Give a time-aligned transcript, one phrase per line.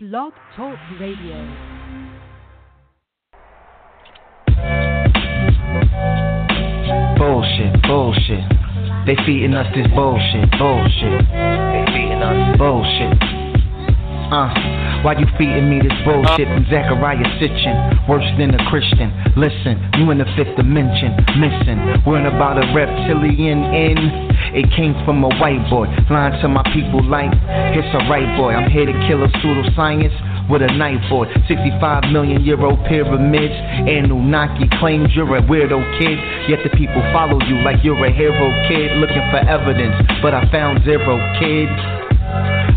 [0.00, 1.34] Blog Talk Radio.
[7.18, 8.46] Bullshit, bullshit.
[9.06, 11.18] They feeding us this bullshit, bullshit.
[11.34, 13.10] They feeding us bullshit.
[14.30, 18.08] Uh, why you feeding me this bullshit from Zecharia Sitchin?
[18.08, 19.10] Worse than a Christian.
[19.36, 21.10] Listen, you in the fifth dimension,
[21.42, 22.06] missing.
[22.06, 24.27] Worrying about a reptilian in.
[24.54, 27.30] It came from a white boy, lying to my people like
[27.76, 28.52] it's a right boy.
[28.56, 31.28] I'm here to kill a pseudoscience with a knife boy.
[31.46, 33.52] 65 million euro pyramids.
[33.52, 36.16] and Anunnaki claims you're a weirdo kid.
[36.48, 38.96] Yet the people follow you like you're a hero kid.
[38.96, 41.76] Looking for evidence, but I found zero kids.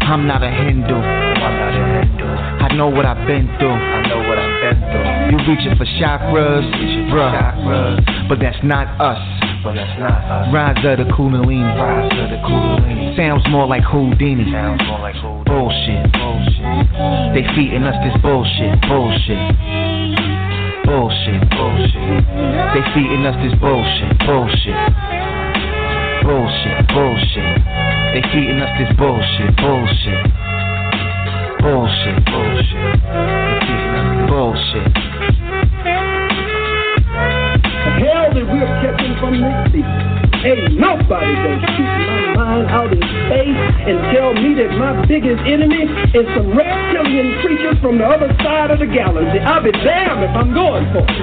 [0.04, 0.96] I'm not a Hindu.
[0.96, 2.26] I'm not a Hindu.
[2.26, 3.72] I know what I've been through.
[3.72, 5.08] I know what I've been through.
[5.32, 6.68] You reaching for chakras,
[7.10, 7.32] bruh.
[7.32, 8.28] Chakras.
[8.28, 9.41] But that's not us.
[9.64, 10.50] But that's not us.
[10.50, 11.62] Rise of the Kundalini.
[11.78, 13.16] Rise of the Kundalini.
[13.16, 14.50] Sounds more like Houdini.
[14.50, 15.46] Sounds more like Houdini.
[15.46, 16.02] Bullshit.
[16.18, 16.90] Bullshit.
[17.38, 18.74] They feeding us this bullshit.
[18.90, 19.38] Bullshit.
[20.90, 21.42] Bullshit.
[21.54, 22.26] Bullshit.
[22.74, 24.18] They feeding us this bullshit.
[24.26, 24.82] Bullshit.
[26.26, 26.82] Bullshit.
[26.90, 27.54] Bullshit.
[28.18, 29.54] They feeding us this bullshit.
[29.62, 30.26] Bullshit.
[31.62, 32.18] Bullshit.
[32.26, 32.98] Bullshit.
[32.98, 35.11] They feeding us this bullshit.
[39.22, 40.22] From this season.
[40.42, 45.38] Ain't nobody gonna shoot my mind out in space and tell me that my biggest
[45.46, 45.86] enemy
[46.18, 49.38] is some reptilian creature from the other side of the galaxy.
[49.46, 51.14] I'll be damned if I'm going for it.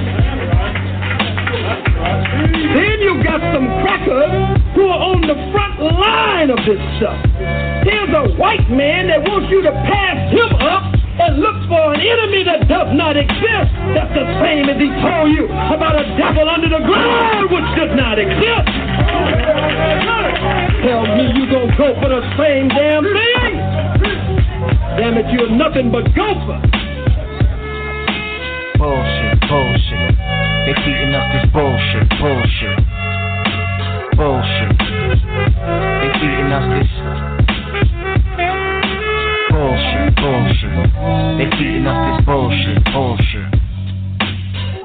[2.79, 4.31] Then you got some crackers
[4.79, 7.19] who are on the front line of this stuff.
[7.83, 12.01] Here's a white man that wants you to pass him up and looks for an
[12.01, 13.73] enemy that does not exist.
[13.95, 17.93] That's the same as he told you about a devil under the ground which does
[17.99, 18.71] not exist.
[20.87, 23.53] Tell me you gonna go for the same damn thing.
[24.95, 26.59] Damn it, you're nothing but gopher.
[28.79, 30.15] Bullshit, bullshit.
[30.67, 32.79] They feeding us this bullshit, bullshit.
[34.15, 34.71] Bullshit.
[34.79, 36.91] They feeding us this
[39.51, 40.58] bullshit, bullshit.
[41.39, 43.51] They feeding us this bullshit, bullshit.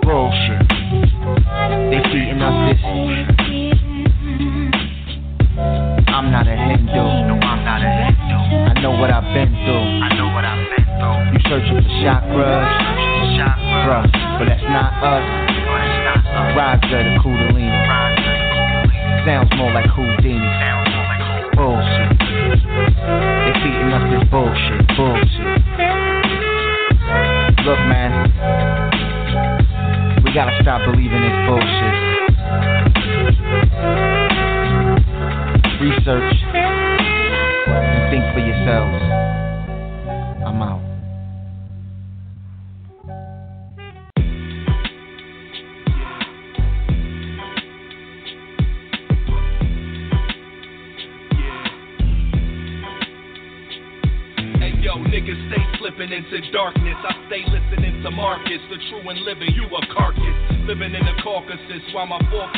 [0.05, 0.61] Bullshit.
[1.89, 2.81] They feeding us this.
[6.13, 6.93] I'm not a Hindu.
[6.93, 8.37] No, I'm not a Hindu.
[8.69, 10.05] I know what I've been through.
[10.05, 11.33] I know what I've been through.
[11.33, 12.69] You searching for chakras,
[13.33, 15.43] chakras, but that's not us.
[16.33, 17.73] Of the Kundalini.
[19.25, 20.45] Sounds more like Houdini.
[21.55, 22.19] Bullshit.
[22.19, 25.92] They feeding us this bullshit, bullshit.
[27.65, 28.11] Look, man,
[30.25, 31.95] we gotta stop believing this bullshit.
[35.79, 36.33] Research
[37.71, 39.01] and think for yourselves.
[40.45, 40.82] I'm out.
[58.73, 59.53] The true and living.
[59.53, 62.52] You a carcass, living in the Caucasus while my forefathers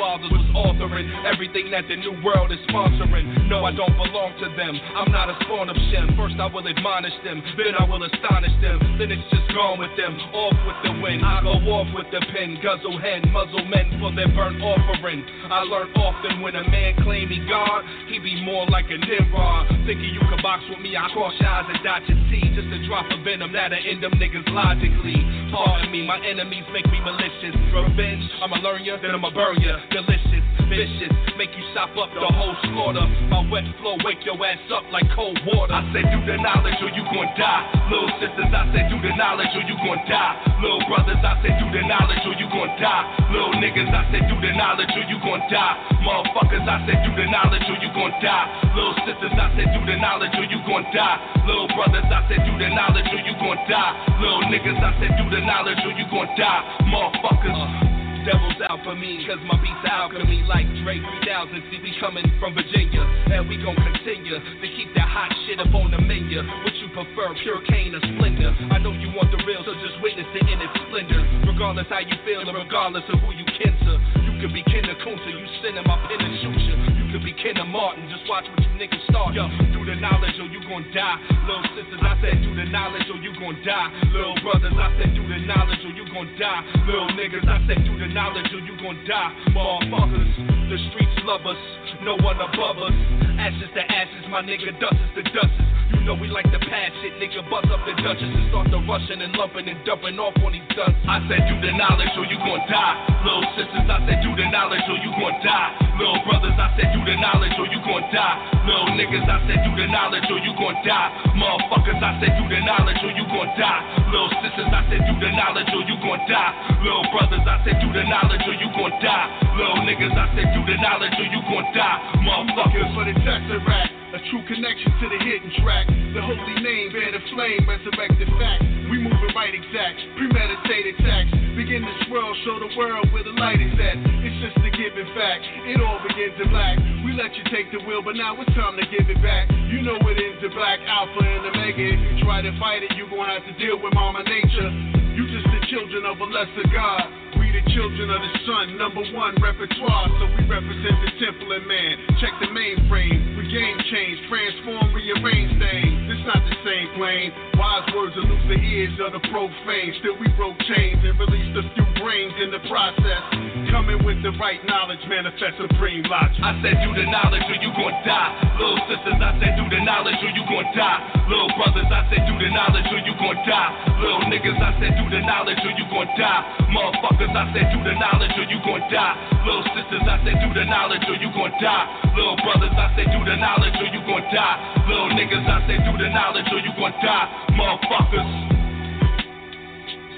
[0.95, 3.49] authoring everything that the new world is sponsoring.
[3.49, 4.79] No, I don't belong to them.
[4.95, 6.15] I'm not a spawn of Shem.
[6.15, 8.79] First I will admonish them, then I will astonish them.
[8.97, 11.23] Then it's just gone with them, off with the wind.
[11.25, 15.23] I go off with the pen, guzzle hen, muzzle men for their burnt offering.
[15.51, 19.67] I learn often when a man claim he God, he be more like a Nimrod.
[19.85, 22.41] Thinking you can box with me, I cross eyes and dot your T.
[22.55, 25.19] Just a drop of venom that'll end them niggas logically.
[25.51, 27.55] Pardon me, my enemies make me malicious.
[27.73, 29.77] Revenge, I'ma learn ya, then I'ma burn ya.
[29.91, 30.45] Delicious,
[30.85, 33.05] vicious, make you stop up the whole slaughter.
[33.29, 35.73] My wet flow wake your ass up like cold water.
[35.73, 37.89] I said do the knowledge or you gon' die.
[37.89, 40.33] Little sisters, I said do the knowledge or you gon' die.
[40.61, 43.03] Little brothers, I said do the knowledge or you gon' die.
[43.33, 45.73] Little niggas, I said do the knowledge or you gon' die.
[46.05, 48.45] Motherfuckers, I said do the knowledge or you gon' die.
[48.77, 51.17] Little sisters, I said do the knowledge or you gon' die.
[51.49, 53.91] Little brothers, I said do the knowledge or you gon' die.
[54.21, 56.61] Little niggas, I said do the knowledge or you gon' die.
[56.85, 57.94] Motherfuckers.
[58.25, 61.61] Devil's out for me, cause my beats alchemy like Drake 3000.
[61.69, 65.69] See, we coming from Virginia, and we gon' continue to keep that hot shit up
[65.77, 66.41] on the menu.
[66.41, 68.49] What you prefer, pure cane or splendor?
[68.73, 71.21] I know you want the real, so just witness it in its splendor.
[71.45, 73.93] Regardless how you feel, and regardless of who you kin to.
[74.25, 76.75] You could be Ken Kunta, you sending my pen and shoot you.
[76.97, 79.37] You could be Ken Martin, just watch what you niggas start.
[79.37, 81.17] Yo, do the knowledge or you gon' die.
[81.45, 83.89] Little sisters, I said do the knowledge or you gon' die.
[84.09, 86.63] Little brothers, I said do the knowledge or you gon' die.
[86.87, 89.35] Little niggas, I said do the knowledge or you gon' die.
[89.51, 91.59] Motherfuckers, the streets love us,
[92.03, 92.95] no one above us.
[93.37, 95.74] Ashes to ashes, my nigga, dust is to dust.
[95.93, 97.45] You know we like to pass shit, nigga.
[97.45, 100.65] Bust up the Dutchess and start the rushing and lumping and dumping off on these
[100.73, 100.97] guns.
[101.05, 102.95] I said, do the knowledge or you gon' die.
[103.21, 105.69] Little sisters, I said, do the knowledge or you gon' die.
[106.01, 108.35] Little brothers, I said, do the knowledge or you gon' die.
[108.65, 111.09] Little niggas, I said, do the knowledge or you gon' die.
[111.37, 113.81] Motherfuckers, I said, do the knowledge or you gon' die.
[114.09, 116.51] Little sisters, I said, do the knowledge or you gon' die.
[116.81, 119.25] Little brothers, I said, do the knowledge or you gon' die.
[119.53, 121.97] Little niggas, I said, do the knowledge or you gon' die.
[122.25, 124.04] Motherfuckers for the Tesseract.
[124.15, 125.91] A true connection to the hidden track.
[125.91, 128.63] The holy name, bear the flame, resurrected fact.
[128.87, 131.27] We moving right exact, premeditated tax.
[131.59, 133.99] Begin to swirl, show the world where the light is at.
[134.23, 135.43] It's just a given fact.
[135.67, 136.79] It all begins in black.
[137.03, 139.51] We let you take the wheel, but now it's time to give it back.
[139.67, 141.83] You know it ends in black, alpha and omega.
[141.83, 144.71] If you try to fight it, you gon' have to deal with mama nature.
[145.11, 147.03] You just the children of a lesser God
[147.35, 151.67] We the children of the sun, number one repertoire, so we represent the temple and
[151.67, 151.99] man.
[152.23, 156.11] Check the mainframe, game change, transform, rearrange things.
[156.11, 157.31] It's not the same plane.
[157.55, 159.95] Wise words elude the ears of the profane.
[160.03, 163.23] Still, we broke chains and released a few brains in the process.
[163.71, 166.43] Coming with the right knowledge, manifest supreme logic.
[166.43, 168.59] I said, do the knowledge or you gon' die.
[168.59, 170.99] Little sisters, I said, do the knowledge or you gon' die.
[171.31, 173.71] Little brothers, I said, do the knowledge or you gon' die.
[174.03, 176.41] Little niggas, I said, do the knowledge or you gon' die.
[176.75, 179.15] Motherfuckers, I said do the knowledge or you gon' die.
[179.47, 181.85] Little sisters, I said do the knowledge or you gon' die.
[182.19, 184.57] Little brothers, I said do the knowledge or you gon' die.
[184.89, 187.29] Little niggas, I said do the knowledge or you gon' die.
[187.53, 188.31] Motherfuckers.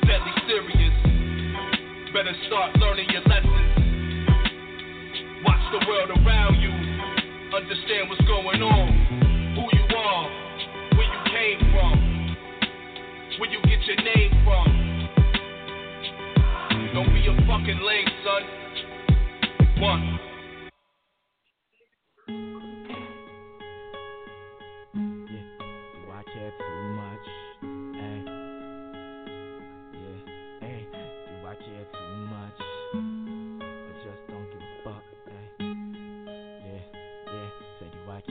[0.07, 0.95] Deadly serious.
[2.13, 3.67] Better start learning your lessons.
[5.43, 6.71] Watch the world around you.
[7.53, 8.87] Understand what's going on.
[9.55, 10.29] Who you are.
[10.95, 11.93] Where you came from.
[13.39, 14.67] Where you get your name from.
[16.93, 18.43] Don't be a fucking lame, son.
[19.81, 20.19] One.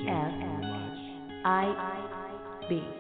[0.09, 0.95] I
[1.45, 2.96] B B.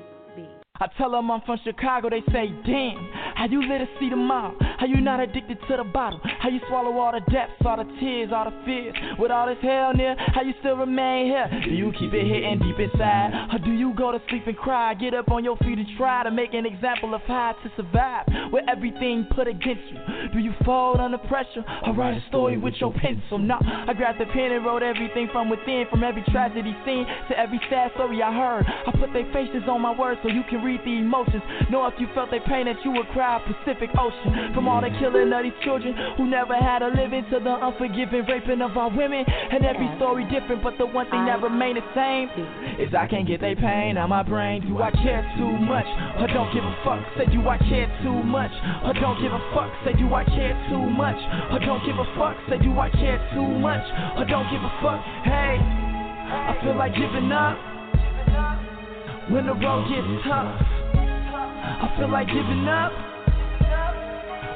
[0.78, 4.16] I tell them I'm from Chicago, they say, damn, how you let us see the
[4.16, 4.54] mile?
[4.78, 6.20] How you not addicted to the bottle?
[6.40, 8.94] How you swallow all the depths, all the tears, all the fears?
[9.18, 11.48] With all this hell near, how you still remain here?
[11.64, 13.48] Do you keep it hitting deep inside?
[13.52, 14.92] Or do you go to sleep and cry?
[14.94, 18.26] Get up on your feet and try to make an example of how to survive
[18.52, 20.28] with everything put against you?
[20.32, 23.38] Do you fall under pressure or write a story with your pencil?
[23.38, 27.38] Nah, I grabbed the pen and wrote everything from within, from every tragedy seen to
[27.38, 28.66] every sad story I heard.
[28.66, 31.42] I put their faces on my words so you can read the emotions.
[31.70, 34.50] Know if you felt their pain that you would cry Pacific Ocean.
[34.52, 38.26] From all the killing of these children who never had a living to the unforgiving
[38.26, 39.22] raping of our women.
[39.22, 42.26] And every story different, but the one thing that remain the same
[42.82, 44.66] is I can't get their pain out my brain.
[44.66, 45.86] Do I care too much
[46.18, 46.98] or don't give a fuck?
[47.14, 48.52] Say do I care too much
[48.82, 49.70] or don't give a fuck?
[49.86, 51.20] Say do I care too much
[51.54, 52.34] or don't give a fuck?
[52.50, 53.86] Say do I care too much
[54.18, 54.98] or don't give a fuck?
[55.22, 57.75] Hey, I feel like giving up
[59.30, 60.28] when the road gets mm-hmm.
[60.28, 60.62] tough.
[61.66, 62.92] I feel like giving up.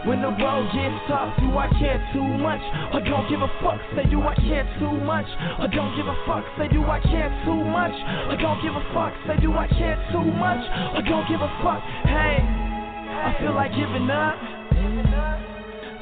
[0.06, 2.62] When the road gets tough, do I care too much?
[2.94, 5.28] Or don't give a fuck, say do I care too much?
[5.60, 7.92] Or don't give a fuck, say do I care too much?
[8.32, 10.64] Or don't give a fuck, say do I care too much?
[10.96, 14.40] Or don't give a fuck, hey, I feel like giving up.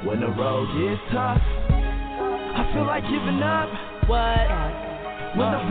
[0.07, 3.67] When the road gets tough, I feel like giving up.
[4.07, 4.47] What?
[5.39, 5.63] When the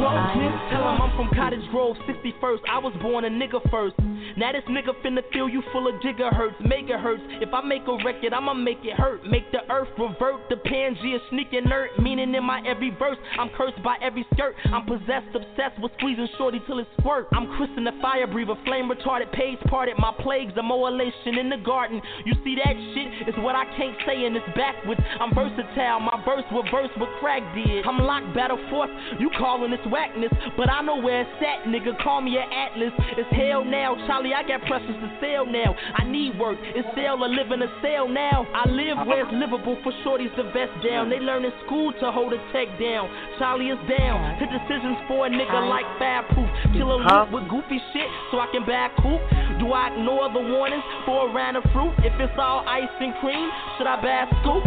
[0.72, 2.64] Tell him I'm from Cottage Grove, 61st.
[2.72, 4.00] I was born a nigga first.
[4.38, 7.44] Now this nigga finna fill you full of gigahertz, megahertz.
[7.44, 9.26] If I make a record, I'ma make it hurt.
[9.28, 10.48] Make the earth revert.
[10.48, 12.00] The Pangea sneaking nerd.
[12.00, 14.56] Meaning in my every verse, I'm cursed by every skirt.
[14.72, 17.28] I'm possessed, obsessed with squeezing shorty till it squirt.
[17.34, 19.96] I'm Chris in the fire breather, flame retarded, page parted.
[20.00, 22.00] My plagues, a molation in the garden.
[22.24, 23.28] You see that shit?
[23.28, 25.02] It's what I can't say and it's backwards.
[25.20, 26.00] I'm versatile.
[26.00, 27.84] My verse reverse what crack did.
[27.84, 28.92] I'm locked battle force.
[29.20, 31.98] You call calling this whackness, but I know where it's at, nigga.
[32.04, 32.94] Call me an atlas.
[33.18, 34.34] It's hell now, Charlie.
[34.34, 35.74] I got pressures to sell now.
[35.98, 36.58] I need work.
[36.62, 38.46] It's sell or live in a cell now.
[38.54, 41.10] I live where it's livable for shorties to vest down.
[41.10, 43.10] They learn in school to hold a tech down.
[43.40, 44.38] Charlie is down.
[44.38, 46.50] The decisions for a nigga like Fab Proof.
[46.78, 49.26] Kill a loop with goofy shit so I can buy a coupe.
[49.58, 51.98] Do I ignore the warnings for a round of fruit?
[52.06, 54.64] If it's all ice and cream, should I buy a scoop?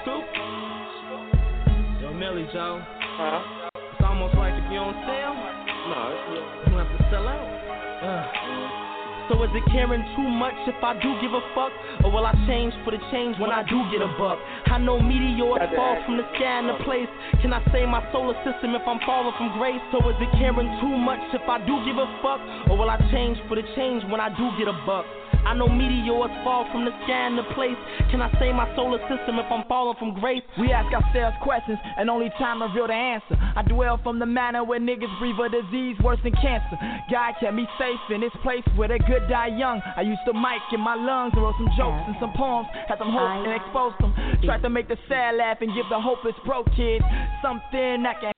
[0.00, 0.24] Scoop.
[2.00, 2.80] Yo, Millie Joe.
[3.20, 3.61] Huh?
[4.72, 5.34] Almost like if you're on sale,
[5.88, 6.00] no,
[6.32, 7.46] you don't have to sell out.
[8.02, 11.70] Uh, So is it caring too much if I do give a fuck?
[12.04, 14.36] Or will I change for the change when I do get a buck?
[14.66, 17.08] I know meteors fall from the sky in the place.
[17.40, 19.80] Can I save my solar system if I'm falling from grace?
[19.94, 22.42] So is it caring too much if I do give a fuck?
[22.68, 25.06] Or will I change for the change when I do get a buck?
[25.44, 27.76] I know meteors fall from the sky in the place.
[28.10, 30.42] Can I save my solar system if I'm falling from grace?
[30.58, 33.36] We ask ourselves questions, and only time reveal the answer.
[33.56, 36.78] I dwell from the manner where niggas breathe a disease worse than cancer.
[37.10, 39.82] God kept me safe in this place where they good die young.
[39.96, 42.98] I used to mic in my lungs and wrote some jokes and some poems, had
[42.98, 44.14] some hope and exposed them.
[44.44, 47.02] Tried to make the sad laugh and give the hopeless broke kid
[47.42, 48.32] something that can.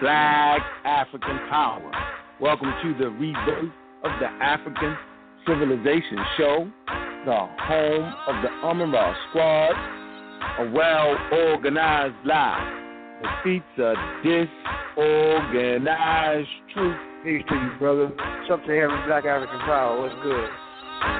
[0.00, 1.90] Black African Power.
[2.38, 3.72] Welcome to the rebirth
[4.04, 4.94] of the African
[5.46, 6.70] Civilization Show,
[7.24, 9.74] the home of the Amara Squad,
[10.58, 12.60] a well organized lie
[13.22, 16.98] that defeats a disorganized truth.
[17.24, 18.12] Peace to you, brother.
[18.46, 19.98] Something here with Black African Power.
[19.98, 20.50] What's good?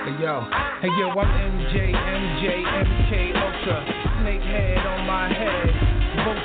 [0.04, 0.44] Hey yo,
[0.82, 3.88] hey yo, I'm MJ, MJ, MK Ultra,
[4.20, 5.72] snakehead on my head,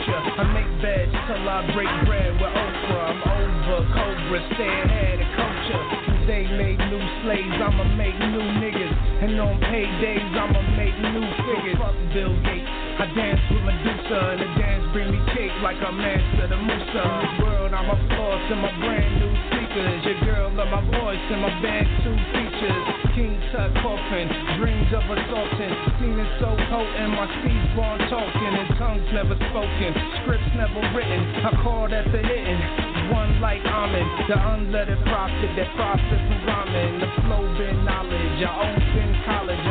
[0.01, 0.41] vulture.
[0.41, 3.11] I make beds till I break bread with Oprah.
[3.11, 6.25] I'm over Cobra, stay ahead of culture.
[6.27, 9.23] They made new slaves, I'ma make new niggas.
[9.23, 11.77] And on paydays, I'ma make new figures.
[11.77, 12.80] Fuck Bill Gates.
[13.01, 17.01] I dance with Medusa, and the dance bring me cake like I'm master the Musa.
[17.01, 20.05] In this world, I'm a floss in my brand new sneakers.
[20.05, 22.85] Your girl love my voice and my band two features.
[23.17, 24.29] King Tut coffin,
[24.61, 25.73] dreams of assaulting.
[25.97, 29.91] Seen it so potent, my speech born talking, and tongues never spoken,
[30.21, 31.41] scripts never written.
[31.41, 32.61] I called at the hitting.
[33.09, 37.01] One like Amen, the unlettered prophet that process and rhyming.
[37.01, 39.70] The flow been knowledge, I open college,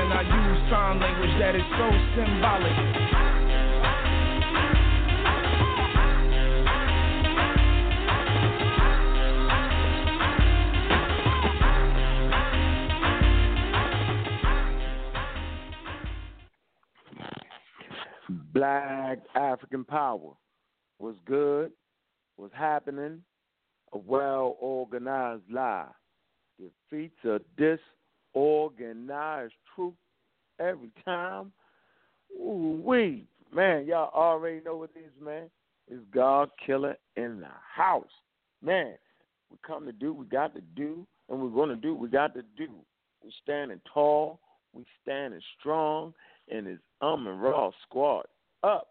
[0.71, 2.73] sign language that is so symbolic.
[18.55, 20.35] Black African Power.
[21.01, 21.73] Was good,
[22.37, 23.23] was happening,
[23.93, 25.89] a well organized lie.
[26.59, 29.95] Defeats a disorganized truth
[30.61, 31.53] every time.
[32.33, 33.27] Ooh wee.
[33.53, 35.51] Man, y'all already know what it is, man.
[35.89, 38.05] It's God killer in the house.
[38.63, 38.95] Man,
[39.51, 42.43] we come to do, we got to do, and we're gonna do, we got to
[42.57, 42.69] do.
[43.25, 44.39] We standing tall,
[44.73, 46.15] we standing strong,
[46.49, 48.27] and it's um and raw squad
[48.63, 48.89] up.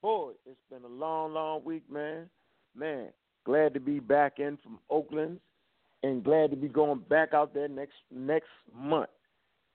[0.00, 2.28] Boy, it's been a long, long week, man.
[2.76, 3.08] Man,
[3.44, 5.40] glad to be back in from Oakland
[6.02, 9.10] and glad to be going back out there next next month.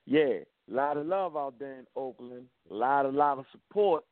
[0.05, 4.03] Yeah, a lot of love out there in Oakland, a lot, a lot of support.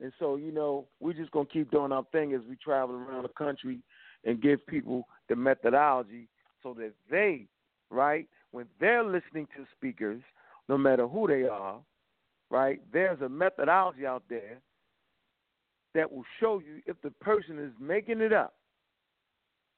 [0.00, 3.22] And so, you know, we're just gonna keep doing our thing as we travel around
[3.22, 3.80] the country
[4.24, 6.28] and give people the methodology
[6.62, 7.46] so that they,
[7.90, 10.22] right, when they're listening to speakers,
[10.68, 11.80] no matter who they are,
[12.50, 14.60] right, there's a methodology out there
[15.94, 18.54] that will show you if the person is making it up.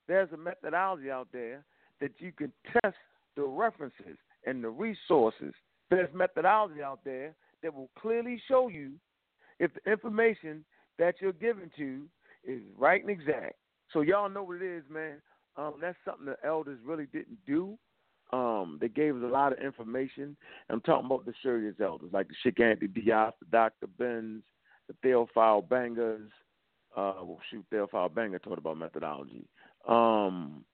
[0.09, 1.65] There's a methodology out there
[2.01, 2.97] that you can test
[3.37, 5.55] the references and the resources.
[5.92, 8.92] There's methodology out there that will clearly show you
[9.58, 10.64] if the information
[10.99, 12.04] that you're given to
[12.44, 13.56] is right and exact.
[13.92, 15.20] So y'all know what it is, man.
[15.56, 17.76] Um, that's something the elders really didn't do.
[18.32, 20.34] Um, they gave us a lot of information.
[20.70, 23.87] I'm talking about the serious elders, like the Cheikh Anta Diop Dr.
[23.99, 24.42] Benz,
[24.88, 26.26] the Theophile Obengas.
[26.96, 29.44] Uh, well, shoot, Theophile Obenga taught about methodology.
[29.87, 30.64] Um,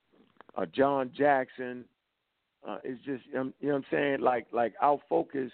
[0.56, 1.84] uh, John Jackson.
[2.66, 4.20] Uh, it's just you know, you know what I'm saying.
[4.20, 5.50] Like like our focus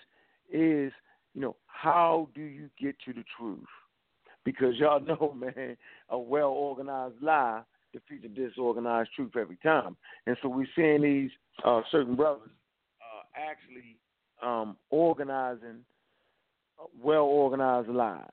[0.52, 0.92] is
[1.34, 3.66] you know how do you get to the truth?
[4.44, 5.76] Because y'all know, man,
[6.08, 9.96] a well organized lie defeats a disorganized truth every time.
[10.26, 11.30] And so we're seeing these
[11.64, 12.50] uh, certain brothers
[13.00, 13.96] uh, actually
[14.42, 15.84] um, organizing
[17.02, 18.26] well organized lies,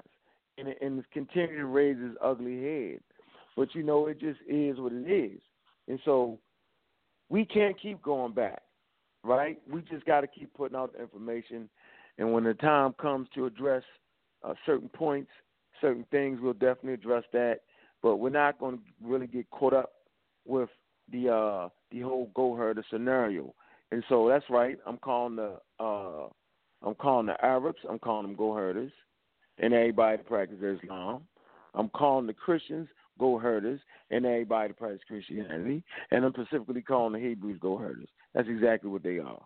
[0.57, 2.99] and it, and continuing to raise its ugly head.
[3.55, 5.39] But you know, it just is what it is,
[5.87, 6.39] and so
[7.31, 8.61] we can't keep going back,
[9.23, 9.57] right?
[9.71, 11.69] We just got to keep putting out the information,
[12.17, 13.83] and when the time comes to address
[14.43, 15.31] uh, certain points,
[15.79, 17.61] certain things, we'll definitely address that.
[18.03, 19.93] But we're not going to really get caught up
[20.45, 20.69] with
[21.09, 23.53] the uh, the whole go herder scenario.
[23.91, 24.77] And so that's right.
[24.85, 26.27] I'm calling the uh,
[26.85, 27.79] I'm calling the Arabs.
[27.89, 28.91] I'm calling them go herders,
[29.57, 31.23] and everybody practices Islam.
[31.75, 32.89] I'm calling the Christians
[33.21, 35.83] go herders, and everybody that practices Christianity.
[36.09, 38.09] And I'm specifically calling the Hebrews go herders.
[38.33, 39.41] That's exactly what they are.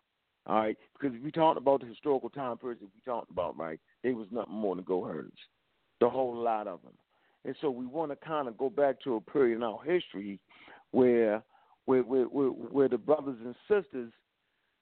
[0.48, 3.58] All right, because if we talk about the historical time periods that we talked about,
[3.58, 5.32] right, they was nothing more than go herders,
[6.00, 6.94] the whole lot of them.
[7.44, 10.40] And so we want to kind of go back to a period in our history
[10.92, 11.44] where
[11.86, 14.12] where where where, where the brothers and sisters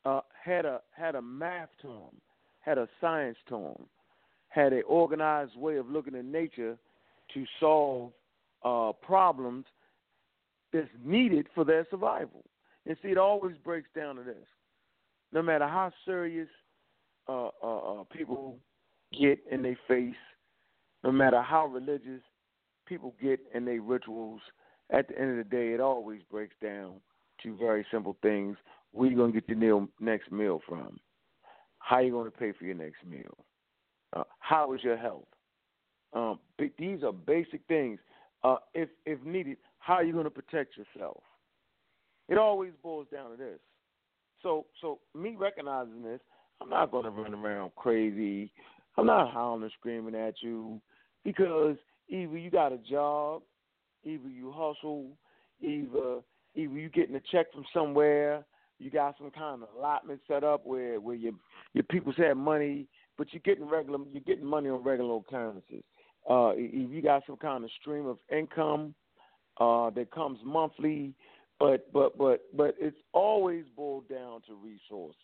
[0.06, 2.22] uh, had a had a math to them,
[2.60, 3.88] had a science to them,
[4.50, 6.78] had an organized way of looking at nature
[7.34, 8.12] to solve
[8.64, 9.66] uh, problems
[10.72, 12.44] that's needed for their survival.
[12.86, 14.48] And see, it always breaks down to this:
[15.32, 16.50] no matter how serious
[17.28, 18.58] uh, uh, uh, people
[19.18, 20.16] get in their face,
[21.04, 22.22] no matter how religious
[22.86, 24.42] people get in their rituals,
[24.90, 26.96] at the end of the day, it always breaks down
[27.42, 28.58] to very simple things.
[28.92, 31.00] Where you gonna get your next meal from?
[31.80, 33.38] How you gonna pay for your next meal?
[34.14, 35.28] Uh, how is your health?
[36.14, 36.40] Um,
[36.78, 38.00] these are basic things.
[38.44, 41.22] Uh, if if needed, how are you going to protect yourself?
[42.30, 43.60] It always boils down to this.
[44.42, 46.20] So so me recognizing this,
[46.62, 48.52] I'm not going to run around crazy.
[48.98, 50.82] I'm not howling and screaming at you
[51.24, 51.78] because
[52.10, 53.42] either you got a job,
[54.04, 55.18] either you hustle,
[55.62, 56.20] either
[56.56, 58.46] either you getting a check from somewhere,
[58.80, 61.34] you got some kind of allotment set up where where your
[61.74, 65.84] your people have money, but you're getting regular you're getting money on regular occurrences.
[66.30, 68.94] Uh, if you got some kind of stream of income
[69.60, 71.14] uh, that comes monthly,
[71.60, 75.16] but but but but it's always boiled down to resources,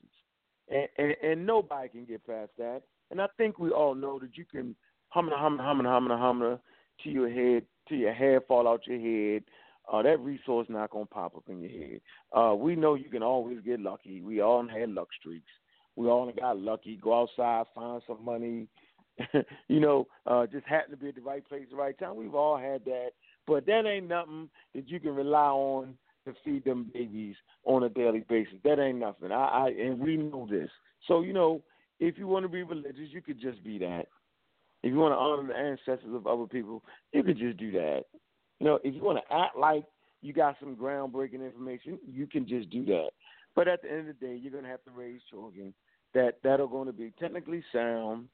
[0.69, 2.81] and, and, and nobody can get past that.
[3.11, 4.75] And I think we all know that you can
[5.09, 6.59] hum hum hum hum hum
[7.03, 9.43] to your head, to your hair fall out your head.
[9.91, 12.01] Uh, that resource not gonna pop up in your head.
[12.31, 14.21] Uh, we know you can always get lucky.
[14.21, 15.49] We all had luck streaks.
[15.95, 16.97] We all got lucky.
[17.01, 18.67] Go outside, find some money.
[19.67, 22.15] you know, uh, just happen to be at the right place at the right time.
[22.15, 23.09] We've all had that,
[23.47, 25.95] but that ain't nothing that you can rely on
[26.25, 27.35] to feed them babies
[27.65, 28.55] on a daily basis.
[28.63, 29.31] That ain't nothing.
[29.31, 30.69] I, I and we know this.
[31.07, 31.61] So you know,
[31.99, 34.05] if you want to be religious, you could just be that.
[34.83, 38.03] If you want to honor the ancestors of other people, you could just do that.
[38.59, 39.83] You know, if you want to act like
[40.21, 43.09] you got some groundbreaking information, you can just do that.
[43.55, 45.73] But at the end of the day, you're going to have to raise children
[46.13, 48.27] that that are going to be technically sound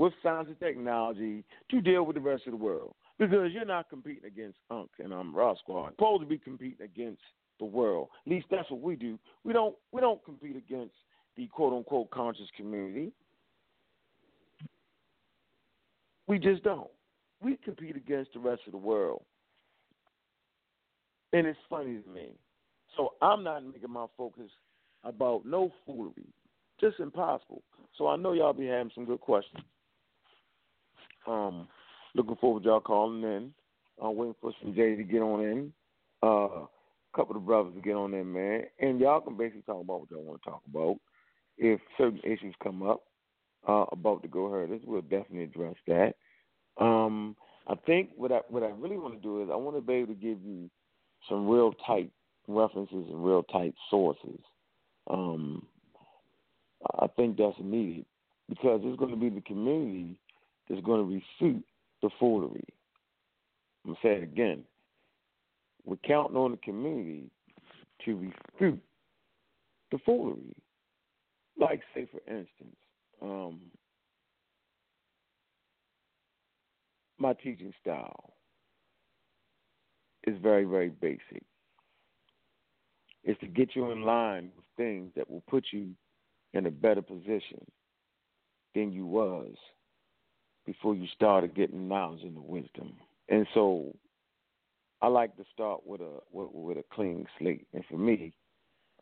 [0.00, 2.94] with science and technology to deal with the rest of the world.
[3.18, 5.82] Because you're not competing against Unc and um, Raw Squad.
[5.82, 7.20] You're supposed to be competing against
[7.58, 8.08] the world.
[8.24, 9.18] At least that's what we do.
[9.44, 10.94] We don't we don't compete against
[11.36, 13.12] the quote unquote conscious community.
[16.26, 16.88] We just don't.
[17.42, 19.22] We compete against the rest of the world.
[21.34, 22.30] And it's funny to me.
[22.96, 24.50] So I'm not making my focus
[25.04, 26.32] about no foolery.
[26.80, 27.60] Just impossible.
[27.98, 29.62] So I know y'all be having some good questions.
[31.26, 31.68] Um,
[32.14, 33.52] looking forward to y'all calling in.
[34.02, 35.72] I'm waiting for some Jay to get on in.
[36.22, 36.68] Uh, a
[37.14, 38.62] couple of brothers to get on in, man.
[38.78, 40.96] And y'all can basically talk about what y'all want to talk about.
[41.58, 43.02] If certain issues come up,
[43.68, 44.80] uh, about the Go Herders.
[44.84, 46.14] We'll definitely address that.
[46.78, 49.82] Um, I think what I what I really want to do is I want to
[49.82, 50.70] be able to give you
[51.28, 52.10] some real tight
[52.48, 54.40] references and real tight sources.
[55.08, 55.66] Um,
[56.98, 58.06] I think that's needed
[58.48, 60.16] because it's going to be the community
[60.70, 61.64] that's going to refute
[62.00, 62.64] the foolery.
[63.84, 64.62] I'm going to say it again.
[65.84, 67.28] We're counting on the community
[68.04, 68.80] to refute
[69.90, 70.54] the foolery.
[71.58, 72.76] Like, say, for instance,
[73.20, 73.60] um,
[77.18, 78.34] my teaching style
[80.26, 81.42] is very, very basic.
[83.24, 85.90] It's to get you in line with things that will put you
[86.54, 87.60] in a better position
[88.74, 89.54] than you was
[90.66, 92.92] before you started getting knowledge and wisdom.
[93.28, 93.94] And so
[95.02, 97.66] I like to start with a with, with a clean slate.
[97.72, 98.32] And for me,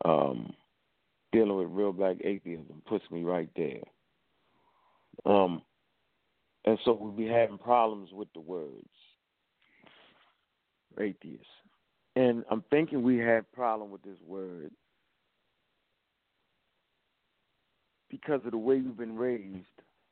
[0.05, 0.53] um,
[1.31, 3.81] dealing with real black atheism puts me right there.
[5.25, 5.61] Um,
[6.65, 8.87] and so we'll be having problems with the words
[10.99, 11.45] atheist.
[12.15, 14.71] And I'm thinking we have problem with this word
[18.09, 19.65] because of the way we've been raised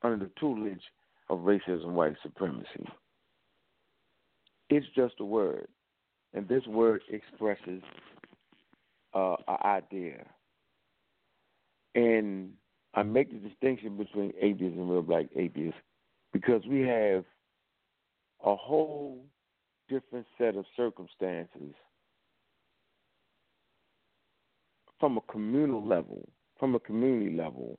[0.03, 0.81] under the tutelage
[1.29, 2.87] of racism, white supremacy.
[4.69, 5.67] It's just a word,
[6.33, 7.81] and this word expresses
[9.13, 10.25] uh, an idea.
[11.95, 12.51] And
[12.93, 15.79] I make the distinction between atheists and real black atheists
[16.33, 17.23] because we have
[18.45, 19.25] a whole
[19.89, 21.73] different set of circumstances
[24.99, 26.27] from a communal level,
[26.59, 27.77] from a community level,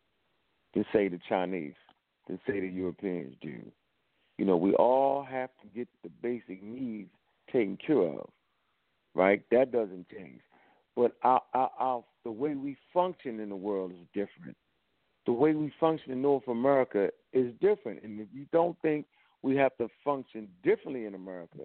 [0.75, 1.75] to say the Chinese,
[2.29, 3.61] than say the Europeans do.
[4.37, 7.11] You know, we all have to get the basic needs
[7.53, 8.29] taken care of,
[9.15, 9.43] right?
[9.51, 10.41] That doesn't change.
[10.95, 14.57] But our, our, our, the way we function in the world is different.
[15.27, 18.03] The way we function in North America is different.
[18.03, 19.07] And if you don't think
[19.43, 21.61] we have to function differently in America,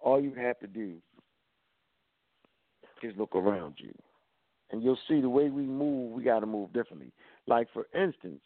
[0.00, 0.96] all you have to do
[3.02, 3.92] is look around you.
[4.70, 7.12] And you'll see the way we move, we got to move differently.
[7.46, 8.40] Like, for instance,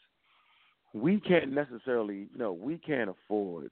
[0.95, 3.71] we can't necessarily, you know, we can't afford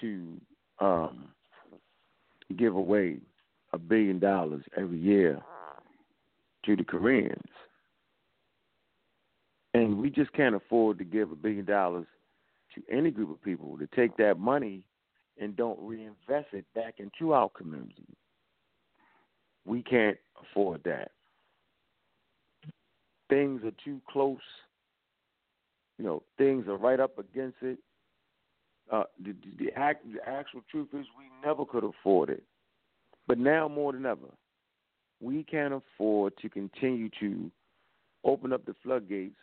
[0.00, 0.40] to
[0.80, 1.28] um,
[2.56, 3.18] give away
[3.72, 5.40] a billion dollars every year
[6.64, 7.50] to the Koreans.
[9.74, 12.06] And we just can't afford to give a billion dollars
[12.74, 14.82] to any group of people to take that money
[15.38, 18.06] and don't reinvest it back into our community.
[19.66, 21.10] We can't afford that.
[23.28, 24.38] Things are too close.
[25.98, 27.78] You know, things are right up against it.
[28.92, 32.44] Uh, the, the, the, act, the actual truth is, we never could afford it.
[33.26, 34.28] But now more than ever,
[35.20, 37.50] we can't afford to continue to
[38.24, 39.36] open up the floodgates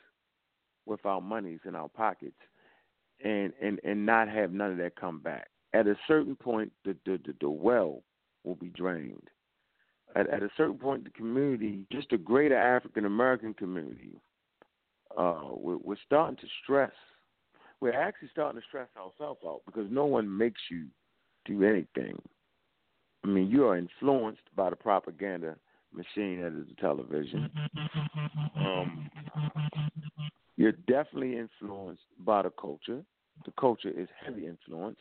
[0.85, 2.35] with our monies in our pockets
[3.23, 5.47] and, and, and not have none of that come back.
[5.73, 8.03] At a certain point, the, the, the, the well
[8.43, 9.29] will be drained.
[10.15, 14.19] At, at a certain point, the community, just the greater African American community,
[15.17, 16.91] uh, we're, we're starting to stress.
[17.81, 20.87] We're actually starting to stress ourselves out because no one makes you
[21.45, 22.17] do anything.
[23.23, 25.55] I mean, you are influenced by the propaganda
[25.93, 27.49] machine that is the television.
[28.57, 29.09] Um,
[30.57, 33.03] you're definitely influenced by the culture.
[33.45, 34.97] The culture is heavy influence.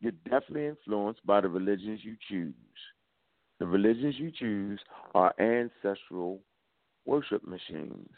[0.00, 2.54] You're definitely influenced by the religions you choose.
[3.58, 4.80] The religions you choose
[5.14, 6.40] are ancestral
[7.06, 8.10] worship machines.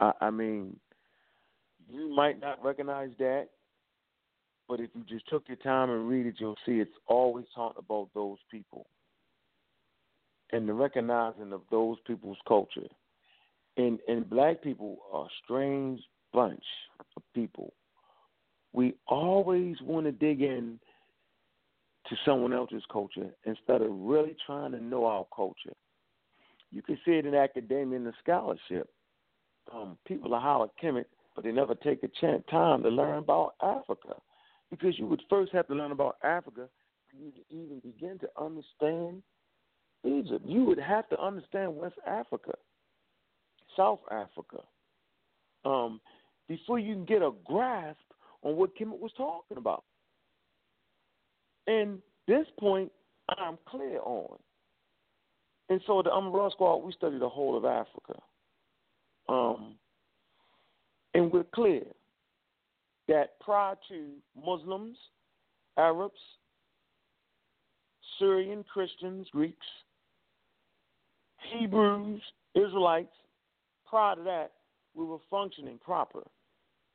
[0.00, 0.76] I, I mean,
[1.90, 3.48] you might not recognize that,
[4.68, 7.82] but if you just took your time and read it, you'll see it's always talking
[7.84, 8.86] about those people
[10.52, 12.88] and the recognizing of those people's culture.
[13.76, 16.00] And and black people are a strange
[16.32, 16.64] bunch
[17.16, 17.72] of people.
[18.72, 20.78] We always want to dig in
[22.08, 25.74] to someone else's culture instead of really trying to know our culture.
[26.70, 28.90] You can see it in academia and the scholarship.
[29.74, 31.04] Um, people are Kemet,
[31.34, 34.14] but they never take a chance time to learn about Africa
[34.70, 36.68] because you would first have to learn about Africa
[37.10, 39.22] for you to even begin to understand
[40.04, 40.44] Egypt.
[40.46, 42.52] You would have to understand West Africa,
[43.76, 44.62] South Africa,
[45.64, 46.00] um,
[46.48, 47.98] before you can get a grasp
[48.42, 49.84] on what Kemet was talking about.
[51.66, 52.90] And this point,
[53.28, 54.38] I'm clear on.
[55.68, 58.14] And so the Umbrella Squad, we study the whole of Africa.
[59.28, 59.74] Um,
[61.14, 61.84] and we're clear
[63.08, 64.10] that prior to
[64.44, 64.96] Muslims,
[65.76, 66.20] Arabs,
[68.18, 69.66] Syrian Christians, Greeks,
[71.52, 72.20] Hebrews,
[72.54, 73.14] Israelites,
[73.86, 74.52] prior to that,
[74.94, 76.22] we were functioning proper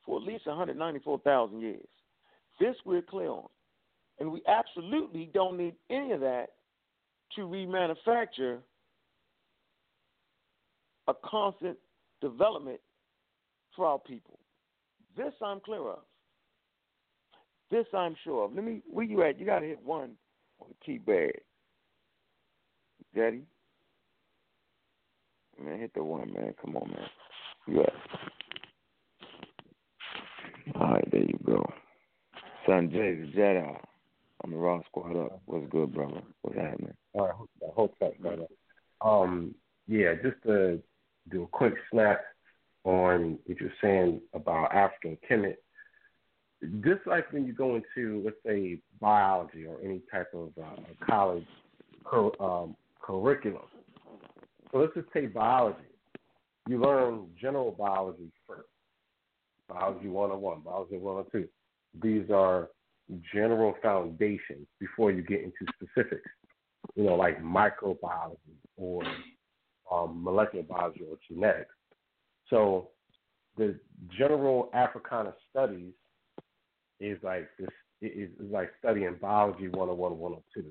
[0.06, 1.80] for at least 194,000 years.
[2.60, 3.48] This we're clear on.
[4.20, 6.48] And we absolutely don't need any of that
[7.36, 8.60] to remanufacture
[11.08, 11.78] a constant
[12.24, 12.80] development
[13.76, 14.40] for our people.
[15.16, 16.00] This I'm clear of.
[17.70, 18.56] This I'm sure of.
[18.56, 19.40] Let me where you at?
[19.40, 20.12] You gotta hit one
[20.60, 21.32] on the keypad.
[23.16, 23.44] Daddy?
[25.64, 26.54] Man, hit the one, man.
[26.64, 27.80] Come on, man.
[27.80, 27.94] At?
[30.82, 31.64] All right, there you go.
[32.66, 33.78] Son Jay, the Jedi.
[34.44, 35.42] I'm the Raw Squad up.
[35.46, 36.22] What's good, brother?
[36.42, 36.94] What's happening?
[37.14, 37.36] All right,
[37.76, 38.48] hold tight, brother.
[39.02, 39.54] Um,
[39.88, 40.82] yeah, just to
[41.30, 42.22] do a quick snap
[42.84, 45.56] on what you're saying about African Kemet.
[46.82, 51.46] Just like when you go into, let's say, biology or any type of uh, college
[52.40, 53.64] um, curriculum.
[54.72, 55.80] So let's just say biology.
[56.68, 58.68] You learn general biology first.
[59.68, 61.48] Biology 101, biology 102.
[62.02, 62.70] These are
[63.34, 66.30] general foundations before you get into specifics.
[66.96, 68.38] You know, like microbiology
[68.78, 69.04] or
[69.94, 71.74] um, molecular biology or genetics.
[72.50, 72.90] So
[73.58, 73.80] the
[74.18, 75.94] general Africana studies
[77.00, 77.70] is like this
[78.02, 80.66] is like studying biology 101, 102.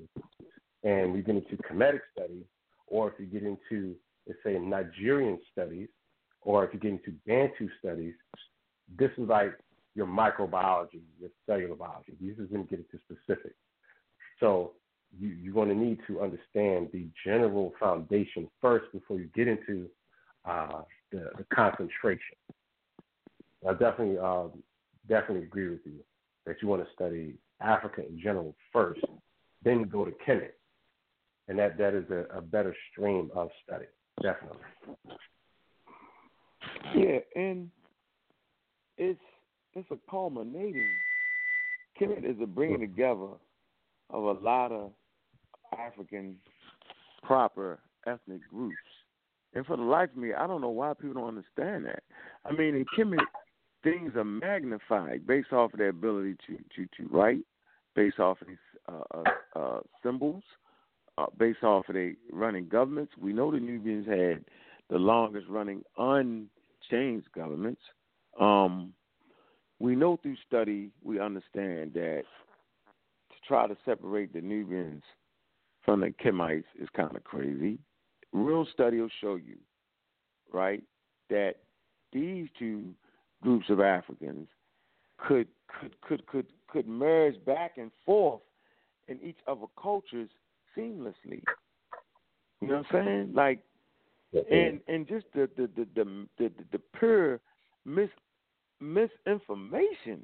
[0.83, 2.43] And we get into Kemetic studies,
[2.87, 3.95] or if you get into,
[4.27, 5.87] let's say, Nigerian studies,
[6.41, 8.13] or if you get into Bantu studies,
[8.99, 9.53] this is like
[9.95, 12.13] your microbiology, your cellular biology.
[12.19, 13.55] These is going to get into specifics.
[14.39, 14.73] So
[15.19, 19.87] you, you're going to need to understand the general foundation first before you get into
[20.45, 22.35] uh, the, the, concentration.
[23.67, 24.47] I definitely uh,
[25.07, 25.99] definitely agree with you
[26.45, 29.01] that you want to study Africa in general first,
[29.63, 30.51] then go to Kemet,
[31.47, 33.85] and that that is a, a better stream of study,
[34.21, 34.59] definitely.
[36.95, 37.69] Yeah, and
[38.97, 39.19] it's
[39.75, 40.89] it's a culminating.
[41.99, 43.29] Kemet is a bringing together
[44.09, 44.91] of a lot of
[45.79, 46.37] African
[47.23, 48.75] proper ethnic groups.
[49.53, 52.03] And for the life of me, I don't know why people don't understand that.
[52.45, 53.19] I mean, in Kemet,
[53.83, 57.45] things are magnified based off of their ability to to to write,
[57.95, 58.57] based off of these
[58.89, 60.43] uh, uh, uh, symbols,
[61.17, 63.13] uh, based off of their running governments.
[63.19, 64.43] We know the Nubians had
[64.89, 67.81] the longest running unchanged governments.
[68.39, 68.93] Um,
[69.79, 72.23] we know through study, we understand that
[73.29, 75.03] to try to separate the Nubians
[75.83, 77.77] from the Kemites is kind of crazy.
[78.31, 79.57] Real study will show you,
[80.51, 80.83] right,
[81.29, 81.55] that
[82.11, 82.93] these two
[83.41, 84.47] groups of Africans
[85.17, 88.41] could could could could could merge back and forth
[89.07, 90.29] in each other cultures
[90.77, 91.43] seamlessly.
[92.61, 93.31] You know what I'm saying?
[93.33, 93.59] Like,
[94.51, 97.39] and and just the the the the the, the, the pure
[97.85, 98.09] mis
[98.79, 100.21] misinformation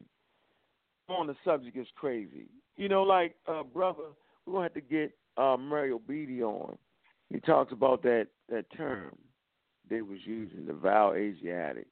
[1.09, 2.47] on the subject is crazy.
[2.77, 4.03] You know, like uh, brother,
[4.45, 6.77] we're gonna have to get uh, Mario Beatty on.
[7.29, 9.15] He talks about that that term
[9.89, 11.87] they was using, the Val Asiatic,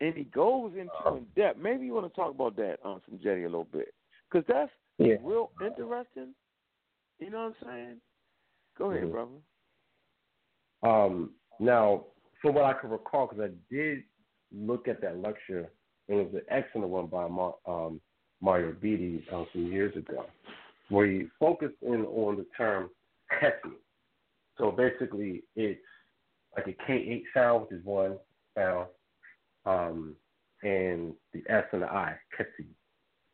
[0.00, 1.58] and he goes into uh, in depth.
[1.58, 3.94] Maybe you want to talk about that on some Jetty a little bit,
[4.30, 5.16] because that's yeah.
[5.22, 6.34] real interesting.
[7.18, 7.96] You know what I'm saying?
[8.78, 9.12] Go ahead, mm-hmm.
[9.12, 9.30] brother.
[10.82, 12.06] Um, now,
[12.40, 14.02] from what I can recall, because I did
[14.52, 15.68] look at that lecture,
[16.08, 18.00] and it was an excellent one by Mar- um,
[18.40, 20.24] Mario Beatty uh, some years ago,
[20.90, 22.90] where he focused in on the term
[23.40, 23.74] Kessi.
[24.58, 25.80] So basically, it's
[26.56, 28.18] like a K8 sound, which is one
[28.56, 28.88] sound,
[29.64, 30.16] um,
[30.62, 32.66] and the S and the I, Kessi.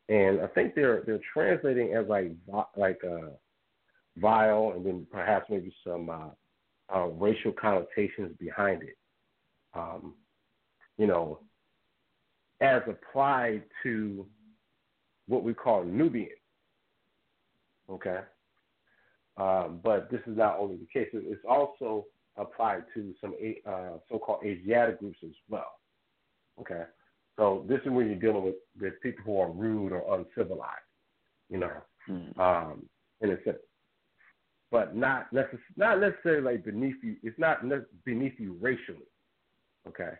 [0.09, 2.31] And I think they're they're translating as like
[2.77, 3.31] like a
[4.17, 8.97] vile, and then perhaps maybe some uh, uh, racial connotations behind it.
[9.73, 10.13] Um,
[10.97, 11.39] you know,
[12.61, 14.25] as applied to
[15.27, 16.29] what we call Nubian.
[17.89, 18.19] Okay.
[19.37, 22.05] Um, but this is not only the case; it's also
[22.37, 23.33] applied to some
[23.67, 25.73] uh, so-called Asiatic groups as well.
[26.59, 26.83] Okay.
[27.35, 30.71] So this is when you're dealing with, with people who are rude or uncivilized,
[31.49, 31.71] you know,
[32.09, 32.39] mm-hmm.
[32.39, 32.83] um,
[33.21, 33.57] in a sense
[34.71, 37.15] but not necess- not necessarily like beneath you.
[37.23, 39.07] It's not ne- beneath you racially.
[39.87, 40.11] Okay,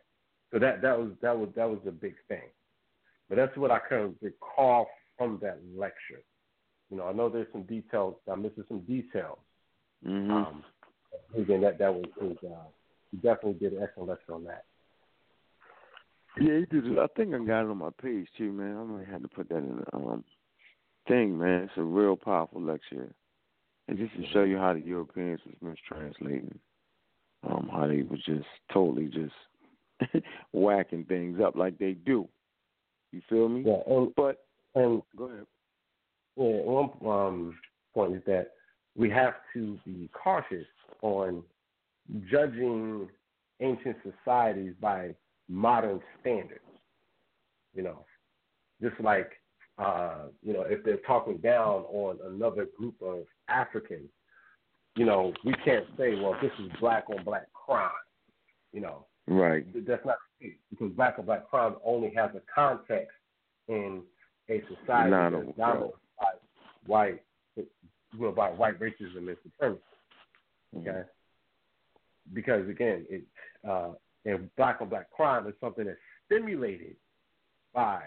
[0.52, 2.50] so that that was that was that was a big thing.
[3.30, 6.24] But that's what I kind of recall from that lecture.
[6.90, 8.16] You know, I know there's some details.
[8.32, 9.40] I'm missing some details.
[10.06, 10.32] Mm-hmm.
[10.32, 10.64] Um,
[11.38, 12.70] again, that that was, was uh,
[13.12, 14.66] he definitely did an excellent lecture on that.
[16.40, 16.98] Yeah, he did.
[17.00, 18.78] I think I got it on my page too, man.
[18.78, 20.24] I might have to put that in the um
[21.08, 21.64] thing, man.
[21.64, 23.14] It's a real powerful lecture
[23.88, 25.56] and just to show you how the Europeans was
[25.92, 26.58] mistranslating,
[27.50, 32.28] um, how they was just totally just whacking things up like they do.
[33.12, 33.64] You feel me?
[33.66, 34.46] Yeah, and but
[34.76, 35.46] and go ahead.
[36.38, 37.60] Yeah, one um,
[37.94, 38.52] point is that
[38.96, 40.68] we have to be cautious
[41.02, 41.44] on
[42.30, 43.08] judging
[43.60, 45.16] ancient societies by
[45.50, 46.62] modern standards.
[47.74, 48.06] You know,
[48.82, 49.32] just like
[49.78, 54.10] uh, you know, if they're talking down on another group of Africans,
[54.96, 57.92] you know, we can't say, well, this is black on black crime.
[58.74, 59.66] You know, right?
[59.88, 63.14] That's not the case because black on black crime only has a context
[63.68, 64.02] in
[64.50, 65.76] a society that's dominated by
[66.88, 67.22] white,
[68.18, 69.82] well, by white racism and supremacy.
[70.78, 72.34] Okay, mm-hmm.
[72.34, 73.24] because again, it
[73.68, 73.90] uh,
[74.26, 76.96] and black on black crime is something that's stimulated
[77.74, 78.02] by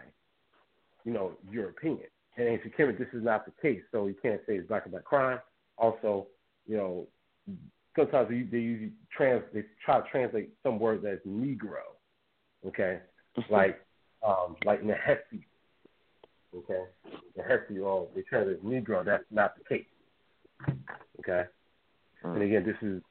[1.05, 1.99] you know, European.
[2.37, 5.05] And Kemet, this is not the case, so you can't say it's black on black
[5.05, 5.39] crime.
[5.77, 6.27] Also,
[6.67, 7.07] you know,
[7.97, 11.83] sometimes they, they use trans they try to translate some word that's Negro,
[12.67, 13.01] okay,
[13.51, 13.81] like
[14.27, 15.43] um, like Nehesi,
[16.57, 16.83] okay,
[17.39, 19.05] Nehesi, or they translate Negro.
[19.05, 19.87] That's not the case,
[21.21, 21.45] okay.
[22.25, 22.35] Mm.
[22.35, 23.03] And again, this is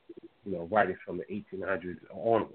[0.45, 2.49] you know writings from the 1800s onward.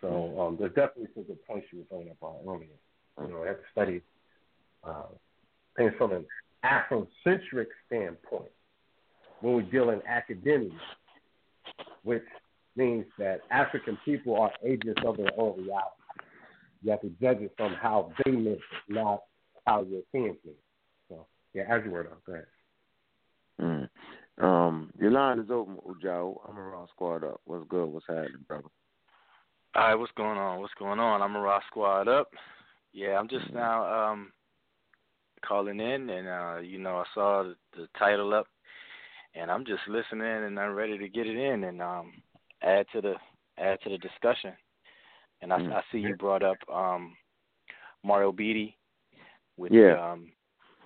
[0.00, 2.68] So um, there's definitely some good points you were throwing up on earlier.
[3.20, 4.02] You know, I have to study
[4.84, 5.02] uh,
[5.76, 6.24] things from an
[6.64, 8.50] Afrocentric standpoint
[9.40, 10.70] when we deal in academia,
[12.02, 12.22] which
[12.76, 15.88] means that African people are agents of their own reality.
[16.82, 19.22] You have to judge it from how they live not
[19.68, 20.64] how Europeans live it.
[21.08, 22.16] So, yeah, as you were, though.
[22.26, 22.46] Go ahead.
[23.60, 23.88] Mm.
[24.42, 26.40] Um, your line is open, Ujao.
[26.48, 27.40] I'm around squad up.
[27.44, 27.86] What's good?
[27.86, 28.68] What's happening, brother?
[29.74, 30.60] All right, what's going on?
[30.60, 31.20] What's going on?
[31.20, 32.28] I'm a raw squad up.
[32.92, 34.32] Yeah, I'm just now um
[35.46, 38.46] calling in, and uh, you know I saw the, the title up,
[39.34, 42.12] and I'm just listening, and I'm ready to get it in and um,
[42.62, 43.14] add to the
[43.58, 44.52] add to the discussion.
[45.42, 45.72] And I, mm.
[45.72, 47.14] I see you brought up um,
[48.02, 48.77] Mario Beatty
[49.58, 50.12] with yeah.
[50.12, 50.28] um,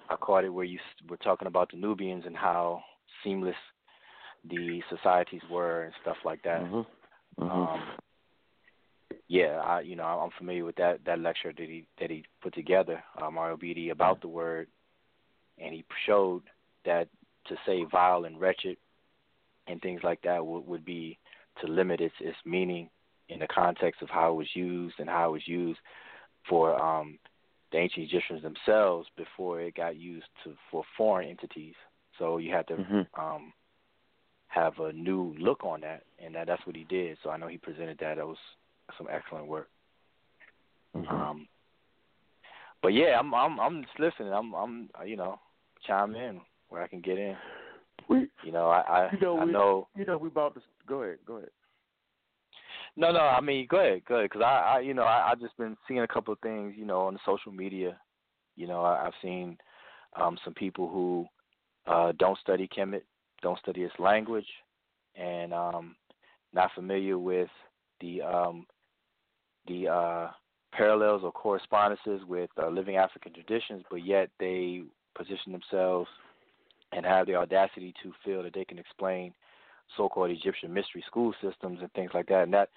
[0.09, 2.83] I caught it where you were talking about the Nubians and how
[3.23, 3.57] seamless
[4.49, 6.63] the societies were and stuff like that.
[6.63, 7.43] Mm-hmm.
[7.43, 7.51] Mm-hmm.
[7.51, 7.81] Um,
[9.29, 12.55] yeah, I you know I'm familiar with that that lecture that he that he put
[12.55, 14.69] together, uh, Mario Beatty, about the word,
[15.59, 16.43] and he showed
[16.85, 17.09] that
[17.47, 18.77] to say vile and wretched
[19.67, 21.19] and things like that would would be
[21.61, 22.89] to limit its its meaning
[23.29, 25.79] in the context of how it was used and how it was used
[26.49, 27.19] for um,
[27.73, 31.75] the ancient Egyptians themselves before it got used to for foreign entities.
[32.19, 33.21] So you had to mm-hmm.
[33.21, 33.53] um,
[34.49, 37.17] have a new look on that, and that, that's what he did.
[37.23, 38.19] So I know he presented that.
[38.19, 38.37] It was
[38.99, 39.69] some excellent work.
[40.95, 41.09] Mm-hmm.
[41.09, 41.49] Um,
[42.83, 44.33] but yeah, I'm I'm I'm just listening.
[44.33, 45.39] I'm I'm you know
[45.87, 47.37] chime in where I can get in.
[48.09, 49.89] We, you know, I I, you know, I we, know.
[49.97, 51.19] You know, we about to go ahead.
[51.27, 51.51] Go ahead.
[52.97, 53.21] No, no.
[53.21, 54.31] I mean, go ahead, go ahead.
[54.31, 56.85] Because I, I, you know, I, I just been seeing a couple of things, you
[56.85, 57.97] know, on the social media.
[58.57, 59.57] You know, I, I've seen
[60.21, 61.27] um, some people who
[61.87, 63.03] uh, don't study Kemet,
[63.41, 64.47] don't study its language,
[65.17, 65.97] and um,
[66.53, 67.49] not familiar with
[68.01, 68.67] the um,
[69.67, 70.31] the uh,
[70.73, 74.83] parallels or correspondences with uh, living African traditions, but yet they
[75.17, 76.09] position themselves
[76.93, 79.33] and have the audacity to feel that they can explain
[79.97, 82.45] so-called Egyptian mystery school systems and things like that.
[82.45, 82.71] And that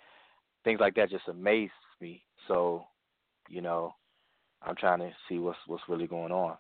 [0.64, 1.70] things like that just amaze
[2.02, 2.24] me.
[2.48, 2.86] So,
[3.50, 3.96] you know,
[4.62, 6.58] I'm trying to see what's what's really going on.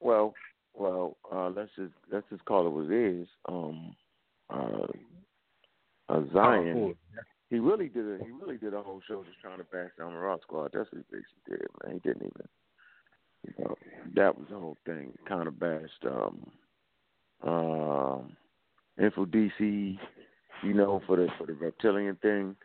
[0.00, 0.34] Well,
[0.74, 3.28] well, uh, let's just let's just call it what it is.
[3.48, 3.96] Um,
[4.50, 4.86] uh,
[6.08, 6.94] uh, Zion, Oh, cool.
[7.50, 10.12] he really did a he really did a whole show just trying to bash down
[10.12, 10.70] the Rock Squad.
[10.72, 11.94] That's what he basically did, man.
[11.94, 12.48] He didn't even,
[13.46, 13.76] you know,
[14.16, 15.12] that was the whole thing.
[15.28, 16.50] Kind of bashed um,
[17.42, 18.36] um,
[18.98, 19.98] Info DC,
[20.62, 22.56] you know, for the for the reptilian thing.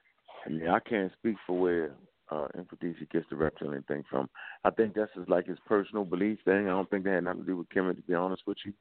[0.46, 1.92] I mean, I can't speak for where
[2.30, 4.30] uh, Info DC gets the reptilian thing from.
[4.64, 6.66] I think that's just like his personal belief thing.
[6.66, 8.74] I don't think that had nothing to do with Kemet, to be honest with you.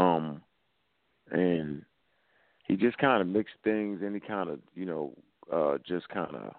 [0.00, 0.42] Um,
[1.30, 1.82] and
[2.66, 5.12] he just kind of mixed things, he kind of, you know,
[5.52, 6.54] uh, just kind of,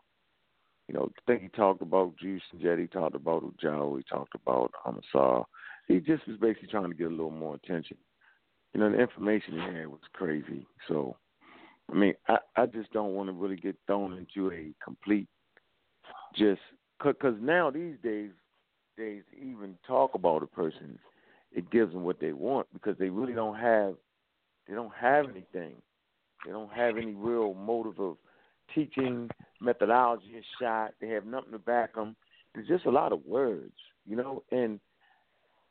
[0.88, 2.80] you know, I think he talked about Juice and Jet.
[2.80, 3.98] He talked about Ujao.
[3.98, 5.44] He talked about Amasar.
[5.88, 7.98] He just was basically trying to get a little more attention.
[8.78, 10.68] You know, the information he had was crazy.
[10.88, 11.18] So,
[11.92, 15.28] I mean, I, I just don't want to really get thrown into a complete
[16.36, 16.62] just
[17.04, 18.30] because now these days,
[18.96, 21.00] days even talk about a person,
[21.52, 23.96] it gives them what they want because they really don't have,
[24.68, 25.74] they don't have anything.
[26.46, 28.18] They don't have any real motive of
[28.76, 29.28] teaching
[29.60, 30.92] methodology is shot.
[31.02, 32.16] They have nothing to back them.
[32.54, 33.74] There's just a lot of words,
[34.06, 34.44] you know.
[34.52, 34.80] And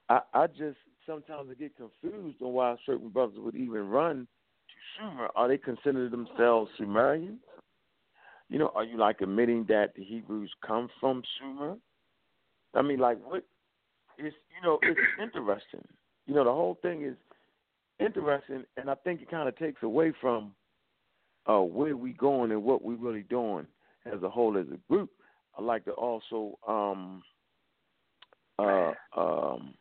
[0.09, 4.27] I, I just sometimes I get confused on why certain brothers would even run
[4.69, 5.29] to Sumer.
[5.35, 7.41] Are they consider themselves Sumerians?
[8.49, 11.77] You know, are you like admitting that the Hebrews come from Sumer?
[12.75, 13.45] I mean, like what?
[14.19, 15.87] It's you know, it's interesting.
[16.27, 17.17] You know, the whole thing is
[18.01, 20.53] interesting, and I think it kind of takes away from
[21.47, 23.67] uh, where we're going and what we're really doing
[24.07, 25.11] as a whole as a group.
[25.59, 27.23] I like to also um,
[28.59, 29.75] uh, um,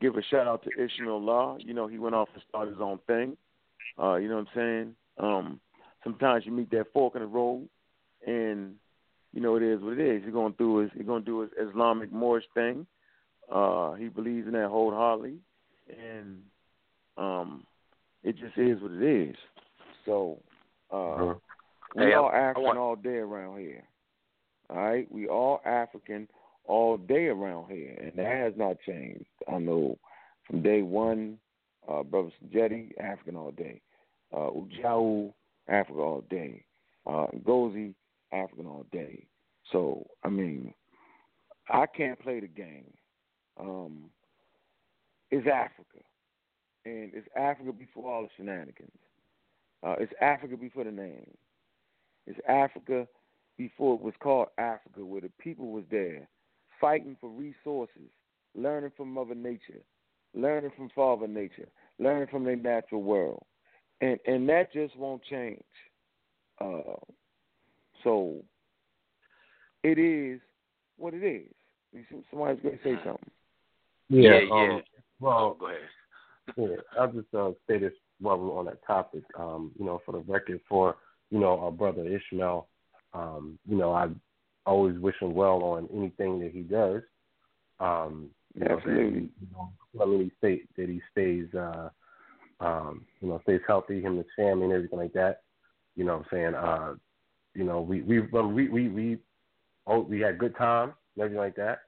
[0.00, 1.56] give a shout out to Ishmael Law.
[1.58, 3.36] You know, he went off and started his own thing.
[3.98, 4.94] Uh, you know what I'm saying?
[5.18, 5.60] Um,
[6.02, 7.68] sometimes you meet that fork in the road,
[8.26, 8.74] and
[9.32, 10.22] you know it is what it is.
[10.24, 12.86] He's going through his he's going to do his Islamic Moorish thing.
[13.50, 15.36] Uh, he believes in that whole wholeheartedly,
[15.88, 16.42] and
[17.18, 17.64] um,
[18.22, 19.36] it just is what it is.
[20.06, 20.38] So
[20.90, 21.34] uh,
[21.94, 23.84] we Hey, I- all I African want- all day around here.
[24.70, 26.28] All right, we all African
[26.64, 29.26] all day around here, and that has not changed.
[29.52, 29.98] I know
[30.46, 31.38] from day one,
[31.88, 33.80] uh, Brother Jetty, African all day.
[34.32, 35.32] Uh, Ujau,
[35.68, 36.64] Africa all day.
[37.06, 37.94] Uh, Gozi,
[38.32, 39.26] African all day.
[39.70, 40.72] So, I mean,
[41.68, 42.92] I can't play the game.
[43.58, 44.10] Um,
[45.30, 46.04] it's Africa.
[46.84, 48.90] And it's Africa before all the shenanigans.
[49.82, 51.30] Uh, it's Africa before the name.
[52.26, 53.06] It's Africa
[53.58, 56.28] before it was called Africa, where the people was there,
[56.82, 58.10] fighting for resources,
[58.54, 59.80] learning from Mother Nature,
[60.34, 61.68] learning from Father Nature,
[61.98, 63.42] learning from the natural world,
[64.02, 65.62] and and that just won't change.
[66.60, 66.96] Uh,
[68.04, 68.34] so
[69.82, 70.40] it is
[70.98, 71.48] what it is.
[71.92, 73.30] You see, Somebody's going to say something.
[74.08, 74.52] Yeah, yeah.
[74.52, 74.82] um,
[75.20, 75.78] well, Go ahead.
[76.56, 79.22] Yeah, I'll just uh, say this while we're on that topic.
[79.38, 80.96] Um, you know, for the record, for
[81.30, 82.66] you know our brother Ishmael,
[83.14, 84.08] um, you know, I
[84.66, 87.02] always wish him well on anything that he does.
[87.80, 89.20] Um, you know, Absolutely.
[89.20, 91.88] you know, I mean, he stay, that he stays, uh,
[92.60, 95.42] um, you know, stays healthy, him and his family and everything like that.
[95.96, 96.94] You know, what I'm saying, uh,
[97.54, 99.18] you know, we we we we we
[99.86, 101.80] oh, we had good times and everything like that.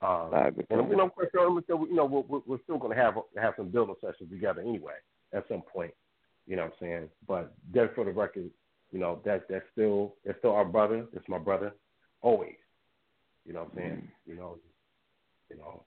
[0.00, 3.02] Um, and you know, of course, we're still, you know, we're, we're- still going to
[3.02, 4.92] have have some building sessions together anyway
[5.32, 5.92] at some point.
[6.46, 7.08] You know what I'm saying?
[7.26, 8.50] But just for the record,
[8.92, 11.06] you know that that's still that's still our brother.
[11.12, 11.72] That's my brother,
[12.22, 12.56] always.
[13.44, 13.90] You know what I'm saying?
[13.90, 14.30] Mm-hmm.
[14.30, 14.58] You know,
[15.50, 15.82] you know,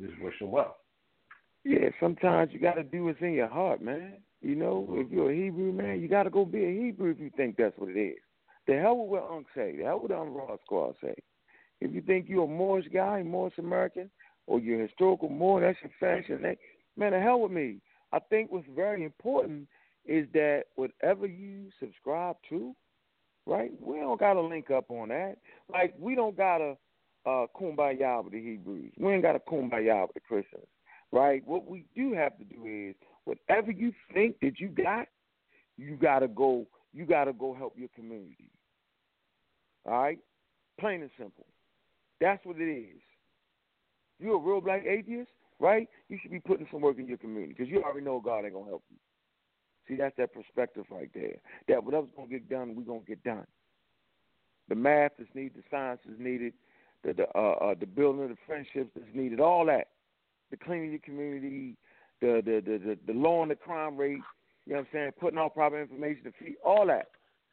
[0.00, 0.76] just wish him well.
[1.64, 4.14] Yeah, sometimes you got to do what's in your heart, man.
[4.42, 7.18] You know, if you're a Hebrew man, you got to go be a Hebrew if
[7.18, 8.18] you think that's what it is.
[8.66, 9.76] The hell with what Unc say.
[9.76, 11.14] The hell with what Raw Squad say.
[11.80, 14.10] If you think you're a Moorish guy, Moorish American,
[14.46, 16.56] or you're historical Moor, that's your fashion.
[16.96, 17.78] Man, the hell with me.
[18.12, 19.66] I think what's very important
[20.06, 22.74] is that whatever you subscribe to,
[23.46, 23.72] right?
[23.80, 25.36] We don't got to link up on that.
[25.72, 26.76] Like we don't got to
[27.26, 28.92] uh, kumbaya with the Hebrews.
[28.98, 30.66] We ain't got to kumbaya with the Christians,
[31.12, 31.42] right?
[31.46, 35.06] What we do have to do is whatever you think that you got,
[35.76, 36.66] you got to go.
[36.92, 38.50] You got to go help your community.
[39.86, 40.18] All right,
[40.78, 41.44] plain and simple.
[42.20, 43.00] That's what it is.
[44.20, 45.88] You're a real black atheist, right?
[46.08, 48.54] You should be putting some work in your community because you already know God ain't
[48.54, 48.96] gonna help you.
[49.88, 51.36] See, that's that perspective right there.
[51.68, 53.46] That whatever's gonna get done, we're gonna get done.
[54.68, 56.54] The math is needed, the science is needed,
[57.02, 59.88] the the uh, uh, the building of the friendships is needed, all that.
[60.50, 61.76] The cleaning your community,
[62.20, 64.20] the the the the, the lowering the crime rate,
[64.66, 67.08] you know what I'm saying, putting out proper information to feed all that.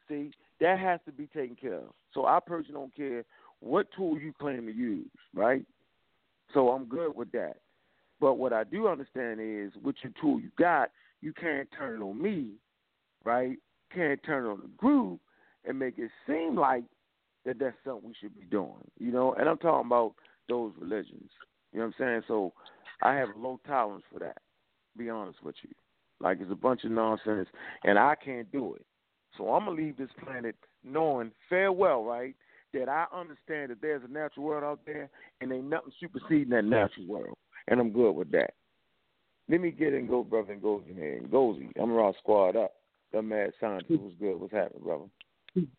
[0.08, 1.92] See, that has to be taken care of.
[2.14, 3.24] So I personally don't care
[3.60, 5.64] what tool you claim to use, right?
[6.54, 7.56] So I'm good with that.
[8.20, 10.90] But what I do understand is with your tool you got,
[11.22, 12.50] you can't turn it on me,
[13.24, 13.56] right?
[13.94, 15.20] Can't turn on the group
[15.64, 16.84] and make it seem like
[17.46, 19.34] that that's something we should be doing, you know?
[19.34, 20.14] And I'm talking about
[20.48, 21.30] those religions.
[21.72, 22.22] You know what I'm saying?
[22.28, 22.52] So
[23.02, 24.38] I have a low tolerance for that,
[24.96, 25.70] be honest with you.
[26.20, 27.48] Like it's a bunch of nonsense
[27.84, 28.84] and I can't do it.
[29.38, 32.34] So I'm gonna leave this planet knowing farewell, right?
[32.74, 35.10] That I understand that there's a natural world out there
[35.40, 37.36] and ain't nothing superseding that natural world.
[37.68, 38.54] And I'm good with that.
[39.48, 41.16] Let me get in go brother and goes in here.
[41.18, 42.72] And Gozy, I'm around squad up.
[43.12, 44.40] The mad scientist was good.
[44.40, 45.04] What's happening, brother?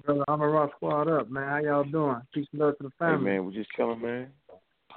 [0.05, 1.49] Brother, I'm a rock squad up, man.
[1.49, 2.21] How y'all doing?
[2.31, 3.31] Peace and love to the family.
[3.31, 4.27] Hey man, we're just chilling, man.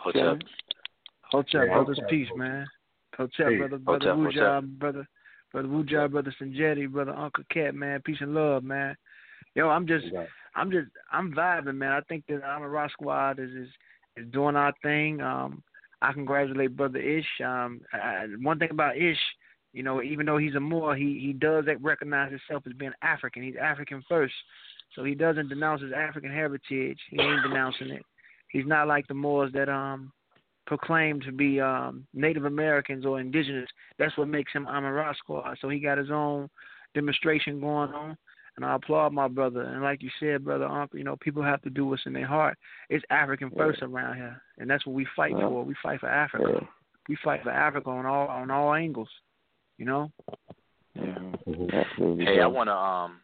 [0.02, 0.38] What's up?
[1.30, 1.98] What's up, brothers?
[2.10, 2.66] Peace, man.
[3.16, 3.78] What's up, brother?
[3.78, 5.08] Brother Wujab, brother.
[5.52, 8.02] Brother Wujab, brother Sanjetti, brother Uncle Cat, man.
[8.02, 8.94] Peace and love, man.
[9.54, 10.04] Yo, I'm just,
[10.54, 11.92] I'm just, I'm vibing, man.
[11.92, 13.68] I think that I'm a rock squad is is
[14.18, 15.22] is doing our thing.
[15.22, 15.62] Um,
[16.02, 17.26] I congratulate brother Ish.
[17.44, 19.18] Um, I, one thing about Ish,
[19.72, 23.42] you know, even though he's a Moor, he he does recognize himself as being African.
[23.42, 24.34] He's African first,
[24.94, 26.98] so he doesn't denounce his African heritage.
[27.10, 28.02] He ain't denouncing it.
[28.48, 30.12] He's not like the Moors that um
[30.66, 33.68] proclaim to be um Native Americans or indigenous.
[33.98, 35.58] That's what makes him Amara Squad.
[35.60, 36.48] So he got his own
[36.94, 38.16] demonstration going on
[38.56, 39.62] and I applaud my brother.
[39.62, 42.26] And like you said, brother, uncle, you know, people have to do what's in their
[42.26, 42.56] heart.
[42.88, 43.88] It's African first yeah.
[43.88, 45.48] around here, and that's what we fight yeah.
[45.48, 45.64] for.
[45.64, 46.44] We fight for Africa.
[46.60, 46.66] Yeah.
[47.08, 49.08] We fight for Africa on all on all angles.
[49.78, 50.10] You know.
[50.94, 51.18] Yeah.
[51.96, 53.20] Hey, I want to um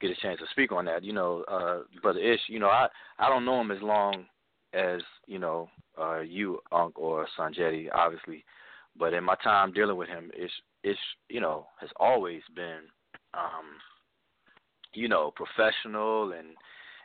[0.00, 1.04] get a chance to speak on that.
[1.04, 2.40] You know, uh, brother Ish.
[2.48, 2.88] You know, I
[3.18, 4.24] I don't know him as long
[4.72, 5.68] as you know
[6.00, 8.44] uh, you, Unc, or Sanjetti, obviously.
[8.98, 10.50] But in my time dealing with him, Ish,
[10.82, 10.96] Ish,
[11.28, 12.80] you know, has always been
[13.34, 13.78] um,
[14.94, 16.48] you know, professional and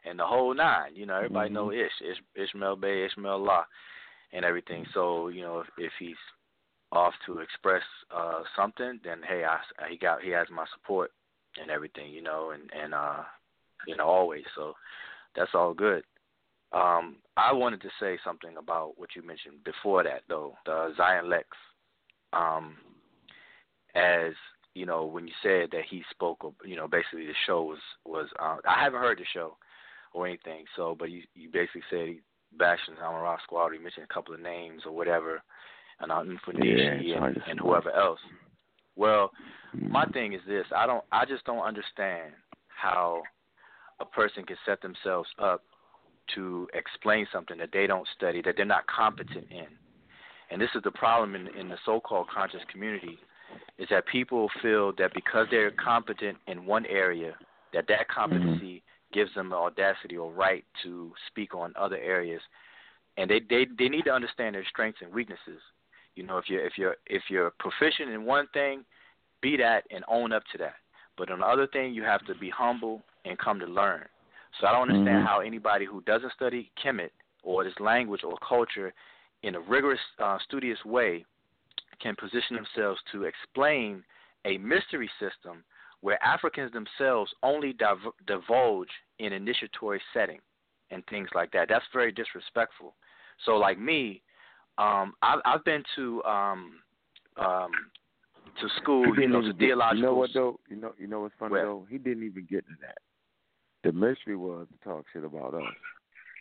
[0.05, 0.95] and the whole nine.
[0.95, 1.55] You know, everybody mm-hmm.
[1.55, 3.65] know Ish, Ish, Ishmael Bey, Ishmael Law,
[4.31, 4.86] and everything.
[4.93, 6.15] So you know, if, if he's
[6.91, 7.84] off to express
[8.15, 9.59] uh something, then hey, I
[9.89, 11.11] he got he has my support
[11.61, 12.11] and everything.
[12.11, 13.23] You know, and and uh,
[13.88, 14.43] you know, always.
[14.55, 14.73] So
[15.36, 16.03] that's all good.
[16.71, 21.29] Um, I wanted to say something about what you mentioned before that, though, the Zion
[21.29, 21.47] Lex.
[22.34, 22.77] Um,
[23.95, 24.34] as
[24.74, 28.28] you know, when you said that he spoke, you know, basically the show was was.
[28.39, 29.57] Uh, I haven't heard the show
[30.13, 32.19] or anything, so but you you basically said he
[32.57, 33.74] bashed the Amara Squad.
[33.74, 35.41] He mentioned a couple of names or whatever,
[35.99, 38.19] and uh, Infonishi yeah, and, and whoever else.
[38.95, 39.32] Well,
[39.74, 40.13] my mm.
[40.13, 42.34] thing is this: I don't, I just don't understand
[42.67, 43.21] how
[43.99, 45.61] a person can set themselves up
[46.36, 49.67] to explain something that they don't study, that they're not competent in.
[50.49, 53.17] And this is the problem in, in the so-called conscious community
[53.78, 57.34] is that people feel that because they're competent in one area,
[57.74, 59.20] that that competency mm-hmm.
[59.20, 62.41] gives them the audacity or right to speak on other areas,
[63.18, 65.62] and they they they need to understand their strengths and weaknesses.
[66.16, 68.84] You know, if you're if you're if you're proficient in one thing,
[69.41, 70.76] be that and own up to that.
[71.18, 74.06] But on the other thing, you have to be humble and come to learn.
[74.60, 75.26] So I don't understand mm-hmm.
[75.26, 77.10] how anybody who doesn't study Kemet
[77.43, 78.93] or this language or culture
[79.43, 81.26] in a rigorous, uh, studious way
[82.04, 84.04] can position themselves to explain
[84.45, 85.64] a mystery system
[86.01, 88.89] where Africans themselves only div- divulge
[89.20, 90.39] in initiatory setting
[90.91, 91.70] and things like that.
[91.70, 92.93] That's very disrespectful.
[93.45, 94.22] So, like me,
[94.78, 96.74] um, I've, I've been to um,
[97.38, 97.72] um,
[98.62, 99.97] to school, you know, to theological.
[99.97, 100.60] You know what though?
[100.70, 101.88] You know, you know what's funny well, though?
[101.89, 102.97] He didn't even get to that.
[103.84, 105.64] The mystery was to talk shit about us.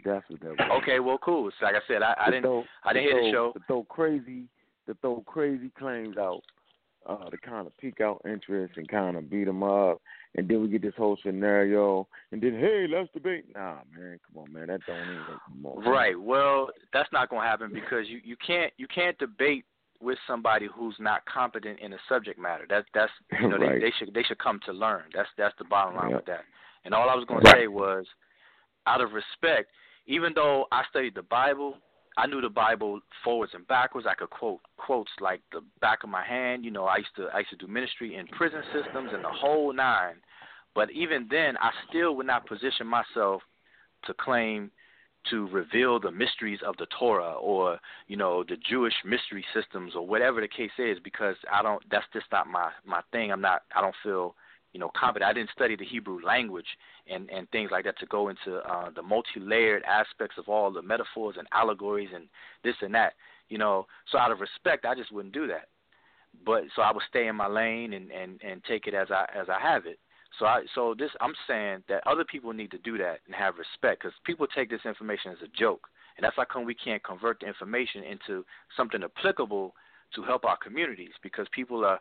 [0.05, 0.83] That's what that was.
[0.83, 1.51] Okay, well, cool.
[1.59, 3.55] So like I said, I, I didn't, throw, I didn't hear throw, the show.
[3.67, 4.45] Throw crazy,
[4.87, 6.43] to throw crazy claims out,
[7.07, 10.01] uh, to kind of pique out interest and kind of beat them up,
[10.37, 13.45] and then we get this whole scenario, and then hey, let's debate.
[13.55, 15.85] Nah, man, come on, man, that don't even come on.
[15.85, 16.18] Right.
[16.18, 19.64] Well, that's not gonna happen because you you can't you can't debate
[20.01, 22.64] with somebody who's not competent in the subject matter.
[22.68, 23.80] That that's you know right.
[23.80, 25.05] they, they should they should come to learn.
[25.14, 26.16] That's that's the bottom line yeah.
[26.16, 26.45] with that.
[26.85, 27.53] And all I was going right.
[27.53, 28.07] to say was,
[28.87, 29.70] out of respect,
[30.07, 31.76] even though I studied the Bible,
[32.17, 34.07] I knew the Bible forwards and backwards.
[34.09, 36.65] I could quote quotes like the back of my hand.
[36.65, 39.31] You know, I used to I used to do ministry in prison systems and the
[39.31, 40.17] whole nine.
[40.75, 43.43] But even then, I still would not position myself
[44.05, 44.71] to claim
[45.31, 50.07] to reveal the mysteries of the Torah or you know the Jewish mystery systems or
[50.07, 51.83] whatever the case is because I don't.
[51.91, 53.33] That's just not my my thing.
[53.33, 53.63] I'm not.
[53.75, 54.35] I don't feel
[54.73, 55.29] you know competent.
[55.29, 56.66] I didn't study the Hebrew language
[57.11, 60.83] and and things like that to go into uh, the multi-layered aspects of all the
[60.83, 62.29] metaphors and allegories and
[62.64, 63.14] this and that.
[63.49, 65.68] You know, so out of respect, I just wouldn't do that.
[66.47, 69.27] But so I would stay in my lane and and and take it as I
[69.35, 69.99] as I have it.
[70.39, 73.59] So I so this I'm saying that other people need to do that and have
[73.59, 77.05] respect because people take this information as a joke, and that's how come we can't
[77.05, 78.45] convert the information into
[78.77, 79.75] something applicable
[80.14, 82.01] to help our communities because people are,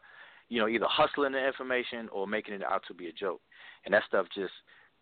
[0.51, 3.41] you know, either hustling the information or making it out to be a joke,
[3.85, 4.53] and that stuff just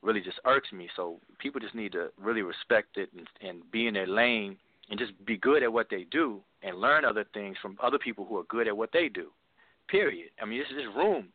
[0.01, 0.87] really just irks me.
[0.95, 4.55] So people just need to really respect it and, and be in their lane
[4.89, 8.25] and just be good at what they do and learn other things from other people
[8.25, 9.29] who are good at what they do.
[9.89, 10.29] Period.
[10.41, 11.29] I mean, this is room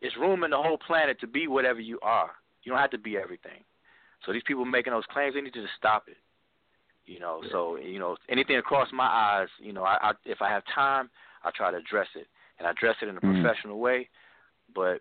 [0.00, 2.30] it's room in the whole planet to be whatever you are.
[2.62, 3.64] You don't have to be everything.
[4.24, 6.16] So these people making those claims, they need to just stop it.
[7.06, 7.48] You know, yeah.
[7.50, 11.10] so you know, anything across my eyes, you know, I, I if I have time,
[11.42, 12.26] I try to address it,
[12.60, 13.42] and I dress it in a mm-hmm.
[13.42, 14.08] professional way.
[14.74, 15.00] But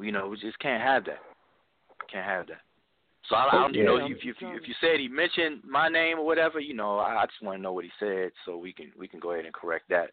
[0.00, 1.18] you know, we just can't have that.
[2.10, 2.62] Can't have that.
[3.28, 5.62] So I, I don't, you know, if you, if you if you said he mentioned
[5.68, 8.30] my name or whatever, you know, I, I just want to know what he said
[8.44, 10.10] so we can we can go ahead and correct that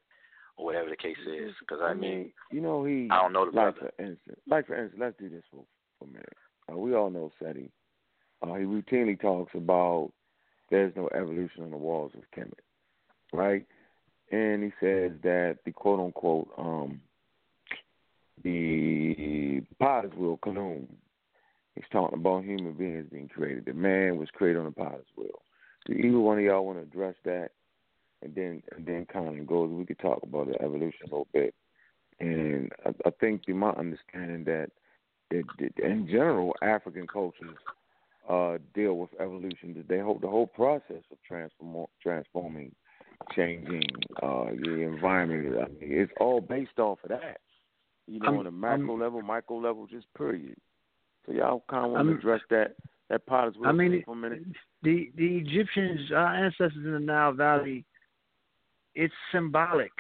[0.57, 1.51] or whatever the case is.
[1.59, 3.07] Because I, I mean, you know, he.
[3.11, 3.91] I don't know the like brother.
[3.95, 5.63] For instance, like for instance, let's do this for
[5.99, 6.33] for a minute.
[6.71, 7.69] Uh, we all know Seti.
[8.41, 10.11] Uh, he routinely talks about
[10.69, 12.53] there's no evolution on the walls of Kemet,
[13.33, 13.65] right?
[14.32, 17.01] And he says that the quote unquote um,
[18.43, 20.88] the potter's wheel Khnum.
[21.75, 23.65] He's talking about human beings being created.
[23.65, 25.41] The man was created on the potter's wheel.
[25.86, 27.51] Do either one of y'all want to address that?
[28.21, 29.69] and then and then kind of goes.
[29.71, 31.53] We could talk about the evolution a little bit,
[32.19, 34.69] and I, I think the my understanding that
[35.32, 37.57] it, it, in general African cultures
[38.29, 39.84] uh, deal with evolution.
[39.88, 42.73] They hope the whole process of transform transforming,
[43.36, 43.84] changing
[44.22, 45.55] uh, the environment.
[45.57, 47.39] I mean, it's all based off of that.
[48.07, 50.55] You know, I'm, on a macro I'm, level, micro level, just period.
[51.26, 52.76] So y'all kind of want to address that
[53.09, 54.43] that part as well I mean, for a minute.
[54.84, 57.86] The the Egyptians, our ancestors in the Nile Valley,
[58.95, 59.91] it's symbolic.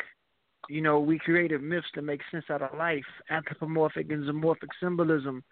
[0.69, 5.43] You know, we created myths to make sense out of life, anthropomorphic and zoomorphic symbolism.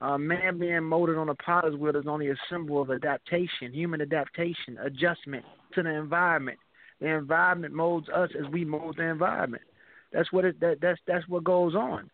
[0.00, 4.00] Uh, man being molded on a potter's wheel is only a symbol of adaptation, human
[4.00, 5.44] adaptation, adjustment
[5.74, 6.58] to the environment.
[7.00, 9.62] The environment molds us as we mold the environment.
[10.12, 10.60] That's what it.
[10.60, 12.10] That, that's that's what goes on.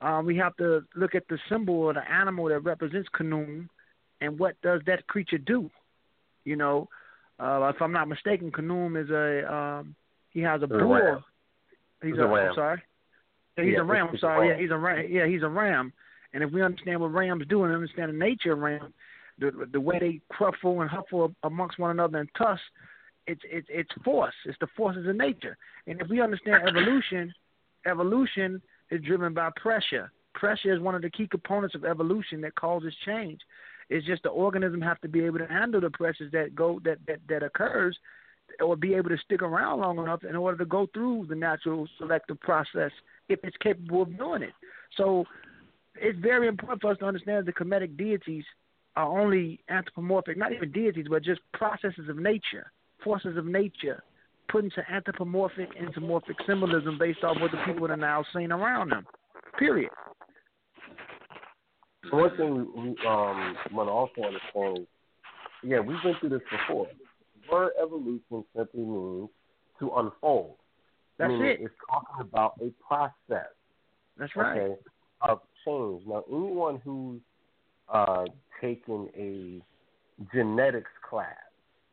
[0.00, 3.68] Um, we have to look at the symbol of the animal that represents Khnum,
[4.20, 5.70] and what does that creature do?
[6.44, 6.88] You know,
[7.40, 9.94] uh, if I'm not mistaken, Khnum is a um,
[10.30, 11.22] he has a bull.
[12.02, 12.48] He's, he's a, a ram.
[12.48, 12.82] I'm sorry.
[13.56, 14.08] Yeah, he's yeah, a ram.
[14.12, 14.48] I'm sorry.
[14.48, 15.06] Yeah, he's a ram.
[15.10, 15.92] Yeah, he's a ram.
[16.32, 18.92] And if we understand what rams do and understand the nature of ram,
[19.38, 22.60] the the way they cruffle and huffle amongst one another and tuss,
[23.28, 24.34] it's it's it's force.
[24.46, 25.56] It's the forces of nature.
[25.86, 27.32] And if we understand evolution,
[27.86, 28.60] evolution
[28.90, 30.10] is driven by pressure.
[30.34, 33.40] Pressure is one of the key components of evolution that causes change.
[33.90, 36.98] It's just the organism have to be able to handle the pressures that go that
[37.06, 37.96] that, that occurs,
[38.60, 41.86] or be able to stick around long enough in order to go through the natural
[41.98, 42.90] selective process
[43.28, 44.54] if it's capable of doing it.
[44.96, 45.24] So
[45.94, 48.44] it's very important for us to understand the Kemetic deities
[48.96, 52.72] are only anthropomorphic, not even deities, but just processes of nature,
[53.02, 54.02] forces of nature,
[54.48, 58.90] put into anthropomorphic and zoomorphic symbolism based off what the people are now seeing around
[58.90, 59.06] them.
[59.58, 59.90] Period.
[62.10, 64.86] So one thing we, um want to also understand
[65.62, 66.86] yeah, we've been through this before.
[66.86, 69.28] The word evolution simply means
[69.80, 70.54] to unfold.
[71.18, 71.60] That's meaning it.
[71.62, 73.50] It's talking about a process.
[74.16, 74.60] That's right.
[74.60, 74.74] Okay,
[75.22, 76.02] of change.
[76.06, 77.20] Now, anyone who's
[77.92, 78.24] uh,
[78.60, 79.60] taken a
[80.34, 81.34] genetics class,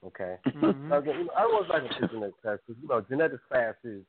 [0.07, 0.91] okay, mm-hmm.
[0.91, 4.01] I always like a take test because you know genetics class is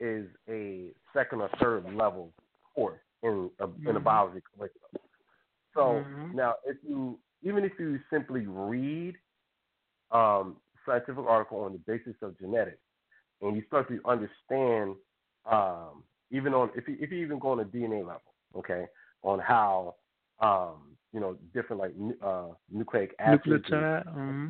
[0.00, 2.32] is a second or third level
[2.74, 3.88] course in a, mm-hmm.
[3.88, 4.90] in a biology curriculum.
[5.74, 6.36] So mm-hmm.
[6.36, 9.14] now, if you even if you simply read
[10.10, 12.78] um, scientific article on the basis of genetics,
[13.42, 14.96] and you start to understand,
[15.50, 18.86] um, even on if you if you even go on a DNA level, okay,
[19.22, 19.94] on how
[20.40, 21.92] um, you know different like
[22.24, 24.48] uh, nucleic acids, nucleotide, mm-hmm.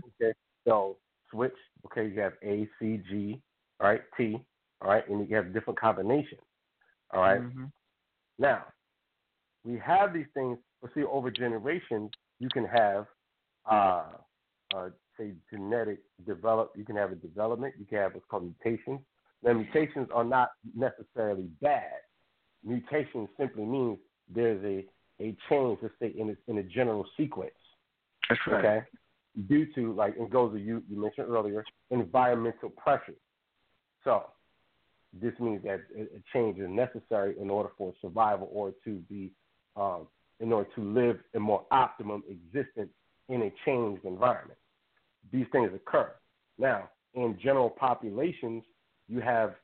[0.66, 0.96] So
[1.30, 1.54] switch,
[1.86, 3.40] okay, you have A, C, G,
[3.80, 4.36] all right, T,
[4.82, 6.40] all right, and you have different combinations,
[7.12, 7.40] all right?
[7.40, 7.64] mm-hmm.
[8.38, 8.64] Now,
[9.64, 10.58] we have these things.
[10.82, 13.06] We see over generations, you can have,
[13.70, 14.04] uh,
[14.74, 14.88] uh,
[15.18, 16.72] say, genetic develop.
[16.76, 17.74] You can have a development.
[17.78, 19.00] You can have what's called mutations.
[19.42, 22.00] Now, mutations are not necessarily bad.
[22.64, 23.98] Mutation simply means
[24.32, 24.84] there's a
[25.18, 27.50] a change, let's say, in a, in a general sequence.
[28.28, 28.64] That's right.
[28.64, 28.86] Okay,
[29.49, 33.16] due to like it goes to you you mentioned earlier environmental pressures.
[34.05, 34.24] So
[35.12, 39.30] this means that a change is necessary in order for survival or to be
[39.76, 40.07] um,
[40.41, 42.91] in order to live a more optimum existence
[43.28, 44.59] in a changed environment.
[45.32, 46.12] These things occur.
[46.59, 48.62] Now, in general populations,
[49.09, 49.55] you have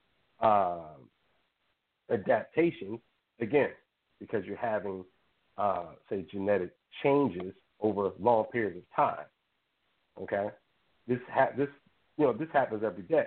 [0.41, 0.95] uh,
[2.11, 2.99] adaptations,
[3.41, 3.70] again,
[4.20, 5.05] because you're having,
[5.59, 6.70] uh, say, genetic
[7.03, 9.25] changes over long periods of time.
[10.21, 10.49] Okay,
[11.07, 11.69] this ha- this
[12.19, 13.27] you know this happens every day.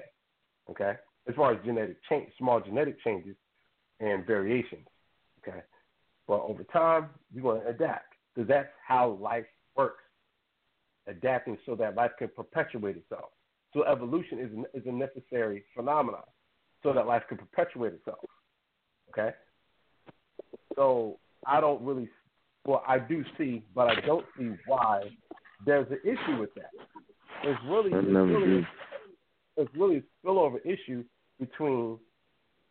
[0.69, 0.93] Okay,
[1.27, 3.35] as far as genetic change, small genetic changes
[3.99, 4.85] and variations.
[5.39, 5.61] Okay,
[6.27, 10.03] but over time you're going to adapt because that's how life works.
[11.07, 13.29] Adapting so that life can perpetuate itself.
[13.73, 16.23] So evolution is is a necessary phenomenon
[16.81, 18.19] so that life can perpetuate itself.
[19.09, 19.35] Okay,
[20.75, 22.09] so I don't really
[22.65, 25.03] well I do see, but I don't see why
[25.65, 26.71] there's an issue with that.
[27.43, 28.67] It's really, it's really,
[29.57, 31.03] it's really a spillover issue
[31.39, 31.97] between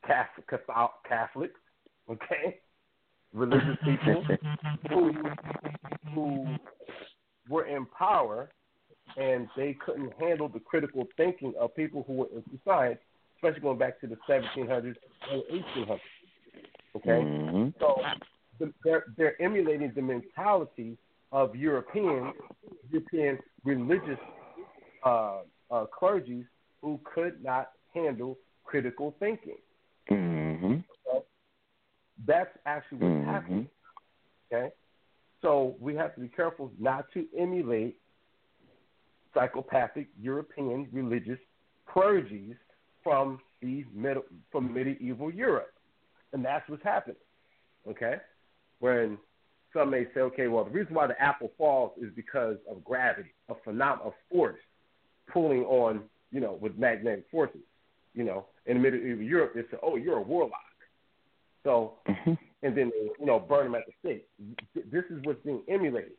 [0.06, 0.46] Catholic,
[1.08, 1.54] Catholics,
[2.10, 2.60] okay,
[3.32, 4.24] religious people
[4.88, 5.12] who
[6.14, 6.46] who
[7.48, 8.48] were in power
[9.16, 12.98] and they couldn't handle the critical thinking of people who were in science,
[13.36, 14.94] especially going back to the 1700s
[15.30, 16.00] and 1800s.
[16.96, 17.68] Okay, mm-hmm.
[17.80, 17.96] so
[18.84, 20.96] they're they're emulating the mentality
[21.34, 22.32] of European
[22.90, 24.18] European religious
[25.04, 25.38] uh,
[25.70, 26.46] uh, clergies
[26.80, 29.56] who could not handle critical thinking.
[30.10, 30.74] Mm-hmm.
[30.74, 31.24] Okay?
[32.24, 33.30] That's actually what's mm-hmm.
[33.30, 33.68] happening.
[34.52, 34.72] Okay,
[35.42, 37.96] so we have to be careful not to emulate
[39.34, 41.38] psychopathic European religious
[41.92, 42.54] clergies
[43.02, 44.22] from the middle,
[44.52, 45.72] from medieval Europe,
[46.32, 47.16] and that's what's happening.
[47.88, 48.16] Okay,
[48.78, 49.18] when
[49.74, 53.30] some may say, okay, well, the reason why the apple falls is because of gravity,
[53.48, 54.60] a phenomenon of force
[55.30, 57.60] pulling on, you know, with magnetic forces.
[58.14, 60.60] You know, in medieval Europe, they say, oh, you're a warlock.
[61.64, 62.34] So, mm-hmm.
[62.62, 64.28] and then they, you know, burn them at the stake.
[64.92, 66.12] This is what's being emulated.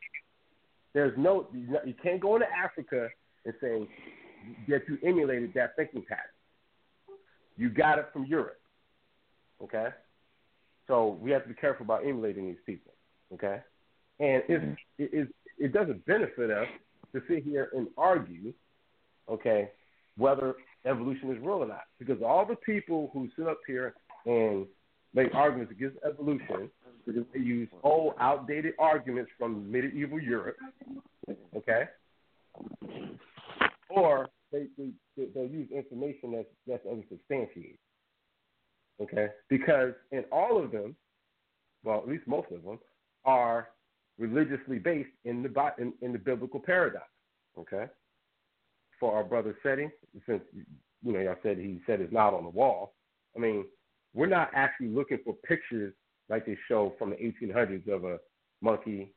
[0.92, 3.08] There's no, you can't go into Africa
[3.44, 3.88] and say
[4.68, 6.24] that you emulated that thinking pattern.
[7.56, 8.60] You got it from Europe.
[9.62, 9.88] Okay?
[10.86, 12.92] So we have to be careful about emulating these people.
[13.34, 13.60] Okay,
[14.20, 14.72] and mm-hmm.
[14.98, 16.68] it, it it doesn't benefit us
[17.12, 18.52] to sit here and argue,
[19.28, 19.70] okay,
[20.16, 20.54] whether
[20.84, 23.94] evolution is real or not, because all the people who sit up here
[24.26, 24.66] and
[25.14, 26.70] make arguments against evolution
[27.06, 30.56] because they use old, outdated arguments from medieval Europe,
[31.56, 31.84] okay,
[33.88, 34.90] or they they
[35.34, 37.78] they'll use information that's that's unsubstantiated,
[39.00, 40.94] okay, because in all of them,
[41.84, 42.78] well, at least most of them,
[43.26, 43.68] are
[44.18, 47.02] religiously based in the in, in the biblical paradigm.
[47.58, 47.86] Okay,
[48.98, 49.88] for our brother Seti,
[50.26, 50.42] since
[51.02, 52.94] you know y'all said he said it's not on the wall.
[53.36, 53.66] I mean,
[54.14, 55.92] we're not actually looking for pictures
[56.28, 58.18] like they show from the 1800s of a
[58.62, 59.12] monkey.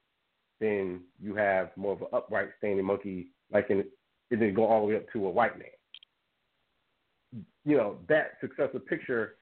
[0.59, 3.85] Then you have more of an upright standing monkey, like in
[4.31, 7.43] and then go all the way up to a white man.
[7.65, 9.35] You know that successive picture.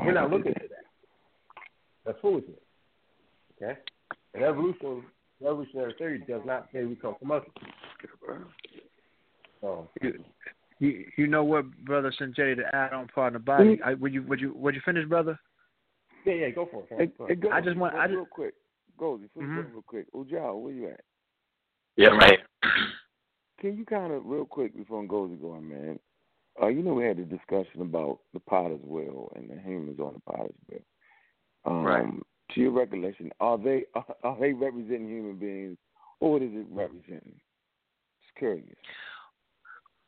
[0.00, 0.84] We're not looking for that.
[2.04, 2.58] That's foolishness.
[3.62, 3.78] Okay?
[4.34, 5.04] And evolution,
[5.40, 7.52] evolutionary theory does not say we come from monkeys.
[9.60, 9.88] So,
[10.80, 13.80] you, you know what, brother Sanjay, to add on part of the body.
[13.84, 15.38] I, would you would you would you finish, brother?
[16.24, 17.12] Yeah, yeah, go for it.
[17.18, 18.54] Hey, hey, go, I just want, I just real quick,
[18.98, 19.56] go mm-hmm.
[19.56, 20.12] real quick.
[20.12, 21.00] Ujal, where you at?
[21.96, 22.38] Yeah, right.
[23.60, 25.98] Can you kind of real quick before Gozy going, man?
[26.60, 30.14] Uh, you know we had a discussion about the potter's wheel and the humans on
[30.14, 30.80] the potter's wheel.
[31.64, 32.06] Um, right
[32.54, 35.78] to your recollection, are they are, are they representing human beings,
[36.20, 37.34] or what is it representing?
[37.34, 38.66] It's curious.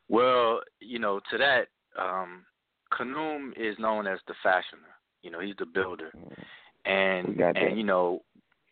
[0.09, 1.69] Well, you know, to that,
[1.99, 2.45] um,
[2.93, 4.83] Khnum is known as the fashioner.
[5.23, 6.13] You know, he's the builder,
[6.85, 8.23] and and you know,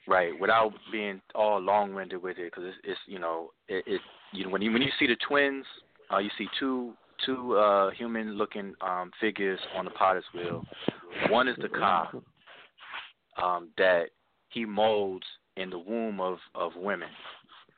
[0.06, 0.38] right.
[0.38, 4.00] Without being all long-winded with it, because it's, it's you know, it, it
[4.32, 5.64] you know when you when you see the twins,
[6.12, 6.92] uh, you see two
[7.24, 10.64] two uh, human-looking um, figures on the potter's wheel.
[11.30, 12.10] One is the Ka
[13.40, 14.06] um, that
[14.48, 15.26] he molds
[15.56, 17.08] in the womb of of women,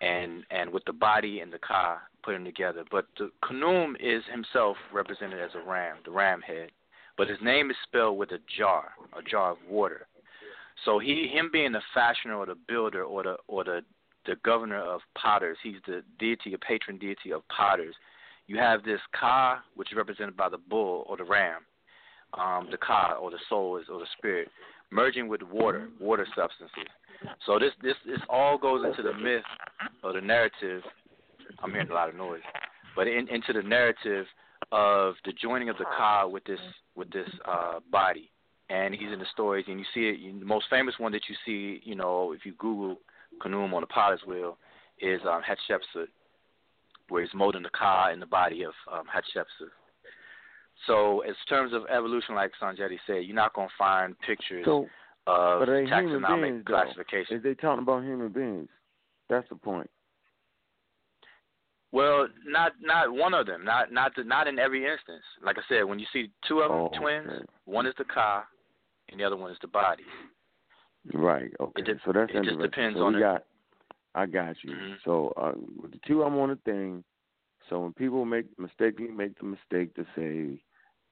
[0.00, 2.84] and and with the body and the Ka putting together.
[2.90, 6.70] But the Khnum is himself represented as a ram, the ram head,
[7.16, 10.06] but his name is spelled with a jar, a jar of water.
[10.84, 13.82] So he, him being the fashioner or the builder or the or the
[14.26, 17.94] the governor of potters, he's the deity, a patron deity of potters.
[18.46, 21.62] You have this Ka, which is represented by the bull or the ram,
[22.34, 24.48] um, the Ka or the soul is, or the spirit,
[24.94, 26.88] merging with water, water substances.
[27.46, 29.42] So this this this all goes into the myth
[30.02, 30.82] or the narrative.
[31.62, 32.40] I'm hearing a lot of noise,
[32.96, 34.26] but in, into the narrative
[34.72, 36.60] of the joining of the Ka with this
[36.94, 38.30] with this uh, body,
[38.70, 40.40] and he's in the stories, and you see it.
[40.40, 42.96] The most famous one that you see, you know, if you Google
[43.42, 44.58] Khnum on the potter's wheel,
[45.00, 46.06] is um, Hatshepsut,
[47.08, 49.70] where he's molding the Ka in the body of um, Hatshepsut.
[50.86, 54.86] So, in terms of evolution, like Sanjetti said, you're not going to find pictures so,
[55.26, 57.36] of but they taxonomic beings, classification.
[57.36, 58.68] Is they talking about human beings?
[59.30, 59.88] That's the point.
[61.92, 63.64] Well, not not one of them.
[63.64, 65.22] Not not the, not in every instance.
[65.44, 67.44] Like I said, when you see two of them oh, twins, okay.
[67.66, 68.44] one is the Ka,
[69.10, 70.02] and the other one is the body.
[71.12, 71.52] Right.
[71.60, 71.82] Okay.
[71.82, 72.58] It so that's it interesting.
[72.58, 73.44] just depends so on got.
[74.16, 74.72] I got you.
[74.72, 74.94] Mhm.
[75.04, 77.04] So uh, with the two, I'm on the thing.
[77.68, 80.62] So when people make mistakenly make the mistake to say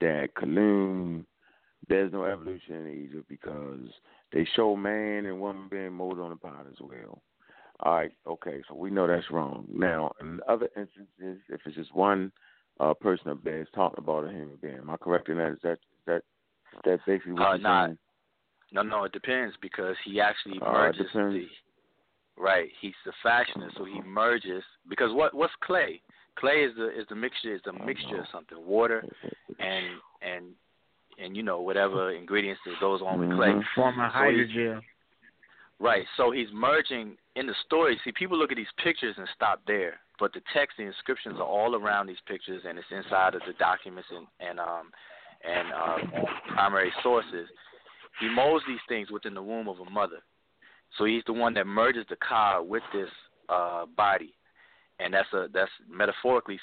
[0.01, 1.25] that Kaloon,
[1.89, 3.89] there's no evolution in Egypt because
[4.33, 7.23] they show man and woman being molded on the pot as well.
[7.81, 9.67] All right, okay, so we know that's wrong.
[9.73, 12.31] Now, in other instances, if it's just one
[12.79, 15.53] uh, person up there is talking about a human being, am I correct in that?
[15.53, 16.23] Is that is that
[16.75, 17.99] is that basically what Uh, you're not- saying?
[18.75, 21.35] No, no, it depends because he actually it merges depends.
[21.35, 22.71] the right.
[22.81, 26.01] He's the fashionist, so he merges because what what's clay?
[26.37, 29.05] Clay is the is the mixture is the mixture of something, water
[29.59, 29.87] and
[30.23, 30.45] and
[31.23, 33.49] and you know whatever ingredients that goes on with clay.
[33.53, 33.65] Mhm.
[33.75, 34.83] Form a So he's- hydrogel.
[35.79, 36.07] Right.
[36.17, 37.99] So he's merging in the story.
[38.05, 41.47] See, people look at these pictures and stop there, but the text, the inscriptions are
[41.47, 44.93] all around these pictures, and it's inside of the documents and and um
[45.45, 46.13] and um,
[46.55, 47.49] primary sources.
[48.21, 50.23] He molds these things within the womb of a mother.
[50.97, 53.11] So he's the one that merges the Ka with this
[53.49, 54.35] uh, body,
[55.03, 56.59] and that's a that's metaphorically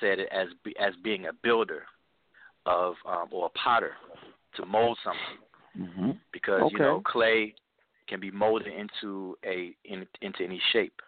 [0.00, 0.48] said as
[0.80, 1.84] as being a builder
[2.66, 3.92] of um, or a potter
[4.56, 5.38] to mold something
[5.78, 6.10] Mm-hmm.
[6.34, 6.72] because Okay.
[6.72, 7.54] you know clay
[8.08, 11.00] can be molded into a in, into any shape.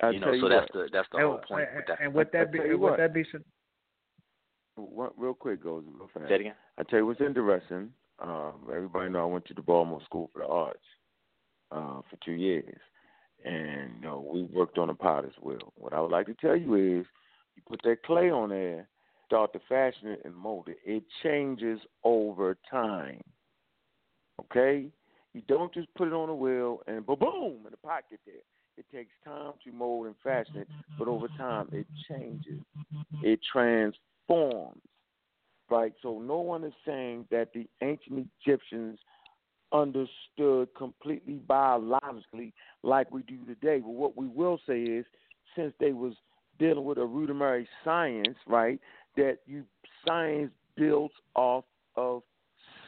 [0.00, 1.84] I you know, tell so you that's what, the that's the And, whole point with
[1.88, 2.00] that.
[2.00, 2.96] and would I that be tell would what.
[2.96, 3.44] that be some,
[4.76, 6.28] What, real quick, goes real fast.
[6.28, 6.54] Say it again.
[6.78, 7.90] I tell you what's interesting.
[8.18, 10.78] Um, everybody know I went to the Baltimore School for the Arts
[11.70, 12.78] uh, for two years,
[13.44, 15.72] and you know we worked on the as well.
[15.76, 17.06] What I would like to tell you is,
[17.56, 18.88] you put that clay on there,
[19.26, 20.78] start to fashion it and mold it.
[20.84, 23.22] It changes over time.
[24.40, 24.86] Okay,
[25.32, 28.20] you don't just put it on a wheel and boom, boom, and the pot get
[28.26, 28.34] there.
[28.76, 30.68] It takes time to mold and fashion it,
[30.98, 32.60] but over time it changes.
[33.22, 34.80] It transforms
[35.70, 35.92] right?
[36.02, 38.98] So no one is saying that the ancient Egyptians
[39.74, 43.80] understood completely biologically like we do today.
[43.80, 45.04] But what we will say is,
[45.56, 46.14] since they was
[46.58, 48.80] dealing with a rudimentary science, right,
[49.16, 49.64] that you
[50.06, 51.64] science builds off
[51.96, 52.22] of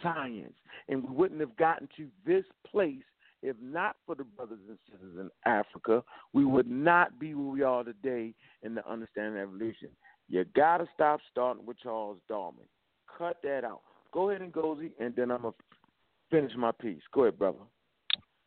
[0.03, 0.55] science,
[0.89, 3.03] and we wouldn't have gotten to this place
[3.43, 6.03] if not for the brothers and sisters in Africa.
[6.32, 9.91] We would not be where we are today in the understanding of evolution.
[10.28, 12.66] You gotta stop starting with Charles Darwin.
[13.18, 13.82] Cut that out.
[14.12, 15.55] Go ahead and Gozy, and then I'm gonna
[16.31, 17.03] finish my piece.
[17.12, 17.59] Go ahead, brother.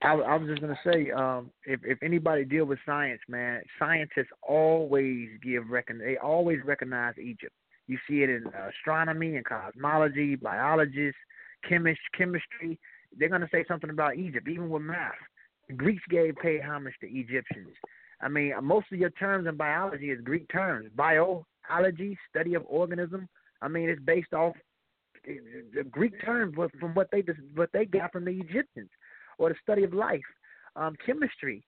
[0.01, 4.31] I, I was just gonna say, um, if if anybody deal with science, man, scientists
[4.41, 5.99] always give recon.
[5.99, 7.53] They always recognize Egypt.
[7.87, 11.19] You see it in astronomy and cosmology, biologists,
[11.67, 12.79] chemist, chemistry.
[13.17, 15.13] They're gonna say something about Egypt, even with math.
[15.67, 17.75] The Greeks gave paid homage to Egyptians.
[18.21, 20.89] I mean, most of your terms in biology is Greek terms.
[20.95, 23.27] Biology, study of organism.
[23.61, 24.55] I mean, it's based off
[25.25, 27.23] the Greek terms from what they
[27.55, 28.89] what they got from the Egyptians,
[29.37, 30.21] or the study of life,
[30.75, 31.63] um, chemistry.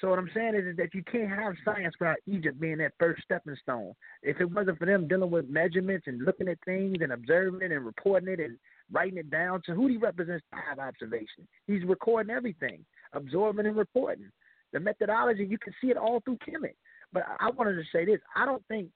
[0.00, 2.92] So what I'm saying is, is that you can't have science without Egypt being that
[2.98, 3.94] first stepping stone.
[4.22, 7.72] If it wasn't for them dealing with measurements and looking at things and observing it
[7.72, 8.58] and reporting it and
[8.92, 11.48] writing it down, he represents have observation.
[11.66, 12.84] He's recording everything,
[13.14, 14.30] absorbing and reporting.
[14.72, 16.74] The methodology, you can see it all through Kemet.
[17.12, 18.88] But I wanted to say this: I don't think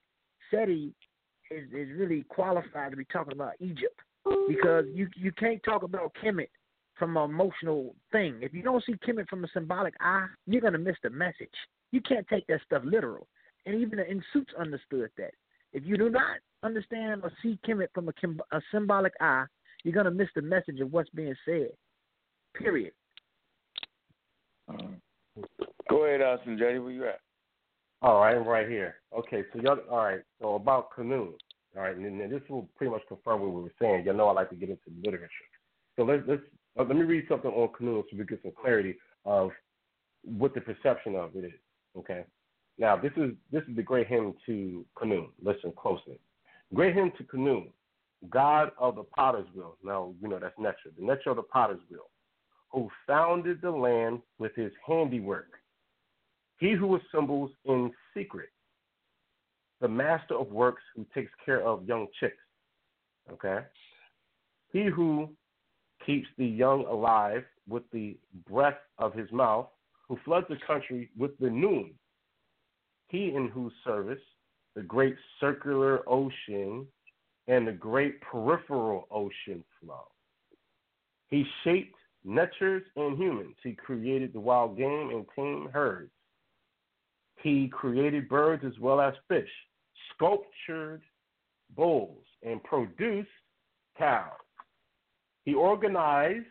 [0.50, 0.92] SETI
[1.50, 4.00] is is really qualified to be talking about Egypt
[4.48, 6.48] because you you can't talk about Kemet
[6.98, 8.38] from an emotional thing.
[8.42, 11.48] If you don't see Kemet from a symbolic eye, you're gonna miss the message.
[11.92, 13.26] You can't take that stuff literal.
[13.66, 15.32] And even the Insuits understood that.
[15.72, 19.44] If you do not understand or see Kemet from a, a symbolic eye,
[19.82, 21.70] you're gonna miss the message of what's being said.
[22.54, 22.92] Period.
[25.88, 26.78] Go ahead, Austin Jetty.
[26.78, 27.20] Where you at?
[28.02, 28.96] All right, I'm right here.
[29.16, 29.78] Okay, so y'all.
[29.90, 31.32] All right, so about Khnum.
[31.76, 34.04] All right, and, and this will pretty much confirm what we were saying.
[34.04, 35.28] Y'all know, I like to get into the literature.
[35.96, 36.42] So let's let's
[36.78, 38.96] uh, let me read something on Khnum so we get some clarity
[39.26, 39.50] of
[40.24, 41.60] what the perception of it is.
[41.96, 42.24] Okay.
[42.78, 45.28] Now this is this is the great hymn to Khnum.
[45.42, 46.18] Listen closely.
[46.72, 47.66] Great hymn to Khnum,
[48.30, 49.76] God of the potter's wheel.
[49.84, 52.08] Now you know that's Necho, the Necho of the potter's wheel,
[52.70, 55.59] who founded the land with his handiwork.
[56.60, 58.50] He who assembles in secret,
[59.80, 62.36] the master of works who takes care of young chicks.
[63.32, 63.60] Okay?
[64.70, 65.30] He who
[66.04, 68.16] keeps the young alive with the
[68.48, 69.68] breath of his mouth,
[70.06, 71.92] who floods the country with the Nun.
[73.08, 74.20] He in whose service
[74.76, 76.86] the great circular ocean
[77.48, 80.06] and the great peripheral ocean flow.
[81.28, 83.56] He shaped natures and humans.
[83.62, 86.10] He created the wild game and tame herds.
[87.42, 89.48] He created birds as well as fish,
[90.14, 91.02] sculptured
[91.74, 93.28] bulls, and produced
[93.96, 94.32] cows.
[95.44, 96.46] He organized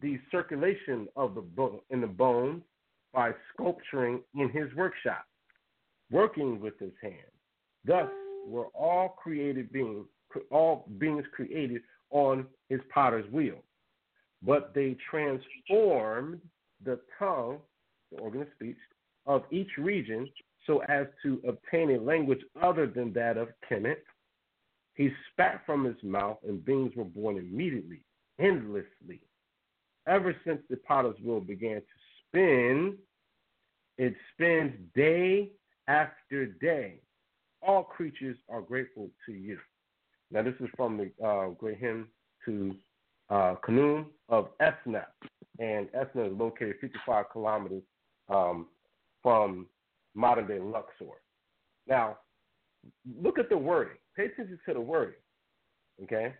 [0.00, 2.62] the circulation of the bo- in the bones
[3.12, 5.24] by sculpturing in his workshop,
[6.10, 7.14] working with his hands.
[7.84, 8.08] Thus
[8.46, 10.06] were all created beings,
[10.50, 13.62] all beings created on his potter's wheel.
[14.42, 16.40] But they transformed
[16.84, 17.58] the tongue,
[18.10, 18.76] the organ of speech,
[19.30, 20.28] of each region
[20.66, 24.02] so as to obtain a language other than that of Kemet.
[24.94, 28.00] He spat from his mouth, and beings were born immediately,
[28.40, 29.20] endlessly.
[30.08, 31.82] Ever since the potter's wheel began to
[32.26, 32.98] spin,
[33.98, 35.52] it spins day
[35.86, 36.96] after day.
[37.62, 39.58] All creatures are grateful to you.
[40.32, 42.08] Now, this is from the uh, great hymn
[42.46, 42.74] to
[43.30, 45.04] uh, Khnum of Esna.
[45.60, 47.82] And Esna is located 55 kilometers
[48.28, 48.66] um,
[49.22, 49.66] from
[50.14, 51.20] modern day Luxor.
[51.86, 52.18] Now,
[53.20, 53.96] look at the wording.
[54.16, 55.14] Pay attention to the wording.
[56.02, 56.34] Okay?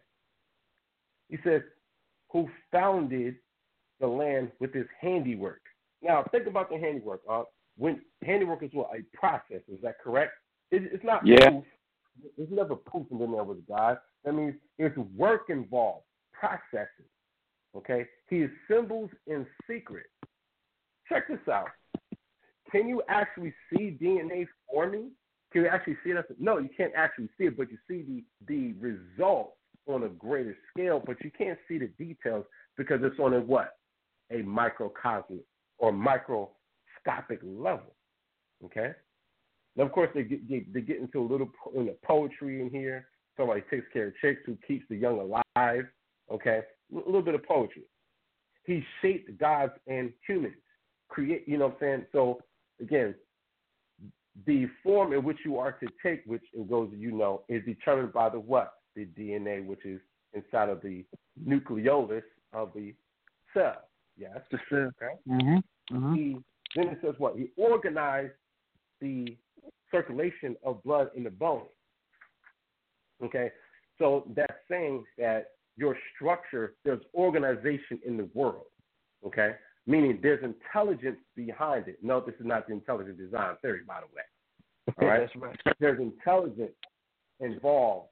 [1.28, 1.62] He says,
[2.30, 3.36] who founded
[4.00, 5.60] the land with his handiwork.
[6.02, 7.20] Now, think about the handiwork.
[7.28, 7.42] Uh,
[7.76, 9.62] when handiwork is what a process.
[9.68, 10.32] Is that correct?
[10.70, 11.26] It, it's not.
[11.26, 11.50] Yeah.
[11.50, 11.64] Proof.
[12.36, 13.98] It's never proof in there with God.
[14.24, 17.08] That means it's work involved, processes.
[17.76, 18.06] Okay.
[18.28, 20.06] He assembles in secret.
[21.08, 21.68] Check this out
[22.70, 25.10] can you actually see DNA forming?
[25.52, 26.26] Can you actually see that?
[26.38, 29.54] No, you can't actually see it, but you see the the result
[29.86, 32.44] on a greater scale, but you can't see the details
[32.76, 33.76] because it's on a what?
[34.30, 35.40] A microcosmic
[35.78, 37.94] or microscopic level.
[38.64, 38.92] Okay.
[39.76, 42.70] Now, of course, they get, they, they get into a little in the poetry in
[42.70, 43.08] here.
[43.36, 45.84] Somebody takes care of chicks who keeps the young alive.
[46.30, 46.60] Okay,
[46.92, 47.82] a little bit of poetry.
[48.64, 50.54] He shaped gods and humans.
[51.08, 52.06] Create, you know what I'm saying?
[52.12, 52.40] So
[52.80, 53.14] again,
[54.46, 58.12] the form in which you are to take, which it goes, you know, is determined
[58.12, 58.74] by the what?
[58.96, 60.00] The DNA, which is
[60.32, 61.04] inside of the
[61.46, 62.22] nucleolus
[62.52, 62.94] of the
[63.54, 63.88] cell.
[64.16, 64.38] Yes.
[64.50, 64.90] The cell.
[65.02, 65.14] Okay.
[65.28, 65.96] Mm-hmm.
[65.96, 66.14] Mm-hmm.
[66.14, 66.36] He
[66.76, 67.36] then it says what?
[67.36, 68.32] He organized
[69.00, 69.36] the
[69.90, 71.64] circulation of blood in the bone.
[73.24, 73.50] Okay.
[73.98, 78.66] So that's saying that your structure, there's organization in the world.
[79.26, 79.54] Okay
[79.86, 81.98] meaning there's intelligence behind it.
[82.02, 84.22] No, this is not the intelligent design theory, by the way.
[85.00, 85.20] All right?
[85.20, 85.76] That's right.
[85.78, 86.72] There's intelligence
[87.40, 88.08] involved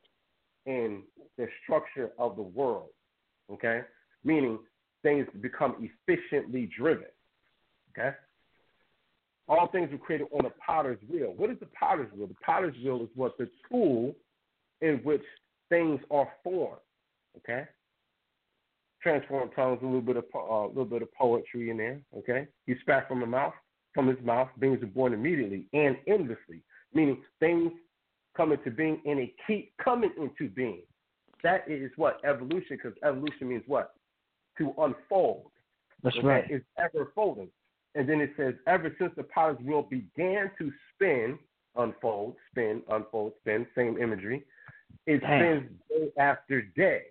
[0.66, 1.02] in
[1.36, 2.90] the structure of the world,
[3.52, 3.82] okay?
[4.24, 4.58] Meaning
[5.02, 7.06] things become efficiently driven,
[7.96, 8.16] okay?
[9.48, 11.32] All things were created on a potter's wheel.
[11.36, 12.26] What is the potter's wheel?
[12.26, 14.14] The potter's wheel is what the tool
[14.82, 15.22] in which
[15.68, 16.80] things are formed,
[17.38, 17.64] okay?
[19.02, 22.00] Transform tongues, a little bit of a uh, little bit of poetry in there.
[22.16, 23.54] Okay, he spat from the mouth,
[23.94, 27.72] from his mouth, beings are born immediately and endlessly, meaning things
[28.36, 30.82] come into being and they keep coming into being.
[31.42, 33.94] That is what evolution, because evolution means what
[34.58, 35.50] to unfold.
[36.02, 36.26] That's okay?
[36.26, 36.44] right.
[36.48, 37.48] It's ever folding,
[37.94, 41.38] and then it says ever since the potter's wheel began to spin,
[41.76, 44.44] unfold, spin, unfold, spin, same imagery.
[45.06, 45.40] It Damn.
[45.40, 47.02] spins day after day.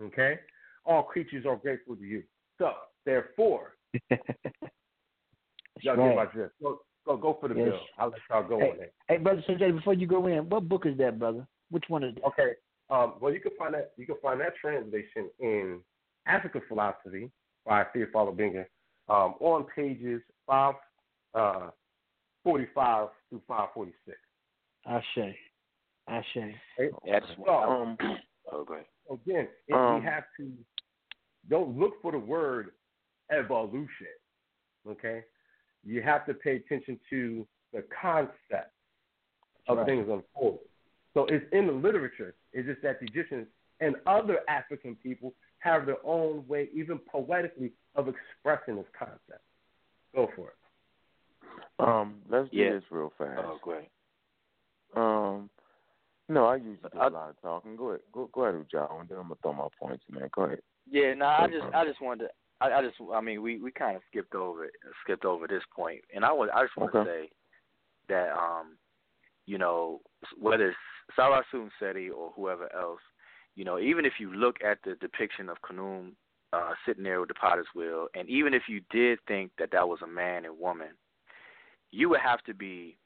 [0.00, 0.38] Okay
[0.84, 2.22] all creatures are grateful to you.
[2.58, 2.72] So,
[3.04, 3.74] therefore,
[5.80, 6.08] y'all right.
[6.08, 6.54] get my drift.
[6.62, 7.68] Go, go, go for the yes.
[7.68, 7.80] bill.
[7.98, 8.94] I'll let y'all go hey, on it.
[9.08, 11.46] Hey, brother Sanjay, before you go in, what book is that, brother?
[11.70, 12.22] Which one is it?
[12.26, 12.52] Okay.
[12.90, 15.80] Um, well, you can find that you can find that translation in
[16.26, 17.30] African philosophy
[17.66, 18.64] by Theophile Obenga
[19.08, 20.74] um, on pages five
[21.34, 21.68] uh,
[22.42, 24.16] forty five through five forty six.
[24.86, 25.34] Ashe.
[26.08, 26.54] Ashe.
[27.06, 27.98] That's um,
[28.50, 28.86] go ahead.
[29.10, 30.52] Again, if Um, we have to
[31.48, 32.72] don't look for the word
[33.30, 34.06] evolution.
[34.86, 35.24] Okay,
[35.84, 38.72] you have to pay attention to the concept
[39.68, 39.86] of Right.
[39.86, 40.66] things unfolding.
[41.14, 42.34] So it's in the literature.
[42.52, 43.48] It's just that the Egyptians
[43.80, 49.42] and other African people have their own way, even poetically, of expressing this concept.
[50.14, 50.54] Go for it.
[51.78, 52.72] Um, let's do Yeah.
[52.72, 53.38] this real fast.
[53.38, 53.90] Oh, go ahead.
[54.94, 55.50] Um,
[56.28, 57.76] no, I usually do a lot of talking.
[57.76, 60.28] Go ahead, go, go ahead, Joe, and then I'm gonna throw my points, man.
[60.34, 60.60] Go ahead.
[60.90, 61.66] Yeah, no, I just.
[61.74, 64.64] I just wanted to I, I just I mean we we kind of skipped over
[64.64, 64.72] it,
[65.04, 67.10] skipped over this point, and I was I just want to Okay.
[67.10, 67.30] say
[68.08, 68.78] that um
[69.46, 70.00] you know
[70.38, 70.78] whether it's
[71.16, 71.42] Sarah
[71.78, 73.00] Seti or whoever else,
[73.54, 76.12] you know even if you look at the depiction of Khnum
[76.52, 79.86] uh, sitting there with the potter's wheel, and even if you did think that that
[79.86, 80.88] was a man and woman,
[81.90, 82.96] you would have to be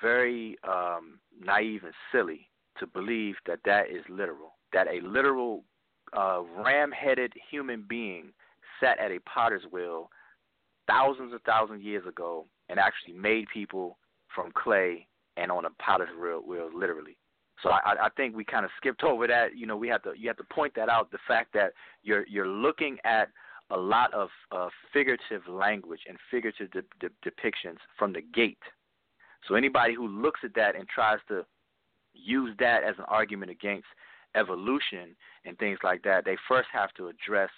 [0.00, 2.48] very um, naive and silly
[2.78, 4.54] to believe that that is literal.
[4.72, 5.64] That a literal
[6.16, 8.32] uh, ram-headed human being
[8.80, 10.10] sat at a potter's wheel
[10.86, 13.98] thousands and thousands of years ago and actually made people
[14.34, 15.06] from clay
[15.36, 17.16] and on a potter's wheel, wheel literally.
[17.62, 19.56] So I, I think we kind of skipped over that.
[19.56, 21.10] You know, we have to you have to point that out.
[21.10, 21.72] The fact that
[22.02, 23.30] you're you're looking at
[23.70, 28.58] a lot of uh, figurative language and figurative de- de- depictions from the gate.
[29.48, 31.44] So anybody who looks at that and tries to
[32.16, 33.86] use that as an argument against
[34.34, 37.50] evolution and things like that, they first have to address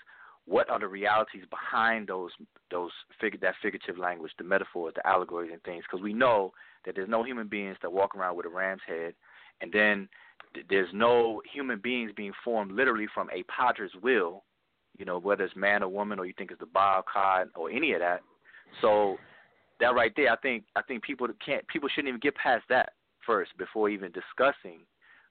[0.46, 2.30] what are the realities behind those
[2.70, 2.90] those
[3.20, 5.84] fig- that figurative language, the metaphors, the allegories, and things.
[5.84, 6.52] Because we know
[6.86, 9.14] that there's no human beings that walk around with a ram's head,
[9.61, 10.09] and then
[10.54, 14.44] th- there's no human beings being formed literally from a potter's will.
[14.98, 17.70] You know, whether it's man or woman, or you think it's the Baal God or
[17.70, 18.20] any of that.
[18.80, 19.16] So
[19.80, 22.94] that right there, I think I think people can't people shouldn't even get past that
[23.29, 24.81] first before even discussing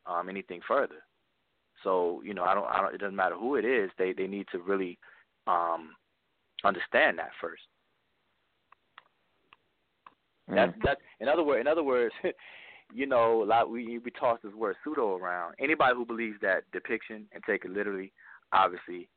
[0.06, 1.04] um, anything further.
[1.84, 2.96] So you know, I don't, I don't.
[2.96, 3.92] It doesn't matter who it is.
[3.98, 4.98] They they need to really
[5.48, 5.96] um,
[6.64, 7.64] understand that first.
[10.48, 10.98] That's that.
[11.20, 12.14] In other words, in other words,
[12.94, 15.56] you know, a lot we we toss this word pseudo around.
[15.60, 18.14] Anybody who believes that depiction and take it literally,
[18.54, 19.10] obviously,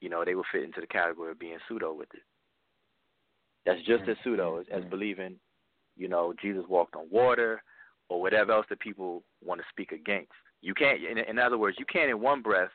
[0.00, 2.22] you know, they will fit into the category of being pseudo with it.
[3.66, 5.36] That's just as pseudo as, as believing,
[5.96, 7.62] you know, Jesus walked on water
[8.08, 10.32] or whatever else that people want to speak against.
[10.62, 12.70] You can't, in, in other words, you can't in one breath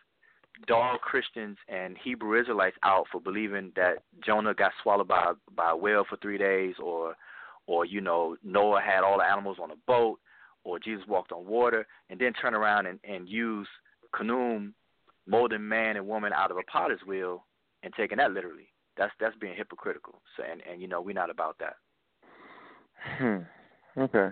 [0.67, 5.77] dog Christians and Hebrew Israelites out for believing that Jonah got swallowed by by a
[5.77, 7.15] whale for three days, or
[7.67, 10.19] or you know Noah had all the animals on a boat,
[10.63, 13.67] or Jesus walked on water, and then turn around and, and use
[14.13, 14.73] Khnum
[15.27, 17.45] molding man and woman out of a potter's wheel
[17.83, 18.69] and taking that literally.
[18.97, 20.21] That's that's being hypocritical.
[20.35, 21.75] So and and you know we're not about that.
[23.17, 23.99] Hmm.
[23.99, 24.29] Okay.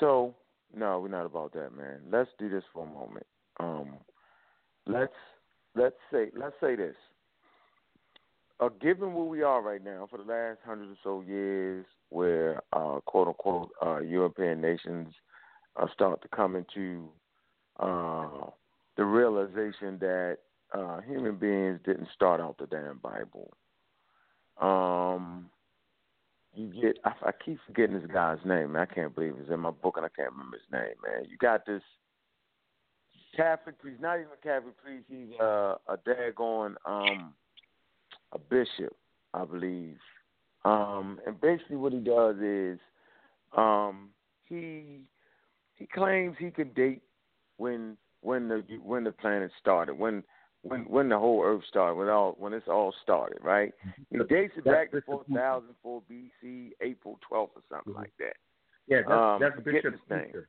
[0.00, 0.34] So
[0.76, 2.00] no, we're not about that, man.
[2.10, 3.26] Let's do this for a moment.
[3.60, 3.94] Um,
[4.86, 5.12] let's
[5.74, 6.96] let's say let's say this.
[8.60, 12.62] Uh, given where we are right now, for the last hundred or so years, where
[12.72, 15.08] uh, quote unquote uh, European nations
[15.92, 17.08] start to come into
[17.80, 18.46] uh,
[18.96, 20.38] the realization that
[20.72, 23.50] uh, human beings didn't start out the damn Bible.
[24.60, 25.50] Um,
[26.54, 28.72] you get I, I keep forgetting this guy's name.
[28.72, 28.86] Man.
[28.90, 31.24] I can't believe it's in my book and I can't remember his name, man.
[31.28, 31.82] You got this
[33.36, 37.34] Catholic priest, not even a Catholic priest, he's uh, a daggone um
[38.32, 38.96] a bishop,
[39.32, 39.98] I believe.
[40.64, 42.78] Um and basically what he does is
[43.56, 44.10] um
[44.48, 45.00] he
[45.74, 47.02] he claims he can date
[47.56, 50.22] when when the when the planet started, when
[50.64, 53.72] when when the whole earth started, when all when it's all started, right?
[54.10, 58.34] He dates it back to four thousand four BC, April twelfth or something like that.
[58.86, 59.94] Yeah, that's, Um, that's Bishop.
[60.10, 60.48] Ussher.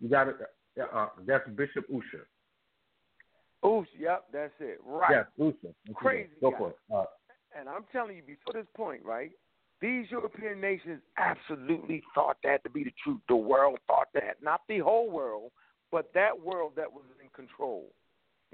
[0.00, 0.36] You got it.
[0.76, 2.26] Yeah, uh, that's Bishop Ussher.
[3.64, 4.78] Oosh, yep, that's it.
[4.84, 5.10] Right.
[5.10, 5.74] Yes, Ussher.
[5.94, 6.58] Crazy Go guy.
[6.58, 6.76] for it.
[6.94, 7.04] Uh,
[7.58, 9.30] And I'm telling you, before this point, right?
[9.80, 13.20] These European nations absolutely thought that to be the truth.
[13.28, 15.52] The world thought that, not the whole world,
[15.92, 17.92] but that world that was in control.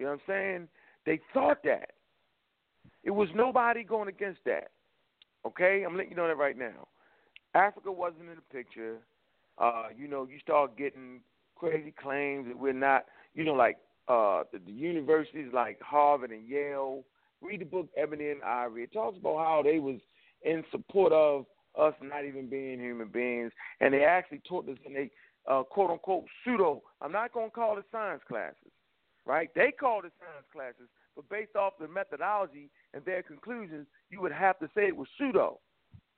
[0.00, 0.68] You know what I'm saying?
[1.04, 1.90] They thought that.
[3.04, 4.70] It was nobody going against that.
[5.46, 6.88] Okay, I'm letting you know that right now.
[7.54, 8.96] Africa wasn't in the picture.
[9.58, 11.20] Uh, you know, you start getting
[11.54, 13.04] crazy claims that we're not.
[13.34, 13.76] You know, like
[14.08, 17.04] uh, the, the universities like Harvard and Yale.
[17.42, 18.84] Read the book Ebony and Ivory.
[18.84, 20.00] It talks about how they was
[20.42, 21.44] in support of
[21.78, 25.90] us not even being human beings, and they actually taught us, in a uh, quote
[25.90, 26.82] unquote pseudo.
[27.02, 28.72] I'm not going to call it science classes,
[29.30, 29.48] right?
[29.54, 34.32] They called it science classes, but based off the methodology and their conclusions, you would
[34.32, 35.60] have to say it was pseudo,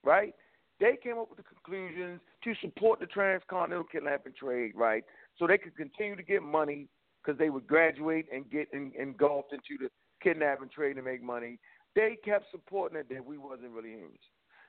[0.02, 0.34] right?
[0.80, 5.04] They came up with the conclusions to support the transcontinental kidnapping trade, right?
[5.38, 6.88] So they could continue to get money
[7.22, 9.90] because they would graduate and get in, engulfed into the
[10.22, 11.58] kidnapping trade and make money.
[11.94, 14.24] They kept supporting it that we wasn't really humans.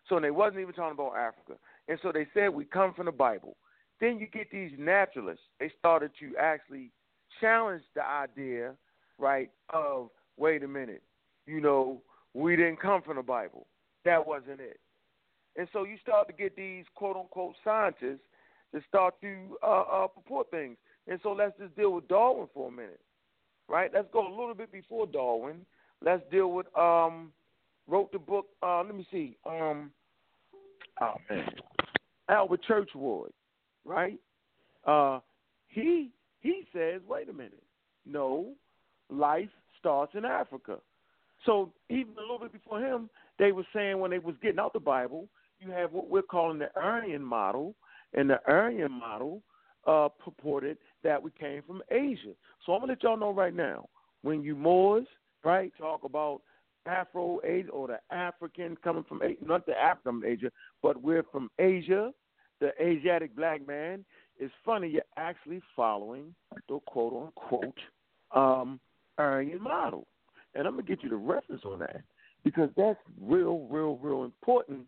[0.09, 1.53] So they wasn't even talking about Africa.
[1.87, 3.55] And so they said we come from the Bible.
[4.01, 5.45] Then you get these naturalists.
[5.61, 6.91] They started to actually
[7.39, 8.73] challenge the idea,
[9.17, 11.03] right, of wait a minute,
[11.45, 12.01] you know,
[12.33, 13.67] we didn't come from the Bible.
[14.05, 14.79] That wasn't it.
[15.55, 18.25] And so you start to get these quote unquote scientists
[18.73, 20.77] that start to uh, uh, purport things.
[21.07, 23.01] And so let's just deal with Darwin for a minute,
[23.67, 23.91] right?
[23.93, 25.65] Let's go a little bit before Darwin.
[26.03, 27.31] Let's deal with um,
[27.87, 28.47] wrote the book.
[28.61, 29.37] Uh, let me see.
[29.45, 29.91] Um,
[31.01, 31.49] oh man,
[32.29, 33.31] Albert Churchward,
[33.85, 34.19] right?
[34.85, 35.19] Uh,
[35.67, 36.11] he
[36.43, 37.63] he says, wait a minute,
[38.05, 38.49] no,
[39.09, 40.77] life starts in Africa.
[41.45, 44.73] So even a little bit before him, they were saying when they was getting out
[44.73, 45.27] the Bible,
[45.59, 47.75] you have what we're calling the Aryan model,
[48.13, 49.41] and the Aryan model
[49.87, 52.33] uh, purported that we came from Asia.
[52.65, 53.87] So I'm gonna let y'all know right now,
[54.21, 55.07] when you Moors,
[55.43, 56.41] right, talk about
[56.85, 61.49] Afro Asia or the African coming from Asia, not the African Asia, but we're from
[61.59, 62.11] Asia,
[62.59, 64.05] the Asiatic black man.
[64.39, 66.33] It's funny you're actually following
[66.67, 67.77] the quote unquote
[68.31, 68.79] um,
[69.17, 70.07] Aryan model,
[70.55, 72.01] and I'm gonna get you the reference on that
[72.43, 74.85] because that's real, real, real important.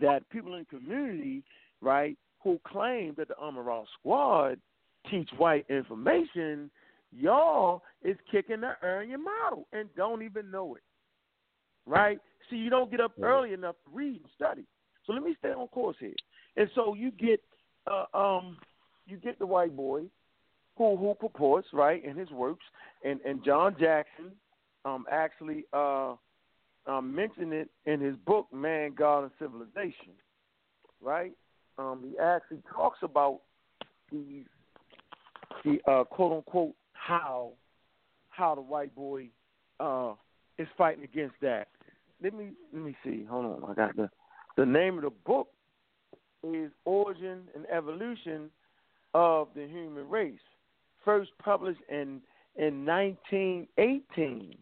[0.00, 1.42] That people in the community,
[1.80, 4.58] right, who claim that the Amaral Squad
[5.10, 6.70] teach white information,
[7.12, 10.82] y'all is kicking the Aryan model and don't even know it.
[11.86, 12.18] Right?
[12.50, 14.64] See, you don't get up early enough to read and study.
[15.04, 16.14] So let me stay on course here.
[16.56, 17.40] And so you get
[17.90, 18.58] uh, um
[19.08, 20.02] you get the white boy
[20.76, 22.64] who who purports, right, in his works,
[23.04, 24.32] and, and John Jackson
[24.84, 26.14] um actually uh
[26.86, 30.14] um mentioned it in his book Man, God and Civilization.
[31.00, 31.32] Right?
[31.78, 33.40] Um he actually talks about
[34.10, 34.44] these
[35.64, 37.52] the uh, quote unquote how
[38.30, 39.28] how the white boy
[39.80, 40.12] uh,
[40.58, 41.68] is fighting against that.
[42.22, 43.24] Let me let me see.
[43.28, 44.10] Hold on, I got the
[44.56, 45.48] the name of the book
[46.42, 48.50] is Origin and Evolution
[49.14, 50.38] of the Human Race,
[51.04, 52.20] first published in
[52.56, 54.54] in 1918.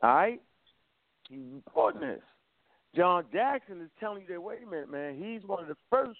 [0.00, 0.40] All right,
[1.28, 1.40] he's
[2.00, 2.20] this.
[2.94, 6.18] John Jackson is telling you that wait a minute, man, he's one of the first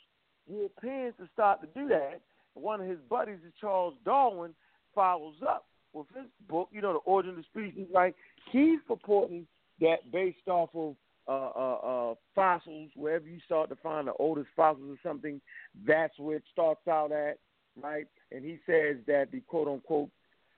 [0.48, 2.20] Europeans to start to do that
[2.60, 4.54] one of his buddies, is Charles Darwin,
[4.94, 8.14] follows up with his book, you know, The Origin of Species, right?
[8.50, 9.46] He's purporting
[9.80, 10.96] that based off of
[11.28, 15.40] uh, uh, uh, fossils, wherever you start to find the oldest fossils or something,
[15.86, 17.38] that's where it starts out at,
[17.80, 18.06] right?
[18.32, 20.10] And he says that the quote unquote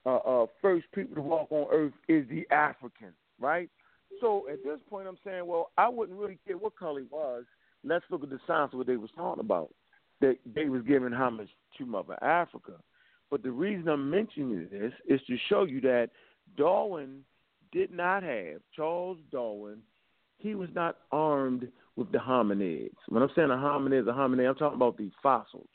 [0.05, 3.69] uh, uh, first people to walk on Earth is the African, right?
[4.19, 7.43] So at this point, I'm saying, well, I wouldn't really care what color he was.
[7.83, 9.69] Let's look at the science of what they was talking about
[10.21, 12.73] that they was giving homage to Mother Africa.
[13.29, 16.09] But the reason I'm mentioning this is to show you that
[16.57, 17.21] Darwin
[17.71, 19.79] did not have Charles Darwin.
[20.41, 22.95] He was not armed with the hominids.
[23.09, 25.67] When I'm saying a hominid, a hominid, I'm talking about the fossils,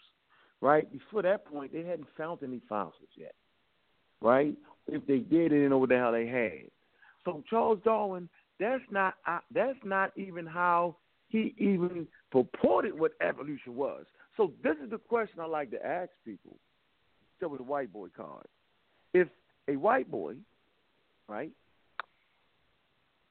[0.61, 0.91] right?
[0.91, 3.35] Before that point, they hadn't found any fossils yet,
[4.21, 4.55] right?
[4.89, 6.71] If they did, they didn't know what the hell they had.
[7.25, 9.15] So Charles Darwin, that's not
[9.53, 10.97] that's not even how
[11.29, 14.05] he even purported what evolution was.
[14.37, 16.57] So this is the question I like to ask people.
[17.37, 18.47] Still with the white boy card.
[19.13, 19.29] If
[19.69, 20.35] a white boy,
[21.29, 21.51] right,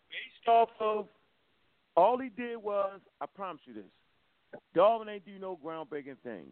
[0.10, 1.08] based off of
[1.96, 6.46] all he did was, I promise you this, Darwin ain't do no groundbreaking thing.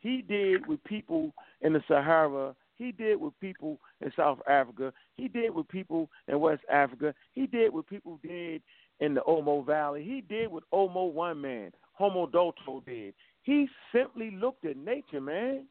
[0.00, 2.54] He did with people in the Sahara.
[2.76, 4.92] He did with people in South Africa.
[5.16, 7.14] He did with people in West Africa.
[7.32, 8.62] He did with people did
[9.00, 10.02] in the Omo Valley.
[10.02, 11.72] He did with Omo One Man.
[11.92, 13.12] Homo idaltu did.
[13.42, 15.66] He simply looked at nature, man.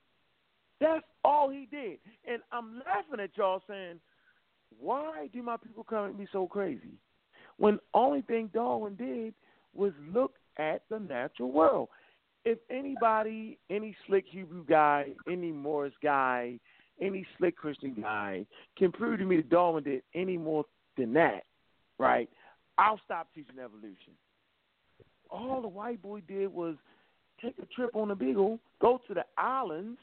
[0.80, 1.98] That's all he did.
[2.28, 4.00] And I'm laughing at y'all saying,
[4.80, 6.94] why do my people come at me so crazy?
[7.60, 9.34] When only thing Darwin did
[9.76, 11.90] was look at the natural world.
[12.46, 16.58] If anybody, any slick Hebrew guy, any Moorish guy,
[17.02, 18.46] any slick Christian guy
[18.78, 20.66] can prove to me that Darwin did any more
[20.98, 21.44] than that,
[21.98, 22.30] right?
[22.78, 24.14] I'll stop teaching evolution.
[25.30, 26.76] All the white boy did was
[27.44, 30.00] take a trip on a Beagle, go to the islands,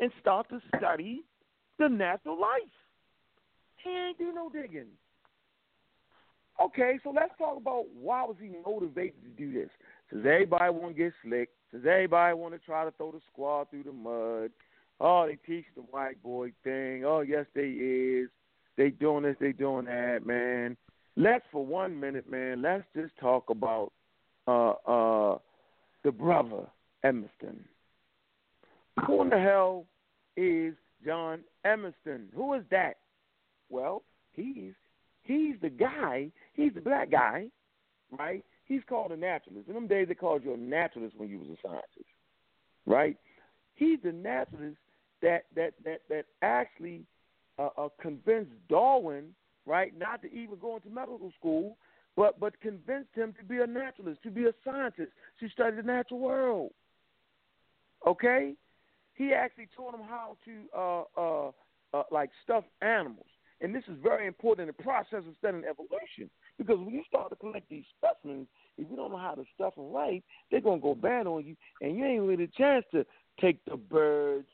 [0.00, 1.22] and start to study
[1.78, 2.62] the natural life.
[3.82, 4.86] He ain't do no digging.
[6.62, 9.70] Okay, so let's talk about why was he motivated to do this.
[10.10, 13.70] since everybody want to get slick, since everybody want to try to throw the squad
[13.70, 14.50] through the mud,
[15.00, 17.04] oh, they teach the white boy thing.
[17.04, 18.28] Oh, yes, they is.
[18.76, 20.76] They doing this, they doing that, man.
[21.16, 22.62] Let's for one minute, man.
[22.62, 23.92] Let's just talk about
[24.46, 25.38] uh uh
[26.02, 26.66] the brother
[27.02, 27.64] Emerson.
[29.06, 29.86] Who in the hell
[30.36, 30.74] is
[31.04, 32.28] John Emerson?
[32.34, 32.94] Who is that?
[33.70, 34.02] Well,
[34.32, 34.74] he's
[35.24, 36.30] he's the guy.
[36.54, 37.48] He's the black guy,
[38.16, 38.44] right?
[38.66, 39.68] He's called a naturalist.
[39.68, 42.08] In them days, they called you a naturalist when you was a scientist,
[42.86, 43.16] right?
[43.74, 44.78] He's the naturalist
[45.20, 47.02] that that that that actually
[47.58, 49.34] uh, uh, convinced Darwin,
[49.66, 51.76] right, not to even go into medical school,
[52.16, 55.10] but but convinced him to be a naturalist, to be a scientist,
[55.40, 56.70] to study the natural world.
[58.06, 58.54] Okay,
[59.14, 61.50] he actually taught him how to uh, uh,
[61.92, 63.26] uh, like stuff animals,
[63.64, 66.28] and this is very important in the process of studying evolution
[66.58, 68.46] because when you start to collect these specimens,
[68.76, 71.56] if you don't know how to stuff them right, they're gonna go bad on you,
[71.80, 73.06] and you ain't really a chance to
[73.40, 74.46] take the birds,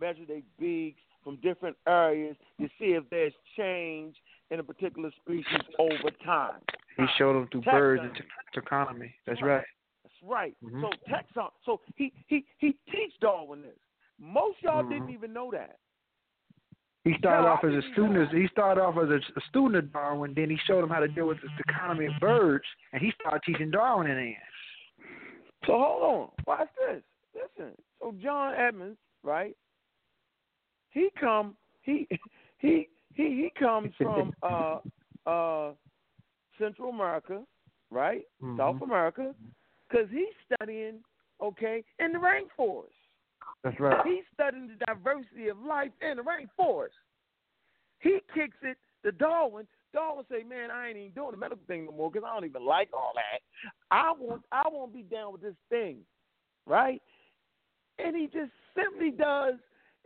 [0.00, 4.14] measure their beaks from different areas to see if there's change
[4.52, 6.60] in a particular species over time.
[6.96, 9.10] He showed them through birds and taxonomy.
[9.26, 9.64] That's right.
[10.04, 10.54] That's right.
[10.64, 10.82] Mm-hmm.
[10.82, 11.48] So taxon.
[11.66, 13.72] So he he he teach Darwin this.
[14.20, 14.92] Most y'all mm-hmm.
[14.92, 15.78] didn't even know that.
[17.04, 18.32] He started off as a student.
[18.32, 20.34] He started off as a student of Darwin.
[20.36, 23.42] Then he showed him how to deal with the taxonomy of birds, and he started
[23.44, 24.36] teaching Darwin in the end.
[25.66, 27.02] So hold on, watch this.
[27.34, 27.72] Listen.
[28.00, 29.56] So John Edmonds, right?
[30.90, 31.56] He come.
[31.82, 32.06] He
[32.58, 34.78] he he he comes from uh
[35.26, 35.72] uh
[36.58, 37.42] Central America,
[37.90, 38.22] right?
[38.42, 38.58] Mm-hmm.
[38.58, 39.34] South America,
[39.88, 41.00] because he's studying
[41.42, 42.86] okay in the rainforest.
[43.64, 44.04] That's right.
[44.04, 46.98] He's studying the diversity of life in the rainforest.
[48.00, 49.66] He kicks it to Darwin.
[49.92, 52.44] Darwin say, "Man, I ain't even doing the medical thing no more because I don't
[52.44, 53.40] even like all that.
[53.90, 55.98] I won't, I won't be down with this thing,
[56.66, 57.00] right?"
[57.98, 59.54] And he just simply does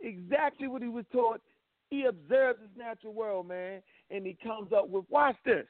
[0.01, 1.41] exactly what he was taught.
[1.89, 3.81] He observes his natural world, man,
[4.11, 5.65] and he comes up with watch this.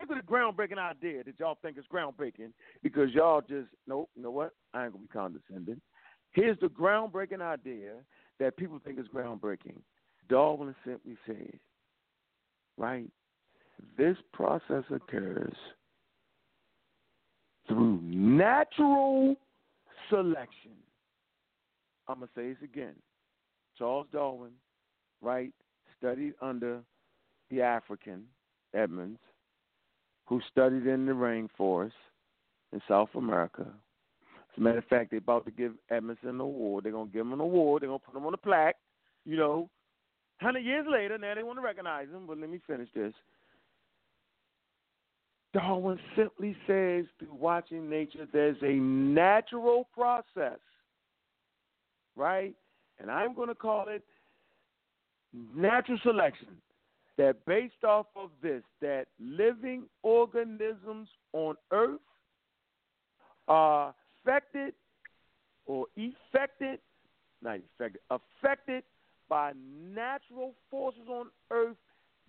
[0.00, 2.52] Look at the groundbreaking idea that y'all think is groundbreaking
[2.82, 4.08] because y'all just nope.
[4.14, 4.52] You know what?
[4.72, 5.80] I ain't gonna be condescending.
[6.38, 7.94] Here's the groundbreaking idea
[8.38, 9.74] that people think is groundbreaking.
[10.28, 11.58] Darwin simply said,
[12.76, 13.10] right?
[13.96, 15.56] This process occurs
[17.66, 19.34] through natural
[20.08, 20.76] selection.
[22.06, 22.94] I'm going to say this again.
[23.76, 24.52] Charles Darwin,
[25.20, 25.52] right,
[25.98, 26.82] studied under
[27.50, 28.22] the African,
[28.74, 29.18] Edmonds,
[30.26, 31.90] who studied in the rainforest
[32.72, 33.66] in South America,
[34.58, 36.84] as a matter of fact, they're about to give Edmonstone an award.
[36.84, 37.80] They're gonna give him an award.
[37.80, 38.74] They're gonna put him on a plaque.
[39.24, 39.70] You know,
[40.40, 42.26] hundred years later, now they want to recognize him.
[42.26, 43.12] But let me finish this.
[45.54, 50.58] Darwin simply says through watching nature, there's a natural process,
[52.16, 52.54] right?
[52.98, 54.02] And I'm going to call it
[55.54, 56.48] natural selection.
[57.16, 62.00] That based off of this, that living organisms on Earth
[63.48, 63.94] are
[64.28, 64.74] affected
[65.66, 66.78] or affected,
[67.42, 68.82] not affected, affected
[69.28, 69.52] by
[69.94, 71.76] natural forces on earth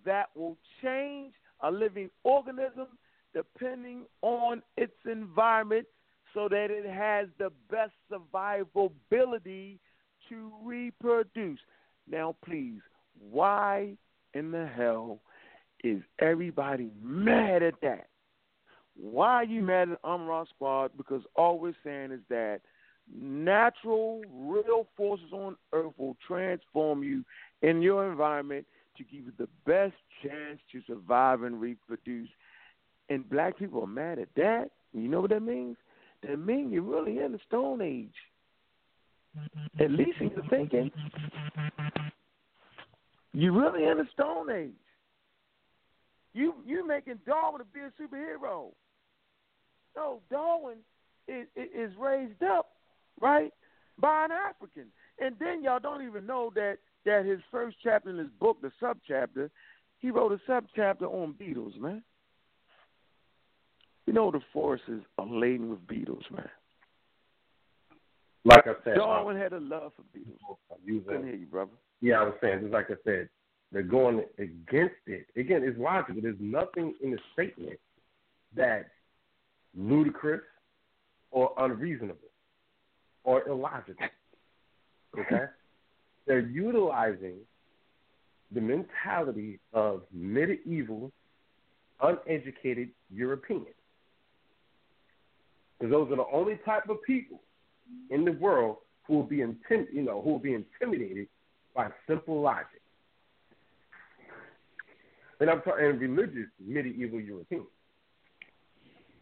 [0.04, 1.32] that will change
[1.62, 2.86] a living organism
[3.34, 5.86] depending on its environment
[6.34, 9.78] so that it has the best survivability
[10.28, 11.58] to reproduce.
[12.08, 12.80] Now, please,
[13.30, 13.96] why
[14.34, 15.20] in the hell
[15.82, 18.09] is everybody mad at that?
[19.00, 20.90] Why are you mad at Umrah Squad?
[20.96, 22.60] Because all we're saying is that
[23.12, 27.24] natural, real forces on earth will transform you
[27.62, 28.66] in your environment
[28.98, 32.28] to give you the best chance to survive and reproduce.
[33.08, 34.70] And black people are mad at that.
[34.92, 35.76] You know what that means?
[36.26, 38.14] That means you're really in the Stone Age.
[39.78, 40.90] At least in your thinking.
[43.32, 44.72] You're really in the Stone Age.
[46.32, 48.70] You you making Darwin to be a superhero.
[50.00, 50.78] No, Darwin
[51.28, 52.70] is, is raised up,
[53.20, 53.52] right,
[53.98, 54.86] by an African.
[55.20, 58.72] And then y'all don't even know that that his first chapter in his book, the
[58.82, 59.50] subchapter,
[59.98, 62.02] he wrote a subchapter on beetles, man.
[64.06, 66.48] You know the forests are laden with beetles, man.
[68.44, 70.38] Like I said, Darwin had a love for beetles.
[70.84, 71.72] Using, Couldn't hear you, brother.
[72.00, 73.28] Yeah, I was saying, just like I said,
[73.70, 75.26] they're going against it.
[75.36, 76.22] Again, it's logical.
[76.22, 77.78] There's nothing in the statement
[78.56, 78.88] that
[79.76, 80.42] ludicrous
[81.30, 82.18] or unreasonable
[83.24, 84.06] or illogical.
[85.18, 85.44] Okay?
[86.26, 87.38] They're utilizing
[88.52, 91.12] the mentality of medieval,
[92.02, 93.66] uneducated Europeans.
[95.78, 97.40] Because those are the only type of people
[98.10, 98.76] in the world
[99.06, 101.26] who will be intim- you know, who will be intimidated
[101.74, 102.80] by simple logic.
[105.40, 107.66] And I'm talking religious medieval Europeans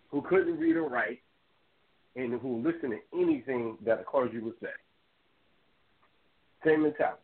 [0.08, 1.20] who couldn't read or write
[2.16, 4.68] and who listen to anything that a clergy would say.
[6.64, 7.22] Same mentality.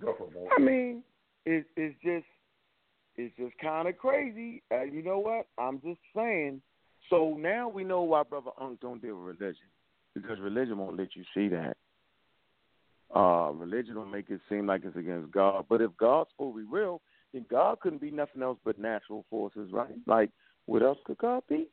[0.00, 1.02] Go for it, I mean,
[1.46, 2.26] it, it's just
[3.16, 4.62] it's just kind of crazy.
[4.70, 5.46] Uh, you know what?
[5.58, 6.60] I'm just saying.
[7.08, 9.66] So now we know why Brother Unk don't deal with religion
[10.14, 11.76] because religion won't let you see that.
[13.14, 15.64] Uh, religion will make it seem like it's against God.
[15.68, 17.00] But if God's fully real,
[17.48, 19.94] God couldn't be nothing else but natural forces, right?
[20.06, 20.30] Like,
[20.66, 21.68] what else could God be?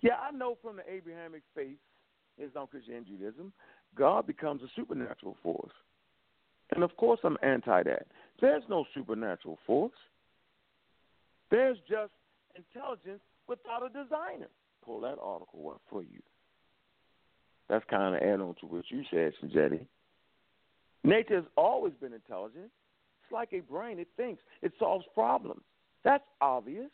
[0.00, 1.78] Yeah, I know from the Abrahamic faith,
[2.38, 3.52] Islam, Christian, Judaism,
[3.96, 5.72] God becomes a supernatural force.
[6.74, 8.06] And of course, I'm anti that.
[8.40, 9.92] There's no supernatural force.
[11.50, 12.12] There's just
[12.54, 14.48] intelligence without a designer.
[14.84, 16.20] Pull that article up for you.
[17.68, 19.86] That's kind of add on to what you said, Sajetti.
[21.04, 22.70] Nature has always been intelligent.
[23.30, 23.98] Like a brain.
[23.98, 24.42] It thinks.
[24.62, 25.62] It solves problems.
[26.04, 26.90] That's obvious.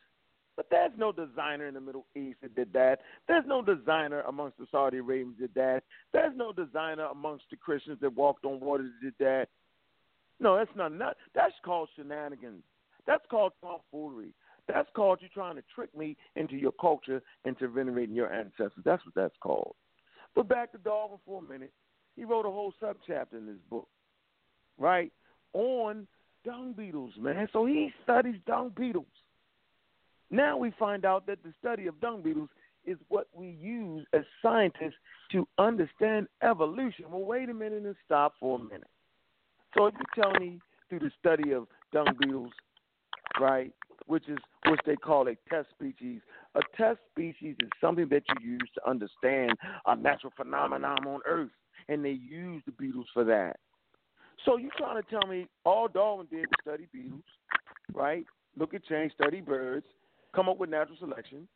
[0.57, 3.01] But there's no designer in the Middle East that did that.
[3.27, 5.83] There's no designer amongst the Saudi Arabians that did that.
[6.13, 9.49] There's no designer amongst the Christians that walked on water that did that.
[10.41, 12.63] No, that's not, not that's called shenanigans.
[13.07, 14.33] That's called tomfoolery.
[14.69, 18.73] That's called you trying to trick me into your culture, into venerating your ancestors.
[18.85, 19.75] That's what that's called.
[20.35, 21.73] But back to Darwin for a minute.
[22.17, 23.89] He wrote a whole subchapter in this book,
[24.79, 25.13] right,
[25.53, 26.07] on
[26.45, 27.49] dung beetles, man.
[27.53, 29.07] So he studies dung beetles.
[30.31, 32.49] Now we find out that the study of dung beetles
[32.85, 34.95] is what we use as scientists
[35.33, 37.07] to understand evolution.
[37.11, 38.91] Well, wait a minute and stop for a minute.
[39.77, 42.53] So if you tell me through the study of dung beetles,
[43.41, 43.73] right,
[44.07, 44.39] which is
[44.69, 46.21] which they call a test species.
[46.55, 49.53] A test species is something that you use to understand
[49.87, 51.51] a natural phenomenon on Earth,
[51.89, 53.59] and they use the beetles for that.
[54.45, 57.23] So you trying to tell me all Darwin did was study beetles,
[57.95, 58.27] right?
[58.57, 59.87] Look at change, study birds,
[60.35, 61.49] come up with natural selection.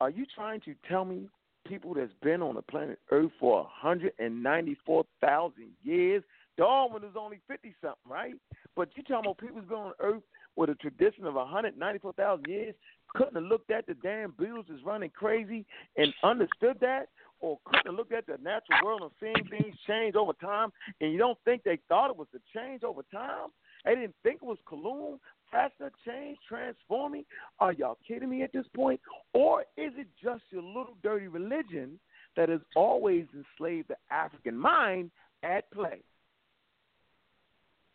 [0.00, 1.28] Are you trying to tell me
[1.66, 5.52] people that's been on the planet Earth for 194,000
[5.82, 6.22] years?
[6.56, 8.34] Darwin was only 50 something, right?
[8.76, 10.22] But you tell me people's been on Earth
[10.54, 12.74] with a tradition of 194,000 years
[13.14, 15.64] couldn't have looked at the damn beetles as running crazy
[15.96, 17.08] and understood that,
[17.40, 21.12] or couldn't have looked at the natural world and seen things change over time, and
[21.12, 23.48] you don't think they thought it was a change over time?
[23.84, 25.18] They didn't think it was Kaloum,
[25.50, 27.24] faster change, transforming?
[27.60, 29.00] Are y'all kidding me at this point?
[29.32, 31.98] Or is it just your little dirty religion
[32.36, 35.10] that has always enslaved the African mind
[35.42, 36.00] at play?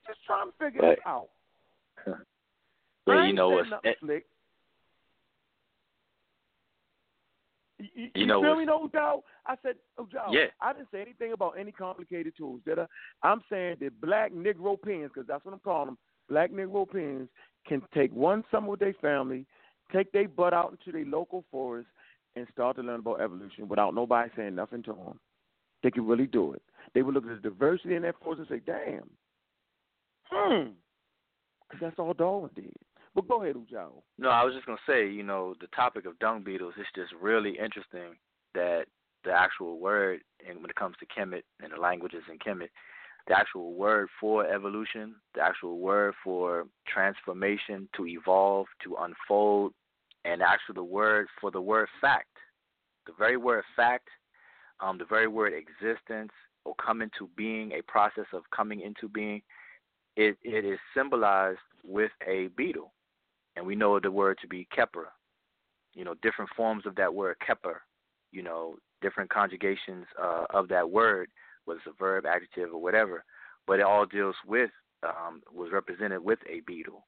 [0.07, 0.97] Just trying to figure right.
[0.97, 1.29] it out.
[3.03, 3.69] But you know what's.
[7.95, 9.23] You, you, know feel me, no doubt.
[9.45, 10.45] I said, oh, Joe, yeah.
[10.61, 12.85] I didn't say anything about any complicated tools, did I?
[13.23, 15.97] I'm saying that black Negro pens, because that's what I'm calling them,
[16.29, 17.27] black Negro pens
[17.67, 19.45] can take one summer with their family,
[19.93, 21.87] take their butt out into their local forest,
[22.35, 25.19] and start to learn about evolution without nobody saying nothing to them.
[25.83, 26.61] They can really do it.
[26.93, 29.09] They would look at the diversity in that forest and say, damn,
[30.31, 30.71] hmm,
[31.69, 32.73] because that's all Darwin did.
[33.13, 34.01] But go ahead, Ujao.
[34.17, 37.13] No, I was just gonna say, you know, the topic of dung beetles is just
[37.21, 38.15] really interesting.
[38.53, 38.85] That
[39.23, 42.69] the actual word, and when it comes to Kemet and the languages in Kemet,
[43.27, 49.73] the actual word for evolution, the actual word for transformation, to evolve, to unfold,
[50.25, 52.35] and actually the word for the word fact,
[53.05, 54.07] the very word fact,
[54.79, 56.31] um, the very word existence
[56.65, 59.41] or come into being, a process of coming into being,
[60.15, 62.91] it, it is symbolized with a beetle
[63.55, 65.05] and we know the word to be kheper.
[65.93, 67.77] You know, different forms of that word kheper.
[68.31, 71.29] You know, different conjugations uh, of that word,
[71.65, 73.23] whether it's a verb, adjective, or whatever.
[73.67, 74.71] But it all deals with
[75.03, 77.05] um, was represented with a beetle.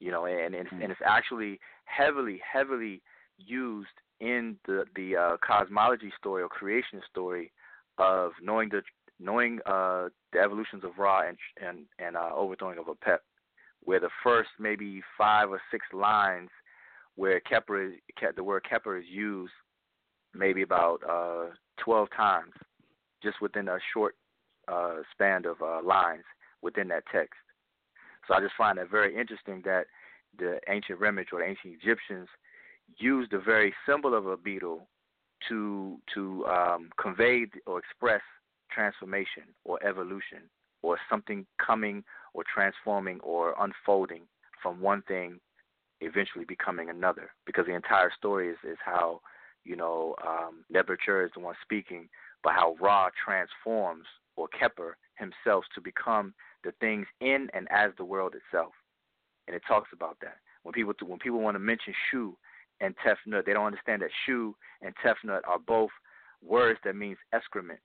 [0.00, 0.82] You know, and and, mm-hmm.
[0.82, 3.02] and it's actually heavily, heavily
[3.36, 3.88] used
[4.20, 7.52] in the the uh, cosmology story or creation story
[7.98, 8.82] of knowing the
[9.20, 13.18] knowing uh, the evolutions of Ra and and and uh, overthrowing of Apep
[13.84, 16.50] where the first maybe five or six lines
[17.16, 17.94] where Kheper is,
[18.36, 19.52] the word Kheper is used
[20.34, 22.52] maybe about uh, 12 times
[23.22, 24.14] just within a short
[24.68, 26.24] uh, span of uh, lines
[26.62, 27.34] within that text.
[28.26, 29.86] So I just find that very interesting that
[30.38, 32.28] the ancient Remich or the ancient Egyptians
[32.98, 34.86] used the very symbol of a beetle
[35.48, 38.20] to to um, convey or express
[38.70, 40.42] transformation or evolution
[40.82, 42.04] or something coming
[42.38, 44.22] or transforming or unfolding
[44.62, 45.40] from one thing
[46.00, 47.30] eventually becoming another.
[47.44, 49.20] Because the entire story is is how
[49.64, 52.08] you know um, Neb-er-tcher is the one speaking,
[52.44, 54.04] but how Ra transforms
[54.36, 56.32] or Kheper himself to become
[56.62, 58.72] the things in and as the world itself,
[59.48, 60.36] and it talks about that.
[60.62, 62.36] When people when people want to mention Shu
[62.80, 65.90] and Tefnut, they don't understand that Shu and Tefnut are both
[66.40, 67.80] words that means excrement.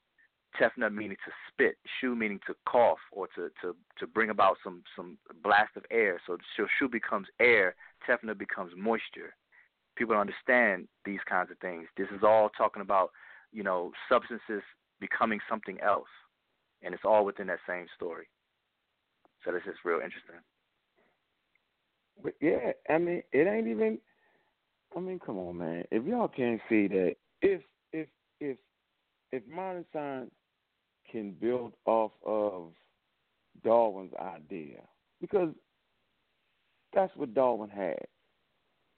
[0.60, 4.84] Tefnut meaning to spit, Shu meaning to cough or to, to, to bring about some,
[4.96, 6.20] some blast of air.
[6.26, 7.76] So, so Shu becomes air,
[8.08, 9.36] Tefnut becomes moisture.
[9.96, 11.88] People don't understand these kinds of things.
[11.98, 13.12] This is all talking about,
[13.52, 14.64] you know, substances
[15.00, 16.08] becoming something else.
[16.82, 18.28] And it's all within that same story.
[19.46, 20.42] So this is real interesting.
[22.22, 24.00] But yeah, I mean, it ain't even.
[24.96, 25.84] I mean, come on, man.
[25.92, 27.62] If y'all can't see that, if
[27.92, 28.08] if
[28.40, 28.58] if
[29.32, 30.32] if modern science
[31.14, 32.72] can build off of
[33.64, 34.81] Darwin's idea,
[35.22, 35.49] because
[36.94, 38.06] that's what Darwin had,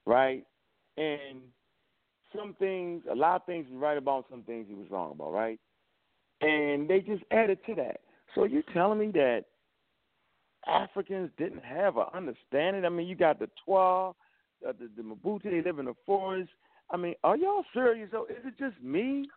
[0.08, 0.44] right?
[0.98, 1.42] And
[2.36, 5.12] some things, a lot of things he was right about, some things he was wrong
[5.12, 5.60] about, right?
[6.42, 8.00] And they just added to that.
[8.34, 9.44] So you're telling me that
[10.68, 12.86] Africans didn't have an understanding.
[12.86, 14.14] I mean, you got the Twa, uh,
[14.64, 16.50] the, the Mbuti, they live in the forest.
[16.90, 18.10] I mean, are y'all serious?
[18.12, 19.28] So is it just me?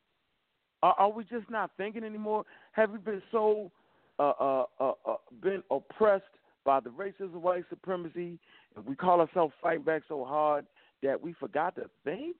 [0.82, 2.44] Are, are we just not thinking anymore?
[2.72, 3.70] Have we been so
[4.18, 6.24] uh, uh, uh, uh, been oppressed
[6.64, 8.38] by the racism, white supremacy?
[8.86, 10.66] We call ourselves fighting back so hard
[11.02, 12.36] that we forgot to think.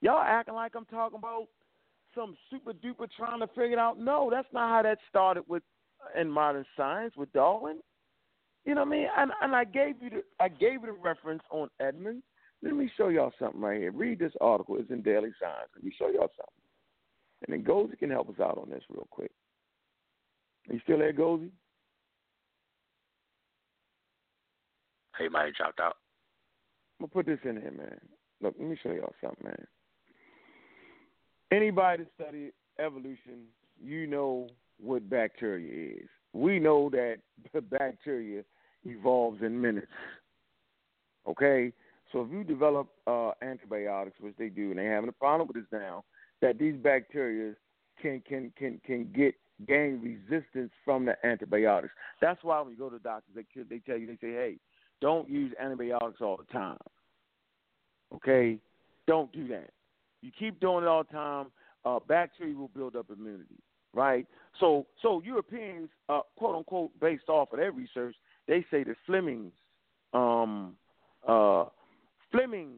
[0.00, 1.48] Y'all acting like I'm talking about
[2.14, 3.98] some super duper trying to figure it out.
[3.98, 5.62] No, that's not how that started with
[6.18, 7.78] in modern science with Darwin.
[8.64, 9.06] You know what I mean?
[9.16, 12.24] And, and I gave you the I gave you the reference on Edmonds.
[12.62, 13.92] Let me show y'all something right here.
[13.92, 14.76] Read this article.
[14.78, 15.70] It's in Daily Science.
[15.74, 16.65] Let me show y'all something.
[17.42, 19.30] And then Gozy can help us out on this real quick.
[20.68, 21.50] Are you still there, Gozy?
[25.18, 25.96] Hey, might have dropped out.
[26.98, 27.98] I'm gonna put this in here, man.
[28.40, 29.66] Look, let me show y'all something, man.
[31.52, 33.44] Anybody that study evolution,
[33.82, 34.48] you know
[34.80, 36.08] what bacteria is.
[36.32, 37.16] We know that
[37.70, 38.42] bacteria
[38.84, 39.86] evolves in minutes.
[41.26, 41.72] Okay?
[42.12, 45.56] So if you develop uh, antibiotics, which they do, and they're having a problem with
[45.56, 46.04] this now,
[46.42, 47.54] that these bacteria
[48.00, 49.34] can can can can get
[49.66, 51.94] gain resistance from the antibiotics.
[52.20, 54.56] That's why when you go to doctors, they they tell you they say, hey,
[55.00, 56.78] don't use antibiotics all the time.
[58.14, 58.58] Okay,
[59.06, 59.70] don't do that.
[60.22, 61.46] You keep doing it all the time,
[61.84, 63.62] uh, bacteria will build up immunity,
[63.94, 64.26] right?
[64.60, 68.14] So so Europeans, uh, quote unquote, based off of their research,
[68.46, 69.52] they say that Fleming's
[70.12, 70.74] um,
[71.26, 71.66] uh,
[72.30, 72.72] Fleming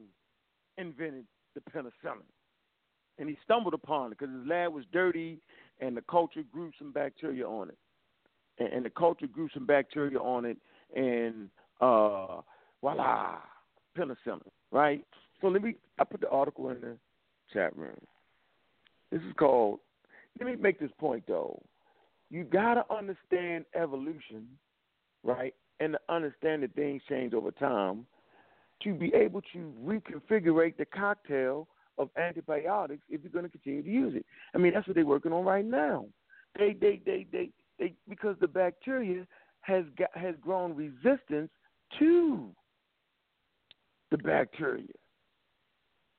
[0.76, 1.24] invented
[1.54, 2.22] the penicillin,
[3.18, 5.38] and he stumbled upon it because his lab was dirty,
[5.80, 7.78] and the culture grew some bacteria on it,
[8.58, 10.56] and, and the culture grew some bacteria on it,
[10.96, 11.48] and
[11.80, 12.40] uh,
[12.80, 13.38] voila,
[13.96, 14.40] penicillin,
[14.70, 15.04] right?
[15.40, 15.74] So let me.
[15.98, 16.96] I put the article in the
[17.52, 17.98] chat room.
[19.10, 19.80] This is called.
[20.38, 21.60] Let me make this point though.
[22.30, 24.46] You gotta understand evolution,
[25.24, 25.54] right?
[25.80, 28.06] And to understand that things change over time
[28.82, 31.66] to be able to reconfigure the cocktail
[31.98, 34.24] of antibiotics if you're going to continue to use it.
[34.54, 36.06] I mean, that's what they're working on right now.
[36.58, 39.26] They, they, they, they, they, because the bacteria
[39.60, 41.50] has got, has grown resistance
[41.98, 42.50] to
[44.10, 44.84] the bacteria.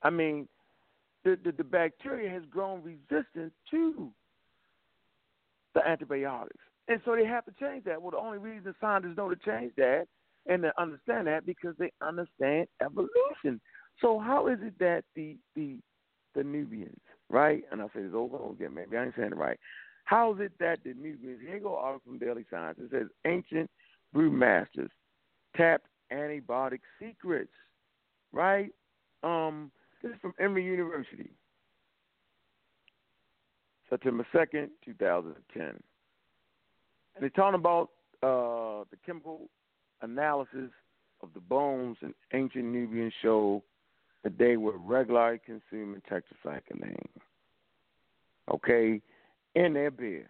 [0.03, 0.47] I mean,
[1.23, 4.09] the, the, the bacteria has grown resistant to
[5.75, 6.59] the antibiotics.
[6.87, 8.01] And so they have to change that.
[8.01, 10.05] Well, the only reason scientists know to change that
[10.47, 13.61] and to understand that because they understand evolution.
[14.01, 15.77] So how is it that the the
[16.35, 16.99] the Nubians,
[17.29, 17.63] right?
[17.71, 19.59] And I say this over and over again, maybe I ain't saying it right.
[20.05, 23.69] How is it that the Nubians, here go article from Daily Science, it says ancient
[24.15, 24.89] brewmasters
[25.55, 27.51] tapped antibiotic secrets,
[28.31, 28.71] right?
[29.23, 29.71] Um,
[30.01, 31.29] this is from Emory University,
[33.89, 35.63] September 2nd, 2010.
[35.63, 35.79] And
[37.19, 37.89] they're talking about
[38.23, 39.49] uh, the chemical
[40.01, 40.71] analysis
[41.21, 43.61] of the bones in ancient Nubians show
[44.23, 47.05] that they were regularly consuming tetracycline.
[48.51, 49.01] Okay,
[49.55, 50.27] in their beer.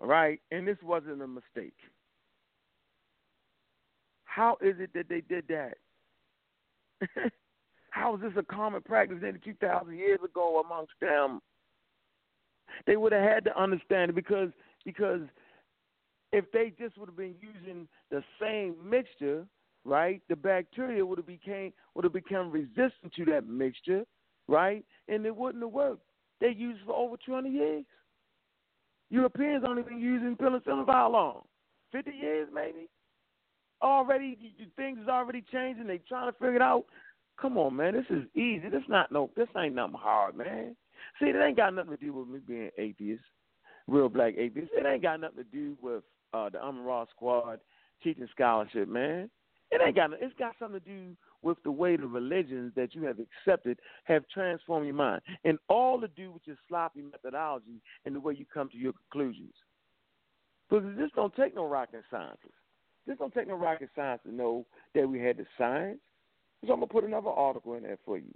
[0.00, 1.76] All right, and this wasn't a mistake.
[4.24, 5.78] How is it that they did that?
[7.90, 11.40] How is this a common practice nearly 2,000 years ago amongst them?
[12.86, 14.50] They would have had to understand it because
[14.84, 15.22] because
[16.32, 19.46] if they just would have been using the same mixture,
[19.86, 24.04] right, the bacteria would have became would have become resistant to that mixture,
[24.48, 26.02] right, and it wouldn't have worked.
[26.40, 27.84] They used it for over 200 years.
[29.10, 31.42] Europeans only been using penicillin for how long?
[31.92, 32.88] 50 years, maybe.
[33.82, 34.36] already
[34.76, 35.86] things is already changing.
[35.86, 36.84] They trying to figure it out.
[37.40, 37.94] Come on, man.
[37.94, 38.68] This is easy.
[38.68, 39.30] This not no.
[39.36, 40.74] This ain't nothing hard, man.
[41.20, 43.22] See, it ain't got nothing to do with me being atheist,
[43.86, 44.72] real black atheist.
[44.74, 46.02] It ain't got nothing to do with
[46.34, 47.60] uh, the Amara Squad
[48.02, 49.30] teaching scholarship, man.
[49.70, 50.10] It ain't got.
[50.20, 54.24] It's got something to do with the way the religions that you have accepted have
[54.32, 58.46] transformed your mind, and all to do with your sloppy methodology and the way you
[58.52, 59.54] come to your conclusions.
[60.68, 62.38] Because this don't take no rocket science.
[63.06, 66.00] This don't take no rocket science to know that we had the science.
[66.66, 68.32] So I'm gonna put another article in there for you,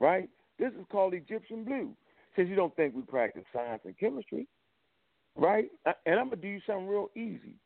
[0.00, 0.28] right?
[0.58, 1.94] This is called Egyptian blue.
[2.36, 4.46] Since you don't think we practice science and chemistry,
[5.36, 5.68] right?
[6.06, 7.56] And I'm gonna do you something real easy.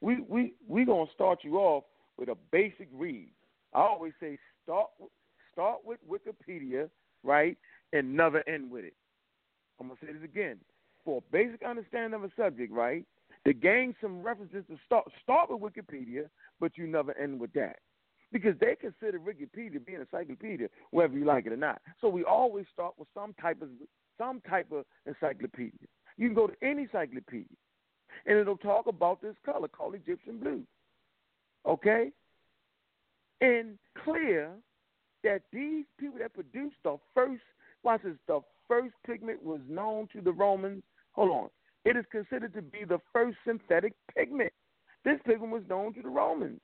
[0.00, 1.84] We we we gonna start you off
[2.18, 3.32] with a basic read.
[3.74, 4.90] I always say start
[5.52, 6.88] start with Wikipedia,
[7.22, 7.56] right,
[7.92, 8.94] and never end with it.
[9.80, 10.58] I'm gonna say this again.
[11.04, 13.04] For a basic understanding of a subject, right,
[13.46, 16.28] to gain some references to start start with Wikipedia,
[16.60, 17.76] but you never end with that.
[18.32, 21.82] Because they consider Wikipedia being encyclopedia, whether you like it or not.
[22.00, 23.68] So we always start with some type of
[24.16, 25.88] some type of encyclopedia.
[26.16, 27.56] You can go to any encyclopedia,
[28.26, 30.62] and it'll talk about this color called Egyptian blue.
[31.66, 32.10] Okay,
[33.40, 34.50] and clear
[35.22, 37.42] that these people that produced the first,
[37.84, 40.82] watch this, the first pigment was known to the Romans.
[41.12, 41.48] Hold on,
[41.84, 44.52] it is considered to be the first synthetic pigment.
[45.04, 46.60] This pigment was known to the Romans.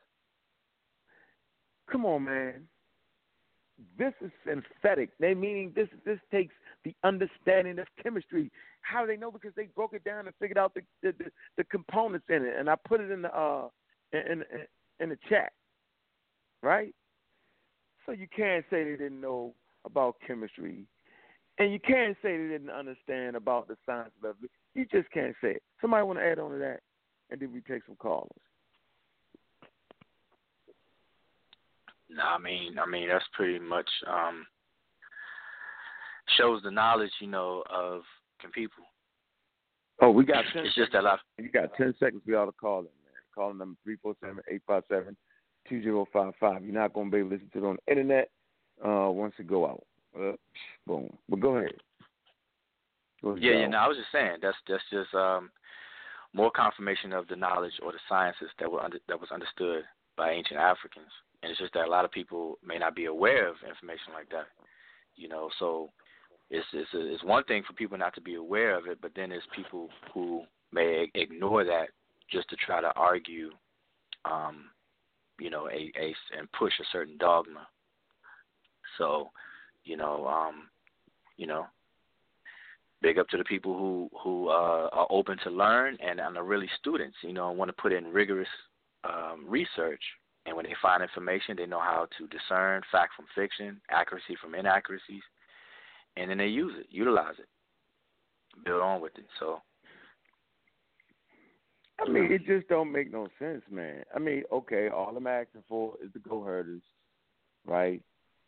[1.90, 2.68] Come on, man.
[3.96, 5.10] This is synthetic.
[5.20, 6.54] They meaning this this takes
[6.84, 8.50] the understanding of chemistry.
[8.82, 9.30] How do they know?
[9.30, 12.56] Because they broke it down and figured out the the, the, the components in it,
[12.58, 13.68] and I put it in the uh
[14.12, 14.66] in, in
[15.00, 15.52] in the chat,
[16.62, 16.94] right?
[18.06, 19.54] So you can't say they didn't know
[19.84, 20.86] about chemistry,
[21.58, 24.50] and you can't say they didn't understand about the science of it.
[24.74, 25.62] You just can't say it.
[25.80, 26.80] Somebody want to add on to that,
[27.30, 28.30] and then we take some callers.
[32.10, 34.46] No, I mean, I mean that's pretty much um
[36.36, 38.02] shows the knowledge, you know, of
[38.40, 38.84] can people.
[40.00, 40.44] Oh, we got.
[40.54, 41.16] It's just that I.
[41.38, 42.86] You got ten seconds for y'all to call in,
[43.38, 43.46] man.
[43.46, 45.16] Call number three four seven eight five seven
[45.68, 46.64] two zero five five.
[46.64, 48.30] You're not gonna be able to listen to it on the internet
[48.84, 49.84] uh, once it go out.
[50.18, 50.32] Uh,
[50.86, 51.16] boom.
[51.28, 51.74] But go ahead.
[53.22, 53.66] Go ahead yeah, yeah.
[53.68, 55.50] No, I was just saying that's that's just um
[56.34, 59.82] more confirmation of the knowledge or the sciences that were under, that was understood
[60.16, 61.10] by ancient Africans,
[61.42, 64.28] and it's just that a lot of people may not be aware of information like
[64.30, 64.46] that.
[65.16, 65.90] You know, so
[66.50, 69.30] it's it's it's one thing for people not to be aware of it, but then
[69.30, 70.42] there's people who
[70.72, 71.88] may ignore that
[72.30, 73.50] just to try to argue,
[74.24, 74.64] um,
[75.40, 77.66] you know, a, a and push a certain dogma.
[78.96, 79.30] So,
[79.84, 80.68] you know, um,
[81.36, 81.66] you know,
[83.00, 86.44] big up to the people who who uh, are open to learn and, and are
[86.44, 87.16] really students.
[87.22, 88.48] You know, want to put in rigorous
[89.04, 90.02] um, research,
[90.46, 94.54] and when they find information, they know how to discern fact from fiction, accuracy from
[94.54, 95.22] inaccuracies
[96.18, 97.48] and then they use it, utilize it,
[98.64, 99.26] build on with it.
[99.38, 99.62] So.
[102.00, 104.04] I mean, it just don't make no sense, man.
[104.14, 106.82] I mean, okay, all I'm asking for is the go herders,
[107.66, 108.00] right?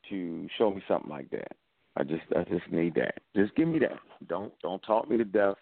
[0.08, 1.52] To show me something like that.
[1.96, 3.16] I just, I just need that.
[3.34, 3.98] Just give me that.
[4.28, 5.56] Don't, don't talk me to death.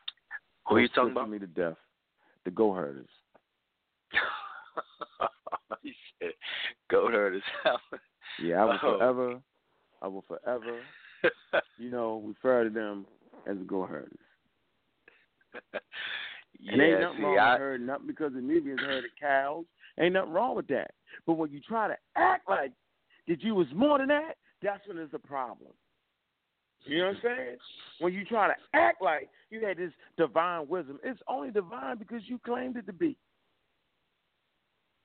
[0.69, 1.31] Who are you talking about?
[1.31, 1.77] Me to death.
[2.45, 3.09] The go herders.
[6.91, 7.43] "Go herders."
[8.43, 8.99] yeah, I will oh.
[8.99, 9.41] forever,
[10.03, 10.81] I will forever
[11.79, 13.07] you know, refer to them
[13.47, 14.19] as the go herders.
[16.61, 17.59] yeah, and ain't nothing see, wrong with I...
[17.59, 19.65] herding, not because the Nubians herded cows.
[20.01, 20.93] Ain't nothing wrong with that.
[21.27, 22.73] But when you try to act like
[23.27, 25.71] that you was more than that, that's when there's a problem.
[26.85, 27.57] You know what I'm saying?
[28.01, 32.23] When you try to act like you had this divine wisdom, it's only divine because
[32.27, 33.17] you claimed it to be.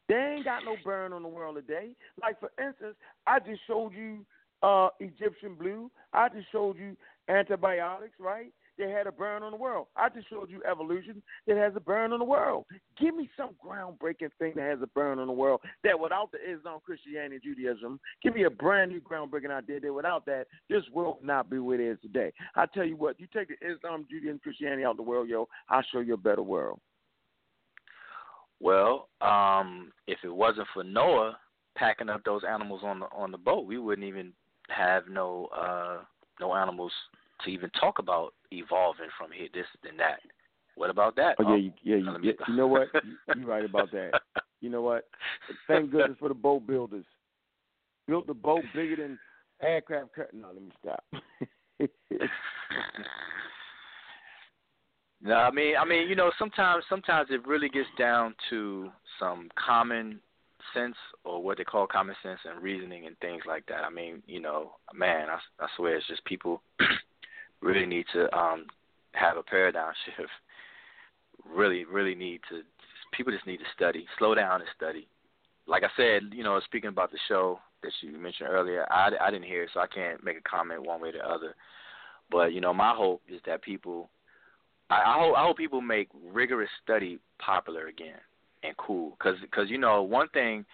[0.10, 1.90] They ain't got no burn on the world today.
[2.22, 4.26] Like for instance, I just showed you
[4.62, 5.90] uh, Egyptian blue.
[6.14, 6.96] I just showed you
[7.28, 8.52] antibiotics, right?
[8.78, 9.88] They had a burn on the world.
[9.96, 12.66] I just showed you evolution that has a burn on the world.
[13.00, 16.40] Give me some groundbreaking thing that has a burn on the world that without the
[16.40, 21.18] Islam, Christianity, Judaism, give me a brand new groundbreaking idea that without that, this world
[21.20, 22.34] would not be where it is today.
[22.56, 25.48] I tell you what, you take the Islam, Judaism, Christianity out of the world, yo,
[25.70, 26.80] I'll show you a better world.
[28.60, 31.38] Well, um, if it wasn't for Noah
[31.76, 34.32] packing up those animals on the on the boat, we wouldn't even
[34.70, 35.98] have no uh,
[36.40, 36.92] no animals
[37.44, 40.20] to even talk about evolving from here, this and that.
[40.76, 41.36] What about that?
[41.40, 42.88] Oh, yeah, oh, you, yeah, you, yeah, you know what?
[43.36, 44.12] You're right about that.
[44.62, 45.08] You know what?
[45.68, 47.06] Thank goodness for the boat builders.
[48.08, 49.20] Built the boat bigger than
[49.62, 50.10] aircraft.
[50.34, 51.04] No, let me stop.
[55.22, 58.90] no, I mean, I mean, you know, sometimes, sometimes it really gets down to
[59.20, 60.20] some common
[60.74, 63.84] sense or what they call common sense and reasoning and things like that.
[63.84, 66.62] I mean, you know, man, I, I swear it's just people
[67.64, 68.66] really need to um
[69.14, 70.30] have a paradigm shift.
[71.48, 72.62] Really, really need to.
[73.12, 75.08] People just need to study, slow down and study.
[75.68, 79.30] Like I said, you know, speaking about the show that you mentioned earlier, I, I
[79.32, 81.56] didn't hear it, so I can't make a comment one way or the other.
[82.32, 84.10] But you know, my hope is that people,
[84.90, 88.20] I, I hope, I hope people make rigorous study popular again
[88.64, 89.12] and cool.
[89.12, 90.66] Because cause, you know, one thing,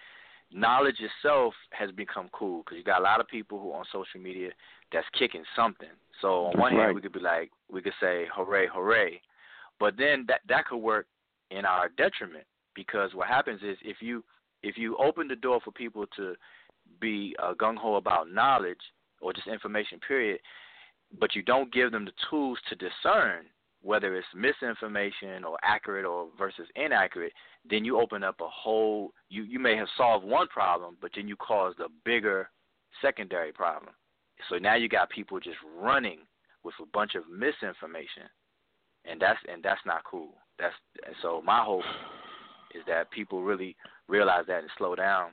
[0.52, 2.62] knowledge itself has become cool.
[2.62, 4.50] Because you got a lot of people who on social media
[4.92, 5.88] that's kicking something.
[6.20, 6.84] So on one right.
[6.84, 9.20] hand, we could be like, we could say, hooray, hooray.
[9.78, 11.06] But then that that could work
[11.50, 12.44] in our detriment
[12.74, 14.22] because what happens is if you
[14.62, 16.34] if you open the door for people to
[17.00, 18.80] be uh, gung ho about knowledge
[19.20, 20.40] or just information, period,
[21.18, 23.46] but you don't give them the tools to discern
[23.82, 27.32] whether it's misinformation or accurate or versus inaccurate,
[27.68, 31.28] then you open up a whole you you may have solved one problem, but then
[31.28, 32.50] you caused a bigger
[33.00, 33.92] secondary problem.
[34.48, 36.20] So now you got people just running
[36.62, 38.28] with a bunch of misinformation,
[39.04, 40.34] and that's and that's not cool.
[40.58, 40.74] That's
[41.06, 41.84] and so my hope
[42.74, 43.76] is that people really
[44.08, 45.30] realize that and slow down,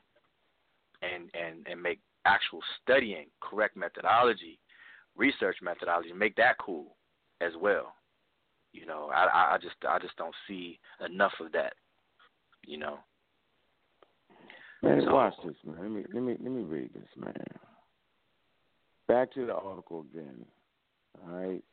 [1.02, 4.60] and and and make actual studying, correct methodology,
[5.16, 6.96] research methodology, make that cool
[7.42, 7.94] as well.
[8.80, 11.74] You know, I I just I just don't see enough of that.
[12.66, 13.00] You know.
[14.84, 15.78] Man, so, watch this, man.
[15.82, 17.34] Let me let me let me read this, man.
[19.08, 20.46] Back to the article again.
[21.24, 21.64] All right.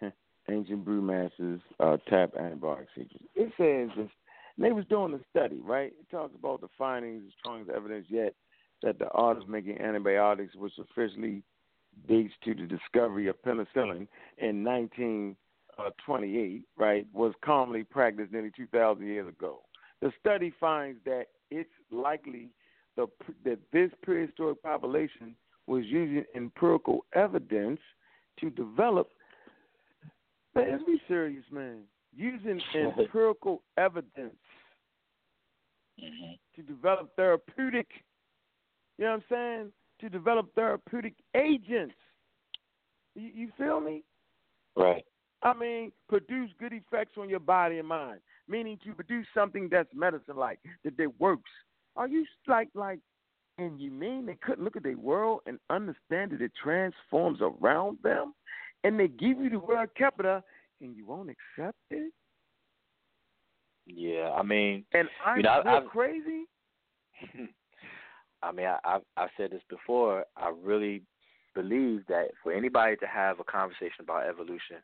[0.50, 3.24] Ancient brewmasters uh, tap antibiotic secrets.
[3.34, 4.10] It says this.
[4.56, 5.92] They was doing a study, right?
[6.00, 8.34] It talks about the findings, strong as evidence yet
[8.82, 11.42] that the art of making antibiotics, which officially
[12.08, 14.08] dates to the discovery of penicillin
[14.38, 14.64] in
[15.78, 19.60] 1928, right, was commonly practiced nearly 2,000 years ago.
[20.02, 22.50] The study finds that it's likely
[22.96, 23.06] the,
[23.44, 25.36] that this prehistoric population
[25.66, 27.80] was using empirical evidence
[28.40, 29.08] to develop.
[30.54, 31.82] Let's be serious, man.
[32.16, 34.34] Using empirical evidence
[36.02, 36.32] mm-hmm.
[36.56, 37.86] to develop therapeutic,
[38.98, 39.72] you know what I'm saying?
[40.00, 41.94] To develop therapeutic agents.
[43.14, 44.02] You, you feel me?
[44.76, 45.04] Right.
[45.42, 49.88] I mean, produce good effects on your body and mind, meaning to produce something that's
[49.94, 51.50] medicine like, that, that works.
[51.96, 52.98] Are you like, like,
[53.58, 57.98] and you mean they couldn't look at their world and understand that it transforms around
[58.02, 58.34] them?
[58.84, 60.42] And they give you the word kheper
[60.80, 62.12] and you won't accept it?
[63.86, 66.44] Yeah, I mean, and I'm you know, I, crazy.
[68.42, 70.24] I mean, I, I've I've said this before.
[70.36, 71.02] I really
[71.54, 74.76] believe that for anybody to have a conversation about evolution,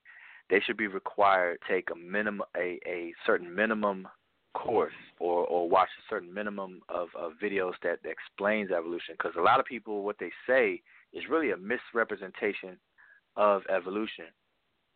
[0.50, 4.06] they should be required to take a minimum a, a certain minimum
[4.54, 9.42] course or or watch a certain minimum of, of videos that, explains evolution because a
[9.42, 10.80] lot of people what they say
[11.12, 12.76] is really a misrepresentation
[13.36, 14.26] of evolution.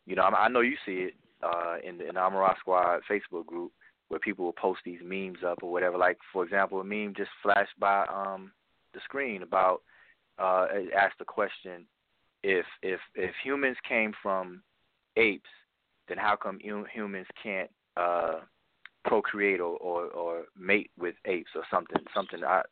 [0.07, 3.47] You know, I, I know you see it uh, in the in Amara Squad Facebook
[3.47, 3.73] group
[4.09, 5.99] where people will post these memes up or whatever.
[5.99, 8.53] Like for example, a meme just flashed by um,
[8.95, 9.83] the screen about
[10.39, 11.85] uh, it asked the question
[12.43, 14.63] if if if humans came from
[15.19, 15.51] apes,
[16.09, 18.41] then how come humans can't uh,
[19.05, 22.63] procreate or, or or mate with apes or something something uh,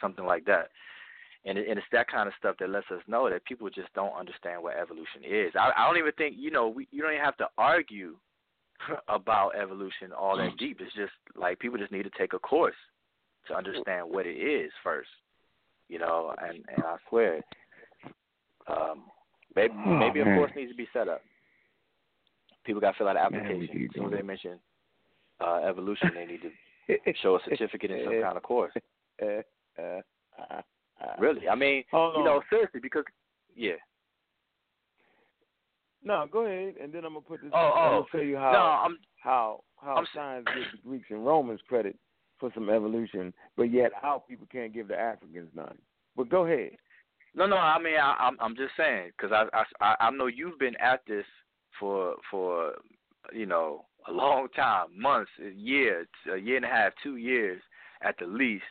[0.00, 0.68] something like that?
[1.46, 3.92] And, it, and it's that kind of stuff that lets us know that people just
[3.94, 5.52] don't understand what evolution is.
[5.54, 8.16] I, I don't even think you know we, you don't even have to argue
[9.08, 10.78] about evolution all that deep.
[10.80, 12.74] It's just like people just need to take a course
[13.48, 15.10] to understand what it is first.
[15.88, 17.40] You know, and and I swear,
[18.66, 19.04] um,
[19.54, 21.20] maybe oh, maybe a course needs to be set up.
[22.64, 23.88] People got to fill out an application.
[23.88, 24.58] As soon as they mention
[25.40, 28.72] uh, evolution, they need to show a certificate in some kind of course.
[31.18, 32.24] really, I mean, Hold you on.
[32.24, 33.04] know, seriously, because
[33.54, 33.74] yeah.
[36.02, 37.50] No, go ahead, and then I'm gonna put this.
[37.54, 38.06] Oh, I'm oh.
[38.12, 41.96] tell you how No, I'm- how how I'm- science gives the Greeks and Romans credit
[42.38, 45.78] for some evolution, but yet our people can't give the Africans none.
[46.16, 46.76] But go ahead.
[47.34, 47.56] No, no.
[47.56, 51.00] I mean, I, I'm I'm just saying because I, I I know you've been at
[51.06, 51.24] this
[51.78, 52.74] for for
[53.32, 57.60] you know a long time, months, a year, a year and a half, two years
[58.02, 58.64] at the least,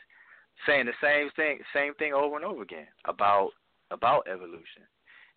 [0.68, 3.50] saying the same thing, same thing over and over again about
[3.92, 4.84] about evolution,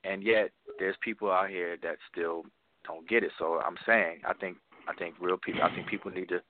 [0.05, 2.45] and yet there's people out here that still
[2.87, 3.33] don't get it.
[3.39, 6.41] So I'm saying, I think I think real people, I think people need to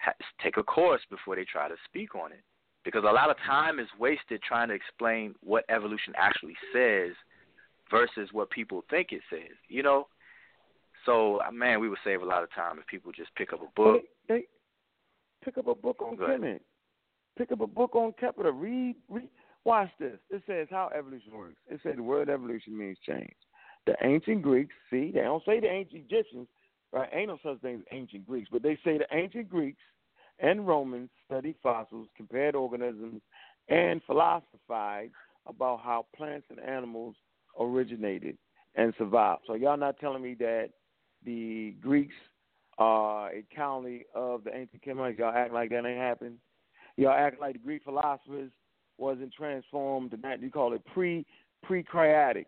[0.00, 0.12] ha-
[0.42, 2.42] take a course before they try to speak on it
[2.84, 7.12] because a lot of time is wasted trying to explain what evolution actually says
[7.90, 9.56] versus what people think it says.
[9.68, 10.06] You know,
[11.06, 13.60] so uh, man, we would save a lot of time if people just pick up
[13.60, 14.02] a book.
[14.28, 14.44] They, they
[15.44, 16.16] pick up a book on.
[16.16, 16.60] Kemet.
[17.38, 18.50] Pick up a book on Kheper.
[18.52, 19.28] Read, read.
[19.64, 20.18] Watch this.
[20.30, 21.56] It says how evolution works.
[21.68, 23.34] It says the word evolution means change.
[23.86, 26.48] The ancient Greeks, see, they don't say the ancient Egyptians,
[26.92, 27.08] right?
[27.12, 29.80] Ain't no such thing as ancient Greeks, but they say the ancient Greeks
[30.38, 33.20] and Romans studied fossils, compared organisms,
[33.68, 35.12] and philosophized
[35.46, 37.14] about how plants and animals
[37.58, 38.36] originated
[38.74, 39.42] and survived.
[39.46, 40.70] So y'all not telling me that
[41.24, 42.14] the Greeks
[42.78, 45.18] are a colony of the ancient Kemet?
[45.18, 46.38] Y'all act like that ain't happened.
[46.96, 48.50] Y'all act like the Greek philosophers
[48.98, 50.14] wasn't transformed.
[50.22, 51.26] That you call it pre
[51.62, 52.46] pre Socratic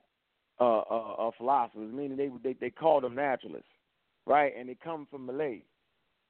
[0.60, 3.68] uh, uh, uh, philosophers, meaning they they they called them naturalists,
[4.26, 4.52] right?
[4.58, 5.62] And they come from Malay.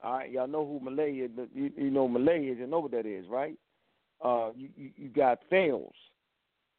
[0.03, 1.31] All right, y'all know who Malay is.
[1.55, 2.59] You, you know Malay is.
[2.59, 3.55] You know what that is, right?
[4.25, 5.95] Uh, you, you you got Thales.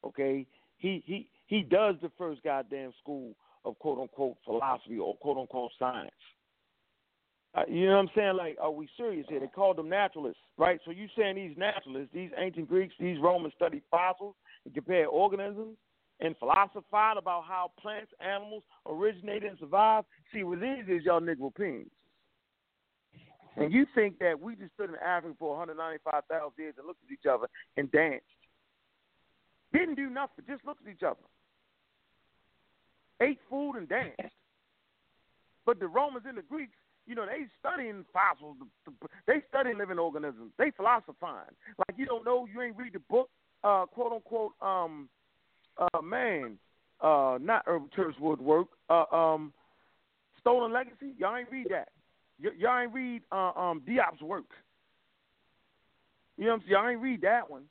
[0.04, 0.46] Okay,
[0.78, 3.34] he he he does the first goddamn school
[3.64, 6.10] of quote unquote philosophy or quote unquote science.
[7.54, 8.36] Uh, you know what I'm saying?
[8.36, 9.38] Like, are we serious here?
[9.38, 10.80] They called them naturalists, right?
[10.84, 14.34] So you saying these naturalists, these ancient Greeks, these Romans studied fossils
[14.64, 15.76] and compared organisms
[16.20, 20.06] and philosophized about how plants, animals originated and survived?
[20.32, 21.90] See, what these is y'all Negro pins.
[23.56, 27.12] And you think that we just stood in Africa for 195,000 years and looked at
[27.12, 27.46] each other
[27.76, 28.24] and danced.
[29.72, 31.22] Didn't do nothing, just looked at each other.
[33.20, 34.34] Ate food and danced.
[35.66, 36.74] But the Romans and the Greeks,
[37.06, 38.56] you know, they studying fossils.
[39.26, 40.52] They study living organisms.
[40.58, 41.54] They philosophizing.
[41.78, 43.28] Like you don't know, you ain't read the book,
[43.62, 45.08] uh, quote unquote, um,
[45.78, 46.58] uh, man,
[47.00, 49.52] uh, not Herbert Churchward's work, uh, um,
[50.40, 51.14] Stolen Legacy.
[51.18, 51.88] Y'all ain't read that.
[52.42, 54.44] Y- y'all ain't read uh, um, Diop's work.
[56.36, 56.72] You know what I'm saying?
[56.72, 57.62] Y'all ain't read that one.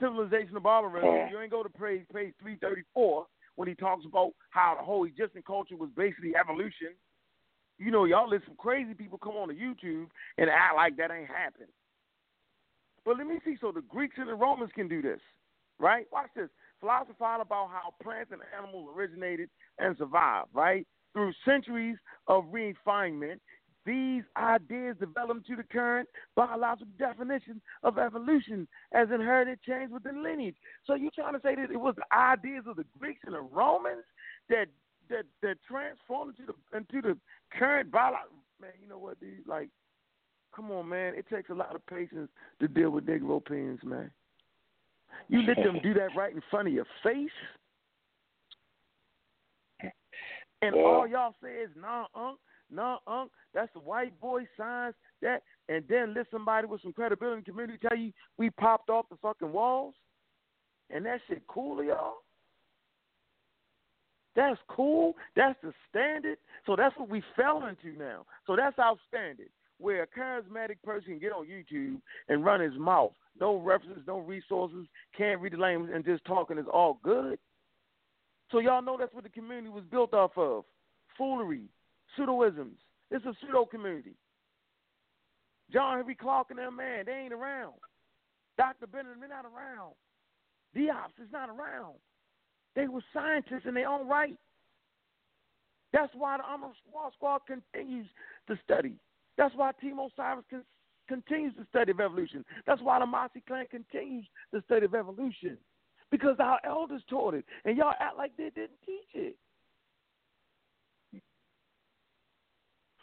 [0.00, 1.30] Civilization or Barbarism.
[1.30, 3.26] You ain't go to page page three thirty four
[3.56, 6.94] when he talks about how the whole Egyptian culture was basically evolution.
[7.78, 10.06] You know, y'all let some crazy people come on to YouTube
[10.38, 11.68] and act like that ain't happened.
[13.04, 13.56] But let me see.
[13.60, 15.20] So the Greeks and the Romans can do this,
[15.78, 16.06] right?
[16.12, 16.48] Watch this.
[16.80, 20.86] Philosophize about how plants and animals originated and survived, right?
[21.12, 21.96] Through centuries
[22.28, 23.40] of refinement,
[23.86, 30.56] these ideas developed to the current biological definition of evolution as inherited change within lineage.
[30.86, 33.40] So you're trying to say that it was the ideas of the Greeks and the
[33.40, 34.04] Romans
[34.50, 34.66] that
[35.08, 37.16] that that transformed into the into the
[37.56, 39.46] current biological man, you know what, dude?
[39.46, 39.68] Like,
[40.54, 41.14] come on, man.
[41.14, 42.28] It takes a lot of patience
[42.60, 44.10] to deal with Negro pins, man.
[45.28, 47.30] You let them do that right in front of your face.
[50.62, 50.82] And yeah.
[50.82, 52.38] all y'all say is nah unk,
[52.70, 57.38] nah unk, that's the white boy signs that and then let somebody with some credibility
[57.38, 59.94] in the community tell you we popped off the fucking walls.
[60.90, 62.18] And that shit cool y'all.
[64.36, 65.14] That's cool.
[65.34, 66.38] That's the standard.
[66.66, 68.26] So that's what we fell into now.
[68.46, 69.48] So that's our standard.
[69.78, 73.12] Where a charismatic person can get on YouTube and run his mouth.
[73.40, 74.86] No references, no resources,
[75.16, 77.38] can't read the language, and just talking is all good.
[78.50, 80.64] So y'all know that's what the community was built off of.
[81.18, 81.64] Foolery,
[82.18, 82.76] pseudoisms.
[83.10, 84.14] It's a pseudo community.
[85.72, 87.74] John Henrik Clarke and them, man, they ain't around.
[88.56, 88.86] Dr.
[88.86, 89.94] Bennett, they're not around.
[90.76, 91.94] Diops is not around.
[92.74, 94.36] They were scientists in their own right.
[95.92, 96.68] That's why the Armor
[97.16, 98.06] Squad continues
[98.48, 98.94] to study.
[99.38, 100.64] That's why Osiris con-
[101.08, 102.44] continues to study of evolution.
[102.66, 105.56] That's why the Mossy clan continues to study of evolution.
[106.10, 109.36] Because our elders taught it, and y'all act like they didn't teach it.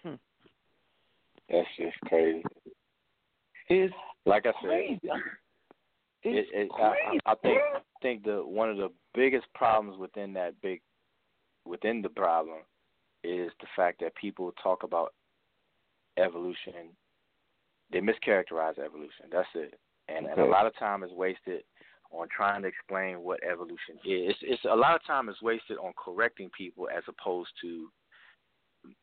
[0.04, 0.14] Hmm.
[1.54, 2.44] That's just crazy.
[3.70, 3.94] It's
[4.26, 5.00] like I said.
[6.26, 10.60] It, it, I, I think I think the one of the biggest problems within that
[10.62, 10.82] big
[11.66, 12.60] within the problem
[13.24, 15.14] is the fact that people talk about
[16.18, 16.74] evolution
[17.92, 19.28] they mischaracterize evolution.
[19.32, 19.80] That's it.
[20.10, 21.62] And, and a lot of time is wasted
[22.12, 24.32] on trying to explain what evolution is.
[24.32, 27.90] It's, it's a lot of time is wasted on correcting people as opposed to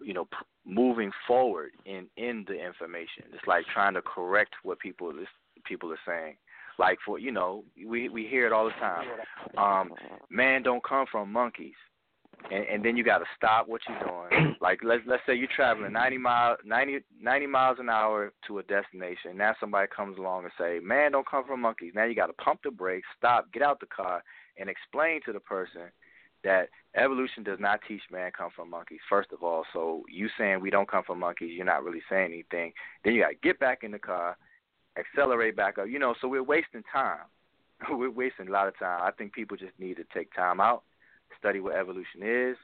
[0.01, 0.29] you know
[0.65, 3.25] moving forward in in the information.
[3.33, 5.13] It's like trying to correct what people
[5.65, 6.37] people are saying.
[6.79, 9.07] Like for you know, we we hear it all the time.
[9.59, 9.93] Um,
[10.31, 11.75] man don't come from monkeys,
[12.51, 14.57] and, and then you got to stop what you're doing.
[14.61, 18.63] Like let's let's say you're traveling 90 miles 90, 90 miles an hour to a
[18.65, 19.37] destination.
[19.37, 22.35] Now somebody comes along and say, "Man don't come from monkeys." Now you got to
[22.35, 24.23] pump the brakes, stop, get out the car,
[24.59, 25.91] and explain to the person
[26.45, 29.01] that evolution does not teach man come from monkeys.
[29.09, 32.33] First of all, so you saying we don't come from monkeys, you're not really saying
[32.33, 32.73] anything.
[33.05, 34.37] Then you got to get back in the car
[34.99, 35.89] accelerate back up.
[35.89, 37.27] You know, so we're wasting time.
[37.91, 39.01] we're wasting a lot of time.
[39.03, 40.83] I think people just need to take time out,
[41.39, 42.57] study what evolution is,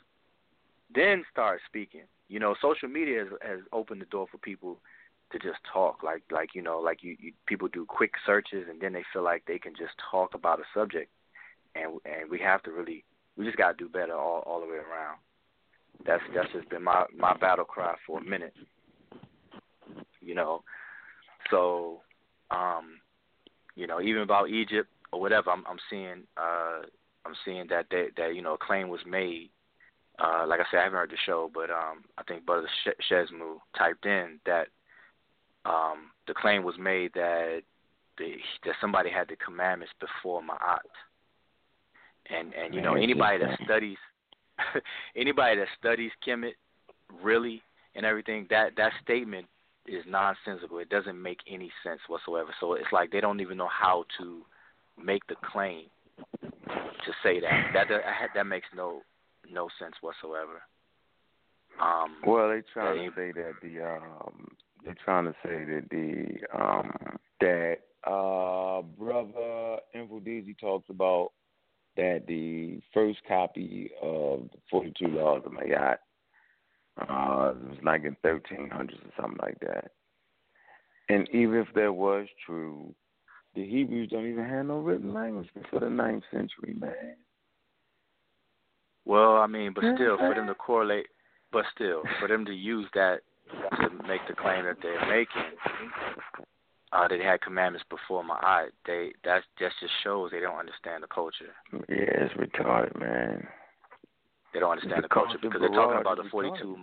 [0.94, 2.02] then start speaking.
[2.28, 4.78] You know, social media has, has opened the door for people
[5.32, 8.80] to just talk like like you know like you, you people do quick searches and
[8.80, 11.10] then they feel like they can just talk about a subject
[11.74, 13.02] and and we have to really
[13.36, 15.18] we just got to do better all all the way around.
[16.06, 18.54] That's that's just been my my battle cry for a minute.
[20.20, 20.62] You know?
[21.50, 22.00] So
[22.50, 23.00] um
[23.74, 26.82] you know even about Egypt or whatever I'm I'm seeing uh
[27.24, 29.50] I'm seeing that that, that you know a claim was made.
[30.18, 33.12] Uh, like I said, I haven't heard the show, but um, I think Brother Sh-
[33.12, 34.68] Shesmu typed in that
[35.66, 37.60] um, the claim was made that
[38.16, 40.88] the, that somebody had the commandments before Ma'at.
[42.30, 43.98] And and you know anybody that studies
[45.16, 46.52] anybody that studies Kemet
[47.22, 47.62] really
[47.94, 49.46] and everything that that statement
[49.86, 50.78] is nonsensical.
[50.78, 52.50] It doesn't make any sense whatsoever.
[52.60, 54.42] So it's like they don't even know how to
[55.02, 55.86] make the claim
[56.40, 57.70] to say that.
[57.72, 58.02] That that,
[58.34, 59.02] that makes no
[59.50, 60.62] no sense whatsoever.
[61.80, 64.48] Um, well, they trying to say that the um,
[64.84, 71.32] they're trying to say that the um, that uh, brother Infodizi talks about
[71.96, 75.96] that the first copy of the 42 Laws of Ma'at
[77.00, 79.92] uh, was like in 1300s or something like that.
[81.08, 82.94] And even if that was true,
[83.54, 87.16] the Hebrews don't even have no written language before the ninth century, man.
[89.04, 91.06] Well, I mean, but still, for them to correlate,
[91.52, 93.20] but still, for them to use that
[93.78, 95.56] to make the claim that they're making,
[96.92, 101.08] uh, that had commandments before Ma'at, they that that just shows they don't understand the
[101.08, 101.54] culture.
[101.88, 103.46] Yeah, it's retarded, man.
[104.54, 106.76] They don't understand the, the culture because they're talking about the forty-two,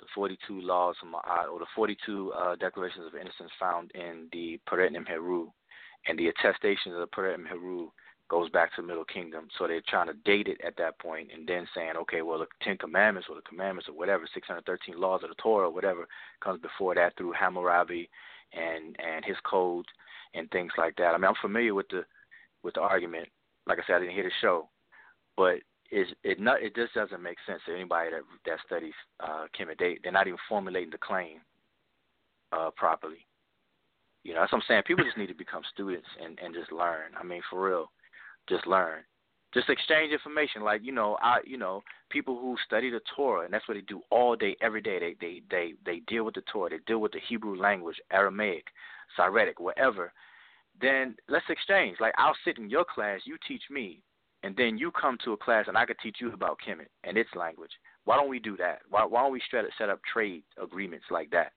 [0.00, 4.60] the forty-two laws of Ma'at, or the forty-two uh, declarations of innocence found in the
[4.68, 5.50] Peret Heru,
[6.06, 7.90] and the attestations of the Peret Heru
[8.28, 9.48] goes back to the Middle Kingdom.
[9.58, 12.46] So they're trying to date it at that point and then saying, okay, well, the
[12.62, 16.06] Ten Commandments or the Commandments or whatever, 613 laws of the Torah or whatever
[16.44, 18.08] comes before that through Hammurabi
[18.52, 19.88] and and his codes
[20.34, 21.14] and things like that.
[21.14, 22.04] I mean, I'm familiar with the
[22.62, 23.28] with the argument.
[23.66, 24.68] Like I said, I didn't hear the show,
[25.36, 25.56] but
[25.90, 26.62] is it not?
[26.62, 29.78] It just doesn't make sense to anybody that that studies uh, Kemet.
[29.78, 31.40] They they're not even formulating the claim
[32.52, 33.26] uh, properly.
[34.24, 34.82] You know, that's what I'm saying.
[34.86, 37.12] People just need to become students and and just learn.
[37.18, 37.90] I mean, for real
[38.48, 39.02] just learn.
[39.54, 40.62] Just exchange information.
[40.62, 43.80] Like, you know, I you know, people who study the Torah and that's what they
[43.82, 44.98] do all day, every day.
[44.98, 48.64] They they they, they deal with the Torah, they deal with the Hebrew language, Aramaic,
[49.16, 50.12] Syriac, whatever.
[50.80, 51.96] Then let's exchange.
[52.00, 54.02] Like I'll sit in your class, you teach me,
[54.42, 57.16] and then you come to a class and I could teach you about Kemet and
[57.16, 57.72] its language.
[58.04, 58.80] Why don't we do that?
[58.90, 61.52] Why why don't we set up trade agreements like that?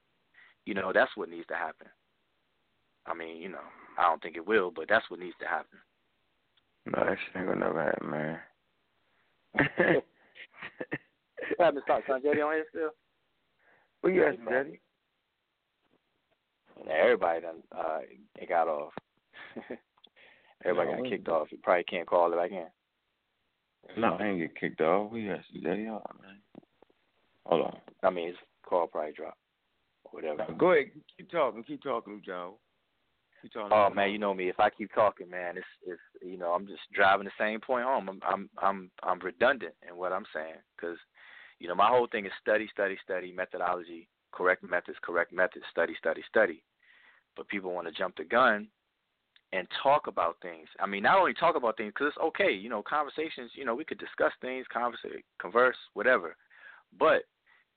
[0.65, 1.87] You know, that's what needs to happen.
[3.05, 3.65] I mean, you know,
[3.97, 5.79] I don't think it will, but that's what needs to happen.
[6.85, 8.39] No, that shit ain't gonna never happen, man.
[9.55, 10.03] what
[11.59, 12.89] happened to Son Jetty on here still?
[14.01, 14.79] Well, you asking Jetty?
[16.89, 17.99] everybody done uh
[18.39, 18.93] it got off.
[20.65, 21.51] everybody got kicked off.
[21.51, 22.65] You probably can't call it back in.
[24.01, 25.11] No, I ain't get kicked off.
[25.11, 26.39] We asking Jetty on, man.
[27.45, 27.77] Hold on.
[28.03, 29.37] I mean, his call probably dropped.
[30.11, 30.45] Whatever.
[30.57, 30.91] Go ahead.
[31.17, 31.63] Keep talking.
[31.63, 32.57] Keep talking, Joe.
[33.71, 34.49] Oh man, you know me.
[34.49, 37.85] If I keep talking, man, it's it's you know I'm just driving the same point
[37.85, 38.09] home.
[38.09, 40.97] I'm I'm I'm I'm redundant in what I'm saying because
[41.59, 45.93] you know my whole thing is study, study, study, methodology, correct methods, correct methods, study,
[45.97, 46.63] study, study.
[47.35, 48.67] But people want to jump the gun
[49.53, 50.67] and talk about things.
[50.79, 53.51] I mean, not only talk about things because it's okay, you know, conversations.
[53.55, 56.35] You know, we could discuss things, conversate, converse, whatever.
[56.97, 57.23] But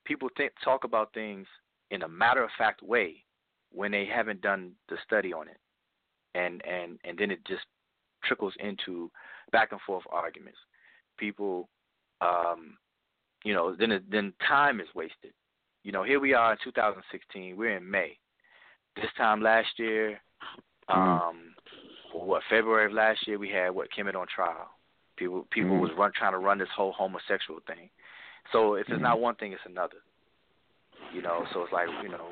[0.05, 1.47] people think talk about things
[1.91, 3.24] in a matter of fact way
[3.75, 5.57] when they haven't done the study on it,
[6.33, 7.65] and and and then it just
[8.23, 9.11] trickles into
[9.51, 10.57] back and forth arguments.
[11.17, 11.69] People,
[12.21, 12.77] um,
[13.43, 15.33] you know, then then time is wasted.
[15.83, 17.55] You know, here we are in 2016.
[17.55, 18.17] We're in May.
[18.95, 20.19] This time last year,
[20.89, 20.99] mm-hmm.
[20.99, 21.53] um,
[22.13, 24.69] what February of last year, we had what Kemet on trial.
[25.17, 25.81] People people mm-hmm.
[25.81, 27.89] was run trying to run this whole homosexual thing.
[28.51, 29.03] So if it's mm-hmm.
[29.03, 29.97] not one thing, it's another.
[31.13, 32.27] You know, so it's like you know,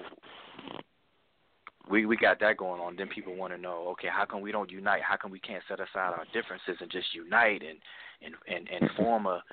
[1.90, 2.96] we we got that going on.
[2.96, 5.02] Then people want to know, okay, how come we don't unite?
[5.02, 7.80] How come we can't set aside our differences and just unite and
[8.22, 9.04] and and, and mm-hmm.
[9.04, 9.44] form a,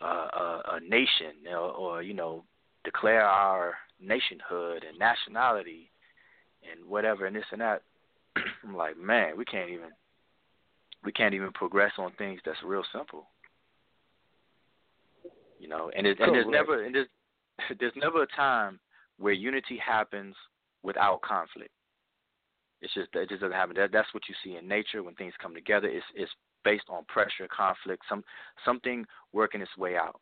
[0.00, 2.44] a a nation or, or you know
[2.84, 5.90] declare our nationhood and nationality
[6.70, 7.82] and whatever and this and that.
[8.64, 9.90] I'm like, man, we can't even
[11.04, 13.26] we can't even progress on things that's real simple.
[15.60, 17.08] You know, and it, and there's never and there's
[17.78, 18.80] there's never a time
[19.18, 20.34] where unity happens
[20.82, 21.70] without conflict.
[22.80, 23.76] It's just it just doesn't happen.
[23.76, 25.88] That that's what you see in nature when things come together.
[25.88, 26.30] It's it's
[26.64, 28.22] based on pressure, conflict, some
[28.64, 30.20] something working its way out.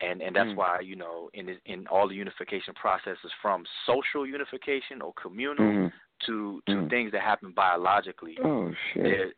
[0.00, 0.56] and and that's Mm.
[0.56, 5.92] why you know in in all the unification processes from social unification or communal Mhm.
[6.20, 6.90] to to Mm.
[6.90, 8.38] things that happen biologically.
[8.40, 9.02] Oh shit.
[9.02, 9.32] There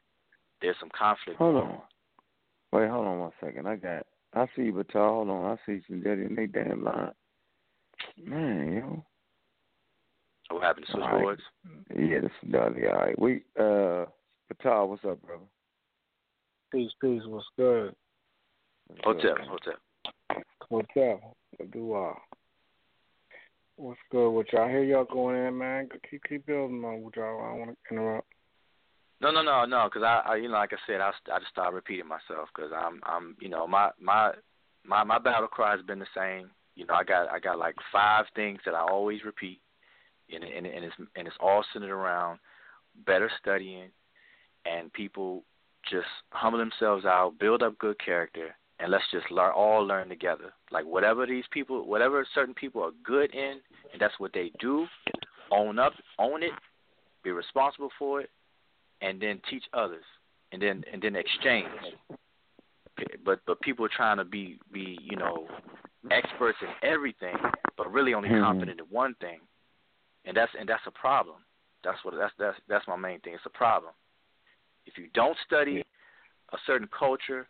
[0.61, 1.39] there's some conflict.
[1.39, 1.83] Hold on.
[2.73, 3.67] Wait, hold on one second.
[3.67, 4.07] I got.
[4.35, 5.09] I see you, Batar.
[5.09, 5.59] Hold on.
[5.59, 7.15] I see some daddy in they damn line.
[8.19, 9.05] Man, yo.
[10.51, 11.11] So what happened to All right.
[11.11, 11.43] switchboards?
[11.97, 12.89] Yeah, this is Dudley.
[12.89, 13.19] All right.
[13.19, 14.07] We uh,
[14.53, 15.45] Batar, what's up, brother?
[16.73, 17.23] Peace, peace.
[17.25, 17.95] What's good?
[19.05, 19.79] Hotep, hotep.
[20.69, 21.21] Hotep.
[21.57, 22.15] What do uh?
[23.77, 24.65] What's good with y'all?
[24.65, 25.89] I hear y'all going in, man.
[26.11, 27.41] Keep keep building on with y'all.
[27.41, 28.27] I don't want to interrupt.
[29.21, 29.85] No, no, no, no.
[29.85, 32.73] Because I, I, you know, like I said, I, I just started repeating myself because
[32.75, 34.33] I'm, I'm, you know, my, my,
[34.85, 36.51] my, my battle cry has been the same.
[36.75, 39.61] You know, I got, I got like five things that I always repeat,
[40.35, 42.39] and and, and it's and it's all centered around
[43.07, 43.89] better studying,
[44.67, 45.45] and people
[45.91, 50.53] just humble themselves out, build up good character, and let's just learn, all learn together.
[50.71, 53.61] Like whatever these people, whatever certain people are good in,
[53.93, 54.87] and that's what they do.
[55.53, 56.53] Own up, own it,
[57.25, 58.31] be responsible for it,
[59.01, 60.05] and then teach others,
[60.53, 61.69] and then and then exchange.
[63.25, 65.47] But but people are trying to be be you know
[66.11, 67.37] experts in everything,
[67.77, 68.43] but really only Mhm.
[68.43, 69.41] competent in one thing,
[70.25, 71.37] and that's and that's a problem.
[71.85, 73.35] That's what that's that's that's my main thing.
[73.35, 73.93] It's a problem.
[74.87, 75.83] If you don't study
[76.53, 77.47] a certain culture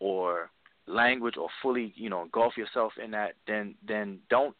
[0.00, 0.50] or
[0.86, 4.54] language or fully you know engulf yourself in that, then then don't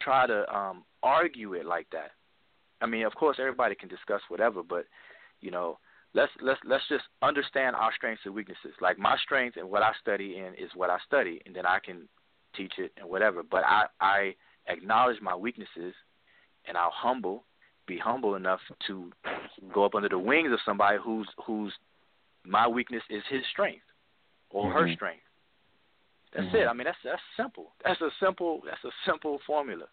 [0.00, 2.12] try to um argue it like that.
[2.80, 4.84] I mean, of course, everybody can discuss whatever, but
[5.40, 5.78] you know,
[6.14, 8.72] let's let's let's just understand our strengths and weaknesses.
[8.80, 11.78] Like my strength and what I study in is what I study, and then I
[11.84, 12.08] can
[12.56, 13.42] teach it and whatever.
[13.42, 14.34] But I I
[14.68, 15.94] acknowledge my weaknesses,
[16.66, 17.44] and I'll humble,
[17.86, 19.12] be humble enough to
[19.72, 21.72] go up under the wings of somebody who's who's
[22.44, 23.84] my weakness is his strength
[24.50, 24.94] or her Mhm.
[24.94, 25.24] strength.
[26.32, 26.54] That's Mhm.
[26.54, 26.66] it.
[26.68, 27.72] I mean, that's that's simple.
[27.84, 28.60] That's a simple.
[28.64, 29.88] That's a simple formula.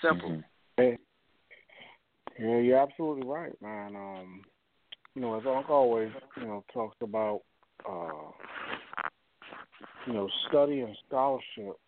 [0.00, 0.30] Simple.
[0.30, 0.44] Mhm.
[0.76, 0.98] Hey,
[2.38, 3.96] yeah, you're absolutely right, man.
[3.96, 4.44] Um,
[5.14, 7.42] you know, as Unc always, you know, talks about,
[7.88, 8.30] uh,
[10.06, 11.78] you know, study and scholarship,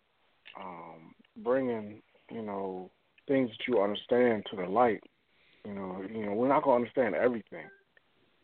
[0.59, 2.01] um, bringing,
[2.31, 2.91] you know,
[3.27, 5.03] things that you understand to the light.
[5.65, 7.65] You know, you know, we're not gonna understand everything,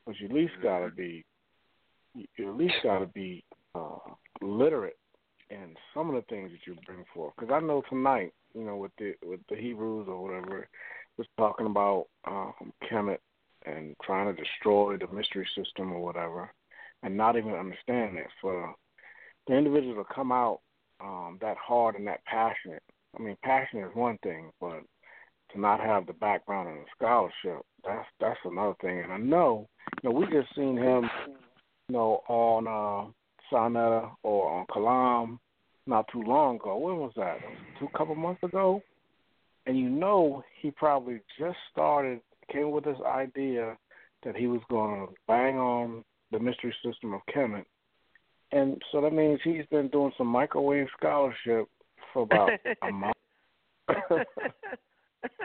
[0.06, 1.24] but you at least gotta be,
[2.16, 3.44] you at least gotta be
[3.76, 3.98] uh,
[4.42, 4.98] literate
[5.50, 7.34] in some of the things that you bring forth.
[7.38, 10.68] Because I know tonight, you know, with the with the Hebrews or whatever,
[11.18, 13.20] was talking about um, Kemet
[13.66, 16.52] and trying to destroy the mystery system or whatever,
[17.04, 18.28] and not even understand it.
[18.42, 18.74] For
[19.48, 20.62] the individual to come out
[21.00, 22.84] um, that hard and that passionate,
[23.18, 24.82] I mean, passion is one thing, but
[25.54, 29.02] to not have the background and the scholarship, that's that's another thing.
[29.02, 29.68] And I know,
[30.02, 33.12] you know, we just seen him, you know, on uh,
[33.52, 35.40] Sonetta or on Kalam
[35.88, 36.78] not too long ago.
[36.78, 37.38] When was that?
[37.80, 38.82] Two couple months ago.
[39.66, 42.22] And you know, he probably just started,
[42.52, 43.78] came with this idea
[44.24, 47.66] that he was going to bang on the mystery system of Kemet.
[48.52, 51.68] And so that means he's been doing some microwave scholarship
[52.14, 52.50] for about
[52.84, 53.16] a month.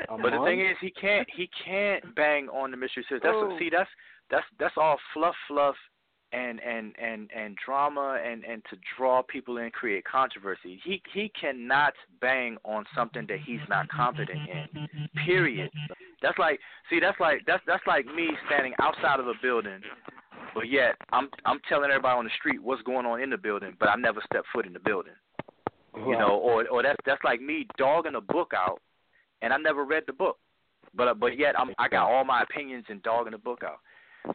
[0.09, 3.21] A But the thing is, he can't he can't bang on the mystery system.
[3.23, 3.59] That's Oh.
[3.59, 3.91] see that's
[4.31, 5.77] that's that's all fluff, fluff,
[6.33, 10.81] and and and and drama, and and to draw people in, create controversy.
[10.83, 15.09] He he cannot bang on something that he's not competent in.
[15.27, 15.71] Period.
[16.23, 19.83] That's like see that's like that's that's like me standing outside of a building,
[20.55, 23.77] but yet I'm I'm telling everybody on the street what's going on in the building,
[23.79, 25.13] but I never step foot in the building.
[25.97, 28.81] You know, or or that's that's like me dogging a book out,
[29.41, 30.39] and I never read the book,
[30.95, 33.79] but but yet I'm I got all my opinions and dogging the book out.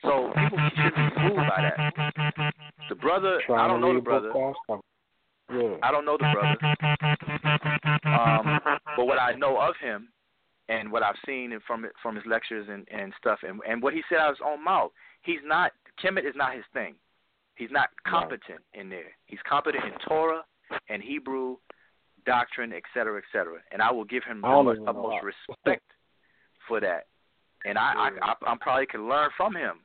[0.01, 2.53] So people shouldn't be fooled by that.
[2.89, 4.31] The brother, I don't know the brother.
[5.53, 5.75] Yeah.
[5.83, 6.57] I don't know the brother.
[8.05, 10.07] Um, but what I know of him,
[10.69, 13.93] and what I've seen from it from his lectures and and stuff, and and what
[13.93, 15.73] he said out of his own mouth, he's not
[16.03, 16.95] Kemet is not his thing.
[17.55, 19.11] He's not competent in there.
[19.25, 20.41] He's competent in Torah
[20.89, 21.57] and Hebrew
[22.25, 23.57] doctrine, et cetera, et cetera.
[23.71, 25.27] And I will give him the most, utmost how.
[25.57, 25.83] respect
[26.67, 27.07] for that.
[27.65, 29.79] And I, I, I, I probably can learn from him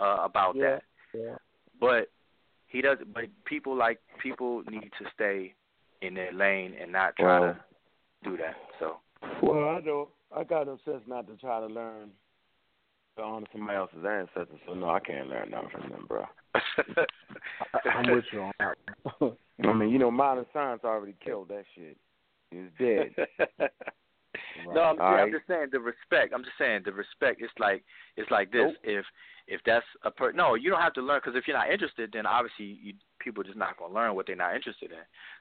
[0.00, 0.62] uh, about Yeah.
[0.76, 0.82] that.
[1.14, 1.34] Yeah.
[1.80, 2.10] But
[2.66, 2.98] he does.
[3.12, 5.54] But people like people need to stay
[6.02, 8.54] in their lane and not try Well- to do that.
[8.78, 8.96] So
[9.42, 12.10] Well, I know I got no sense not to try to learn
[13.18, 16.24] on somebody else's ancestors, so no, I can't learn nothing from them, bro.
[17.94, 18.76] I'm with you on that.
[19.64, 21.96] I mean, you know, modern science already killed that shit.
[22.52, 23.68] It's dead.
[24.72, 26.32] No, I'm, All I'm just saying the respect.
[26.34, 27.42] I'm just saying the respect.
[27.42, 27.82] It's like
[28.16, 28.66] it's like this.
[28.66, 28.76] Nope.
[28.84, 29.04] If
[29.48, 32.10] if that's a per no, you don't have to learn because if you're not interested,
[32.12, 34.98] then obviously you, people are just not gonna learn what they're not interested in.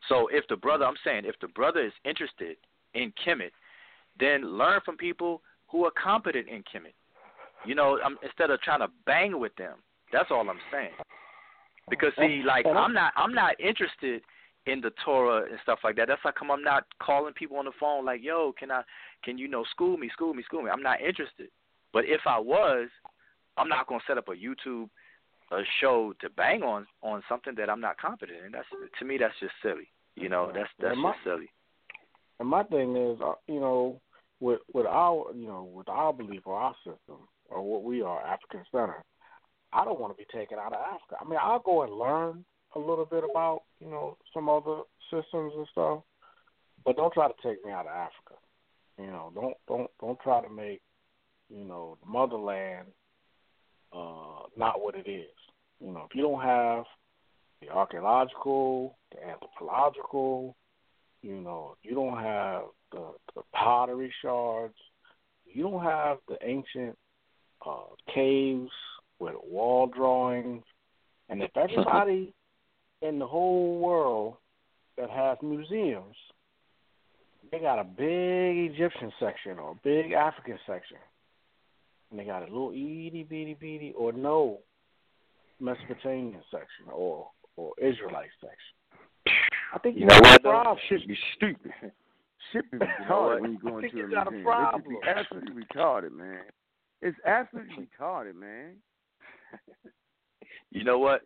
[0.07, 2.57] So if the brother, I'm saying, if the brother is interested
[2.93, 3.51] in Kemet,
[4.19, 6.95] then learn from people who are competent in Kemet.
[7.65, 9.75] You know, um, instead of trying to bang with them.
[10.11, 10.91] That's all I'm saying.
[11.89, 14.21] Because see, like I'm not, I'm not interested
[14.65, 16.07] in the Torah and stuff like that.
[16.07, 18.81] That's how come I'm not calling people on the phone like, "Yo, can I,
[19.23, 21.49] can you know, school me, school me, school me." I'm not interested.
[21.91, 22.87] But if I was,
[23.57, 24.89] I'm not gonna set up a YouTube
[25.51, 28.51] a show to bang on on something that I'm not competent in.
[28.51, 28.67] That's
[28.99, 29.89] to me, that's just silly.
[30.15, 31.49] You know, that's that's my, just silly.
[32.39, 33.99] And my thing is, uh, you know,
[34.39, 37.17] with with our you know with our belief or our system
[37.49, 39.03] or what we are African Center,
[39.73, 41.17] I don't want to be taken out of Africa.
[41.19, 42.45] I mean, I'll go and learn
[42.75, 44.81] a little bit about you know some other
[45.11, 46.01] systems and stuff,
[46.85, 48.39] but don't try to take me out of Africa.
[48.97, 50.81] You know, don't don't don't try to make
[51.49, 52.87] you know the motherland
[53.93, 55.29] uh, not what it is.
[55.79, 56.85] You know, if you don't have
[57.61, 60.55] the archaeological, the anthropological,
[61.21, 64.75] you know, you don't have the, the pottery shards,
[65.45, 66.97] you don't have the ancient
[67.65, 68.71] uh, caves
[69.19, 70.63] with wall drawings,
[71.29, 72.33] and if everybody
[73.01, 74.35] in the whole world
[74.97, 76.15] that has museums,
[77.51, 80.97] they got a big Egyptian section or a big African section,
[82.11, 84.59] and they got a little itty bitty bitty or no
[85.59, 89.35] Mesopotamian section or or Israelite section.
[89.73, 90.35] I think you, you know what?
[90.37, 90.77] a problem.
[90.87, 91.71] Shit be stupid.
[92.53, 92.77] Shit be
[93.09, 94.45] retarded when you go into a got a museum.
[94.45, 94.81] problem.
[94.81, 96.41] It be absolutely retarded, man.
[97.01, 98.75] It's absolutely retarded, man.
[100.71, 101.21] You know what?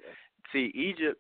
[0.52, 1.20] See, Egypt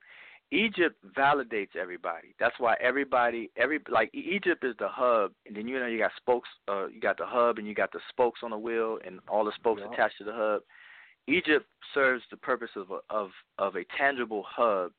[0.51, 2.35] Egypt validates everybody.
[2.39, 6.11] That's why everybody, every like Egypt is the hub, and then you know you got
[6.17, 6.49] spokes.
[6.67, 9.43] Uh, you got the hub, and you got the spokes on the wheel, and all
[9.43, 9.91] the spokes Yeah.
[9.91, 10.61] attached to the hub.
[11.27, 14.91] Egypt serves the purpose of a, of of a tangible hub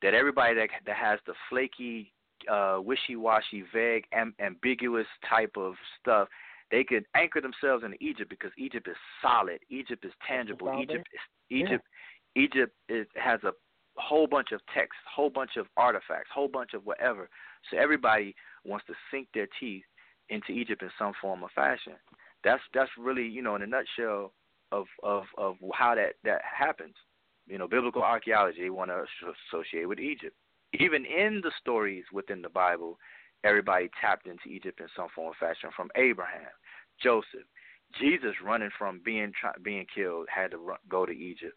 [0.00, 2.12] that everybody that that has the flaky,
[2.48, 6.28] uh, wishy-washy, vague, am, ambiguous type of stuff,
[6.74, 9.60] they could anchor themselves in Egypt because Egypt is solid.
[9.70, 10.76] Egypt is tangible.
[10.82, 11.84] Egypt is Egypt.
[12.34, 13.52] Egypt is, has a
[13.96, 17.28] whole bunch of text, whole bunch of artifacts, whole bunch of whatever.
[17.70, 18.34] So everybody
[18.64, 19.84] wants to sink their teeth
[20.30, 21.92] into Egypt in some form or fashion.
[22.42, 24.32] That's that's really you know in a nutshell
[24.72, 26.96] of of of how that that happens.
[27.46, 29.04] You know, biblical archaeology they want to
[29.52, 30.34] associate with Egypt.
[30.80, 32.98] Even in the stories within the Bible,
[33.44, 35.70] everybody tapped into Egypt in some form or fashion.
[35.76, 36.50] From Abraham,
[37.02, 37.46] Joseph,
[38.00, 41.54] Jesus running from being being killed had to run, go to Egypt.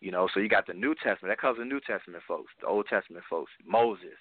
[0.00, 2.66] You know, so you got the New Testament that covers the New Testament folks, the
[2.68, 4.16] Old Testament folks, Moses,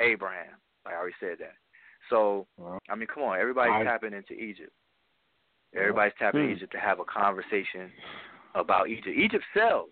[0.00, 0.56] Abraham.
[0.86, 1.54] I already said that.
[2.10, 2.46] So
[2.88, 4.72] I mean, come on, everybody's I- tapping into Egypt.
[5.74, 6.44] Everybody's tapping Hmm.
[6.50, 7.92] into Egypt to have a conversation
[8.54, 9.16] about Egypt.
[9.16, 9.90] Egypt sells.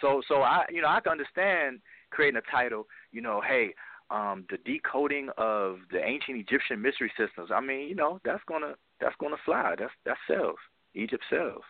[0.00, 1.80] So so I you know I can understand
[2.10, 2.86] creating a title.
[3.12, 3.74] You know, hey,
[4.10, 7.50] um, the decoding of the ancient Egyptian mystery systems.
[7.50, 9.74] I mean, you know, that's gonna that's gonna fly.
[9.78, 10.56] That's that sells.
[10.94, 11.62] Egypt sells.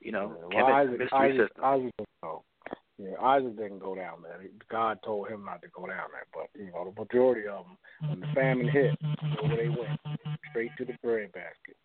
[0.00, 1.64] You know, Well, Kemet Isaac, mystery Isaac, system.
[1.64, 2.44] Isaac didn't go.
[2.98, 4.40] Yeah, Isaac didn't go down there.
[4.70, 6.26] God told him not to go down there.
[6.32, 7.76] But you know, the majority of them,
[8.08, 9.98] when the famine hit, you know where they went?
[10.50, 11.76] Straight to the bread basket.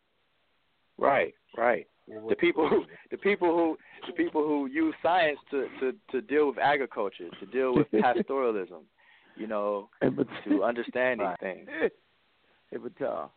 [0.98, 1.88] Right, right.
[2.08, 3.78] The people who the people who
[4.08, 8.84] the people who use science to to to deal with agriculture, to deal with pastoralism,
[9.36, 9.90] you know,
[10.46, 11.40] to understand these Right.
[11.40, 11.70] things.
[12.70, 13.28] Hey, but uh,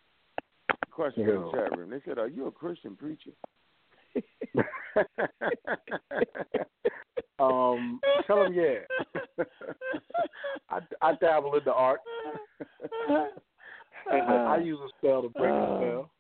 [1.00, 1.34] question Yeah.
[1.34, 1.90] in the chat room.
[1.90, 3.30] They said, "Are you a Christian preacher?"
[7.38, 8.80] um, tell him yeah.
[10.68, 12.00] I, I dabble in the art.
[14.10, 16.10] I use a spell to break the spell.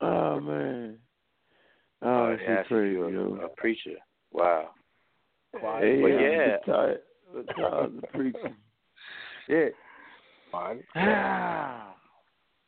[0.00, 0.98] Oh man.
[2.02, 3.38] Oh, Oh, that's yeah, crazy, you're yo.
[3.40, 3.96] a, a preacher.
[4.32, 4.70] Wow.
[5.52, 6.56] Hey, But I'm yeah.
[6.66, 7.00] retired,
[7.32, 8.56] retired preacher.
[9.46, 9.74] Shit.
[10.52, 10.82] Fine.
[10.94, 11.94] Ah.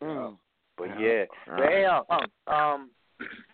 [0.02, 0.36] Mm.
[0.81, 1.24] But yeah.
[1.48, 2.90] All But hey, um, um, um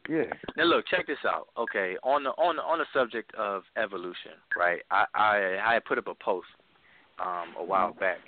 [0.08, 0.24] Yeah.
[0.56, 1.48] Now look, check this out.
[1.58, 4.80] Okay, on the on the on the subject of evolution, right?
[4.90, 6.46] I I I had put up a post
[7.18, 8.18] um a while back,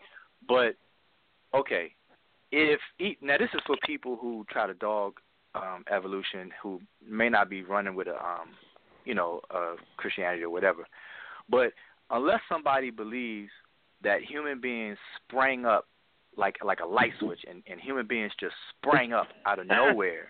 [0.49, 0.75] but
[1.55, 1.93] okay,
[2.51, 2.81] if
[3.23, 5.15] now this is for people who try to dog
[5.55, 8.49] um evolution, who may not be running with a um
[9.05, 10.87] you know uh Christianity or whatever,
[11.49, 11.73] but
[12.11, 13.51] unless somebody believes
[14.03, 15.87] that human beings sprang up
[16.39, 20.29] like like a light switch and, and human beings just sprang up out of nowhere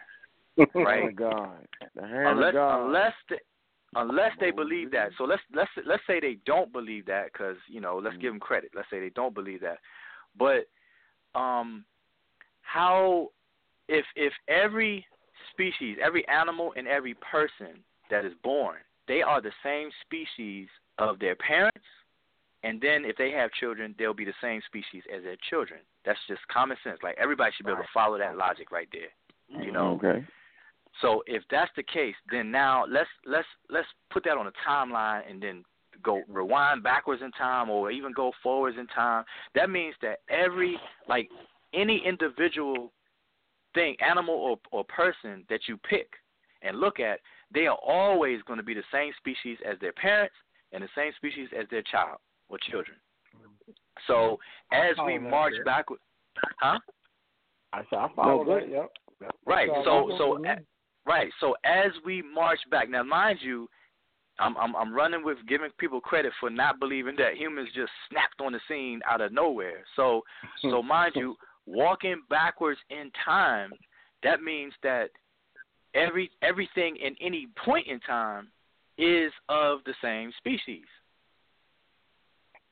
[0.74, 1.04] Right.
[1.04, 1.68] Oh God.
[1.94, 2.86] The hand unless of God.
[2.86, 3.36] unless they,
[3.94, 5.10] unless they believe that.
[5.16, 8.40] So let's let's let's say they don't believe that because you know let's give them
[8.40, 8.72] credit.
[8.74, 9.78] Let's say they don't believe that,
[10.36, 10.66] but
[11.38, 11.84] um,
[12.62, 13.28] how
[13.88, 15.06] if if every
[15.52, 18.78] species, every animal, and every person that is born
[19.08, 20.68] they are the same species
[20.98, 21.84] of their parents,
[22.64, 25.80] and then if they have children, they'll be the same species as their children.
[26.04, 26.98] That's just common sense.
[27.02, 29.62] Like everybody should be able to follow that logic right there.
[29.62, 30.00] You know.
[30.02, 30.24] Okay.
[31.00, 35.22] So if that's the case, then now let's let's let's put that on a timeline
[35.30, 35.64] and then
[36.02, 39.24] go rewind backwards in time or even go forwards in time.
[39.54, 40.76] That means that every
[41.08, 41.28] like
[41.72, 42.92] any individual
[43.74, 46.08] thing, animal or or person that you pick
[46.62, 47.20] and look at,
[47.54, 50.34] they are always going to be the same species as their parents
[50.72, 52.18] and the same species as their child
[52.48, 52.96] or children.
[53.36, 53.72] Mm-hmm.
[54.06, 54.38] So
[54.72, 56.00] as we march backward,
[56.60, 56.78] huh?
[57.72, 58.70] I said I follow no, that.
[58.70, 58.90] Yep.
[59.46, 59.68] Right.
[59.84, 60.42] So so
[61.06, 61.30] right.
[61.40, 63.68] So as we march back, now mind you,
[64.38, 68.40] I'm I'm I'm running with giving people credit for not believing that humans just snapped
[68.40, 69.84] on the scene out of nowhere.
[69.96, 70.22] So
[70.62, 73.70] so mind you, walking backwards in time,
[74.22, 75.10] that means that
[75.94, 78.48] every everything in any point in time
[78.96, 80.84] is of the same species.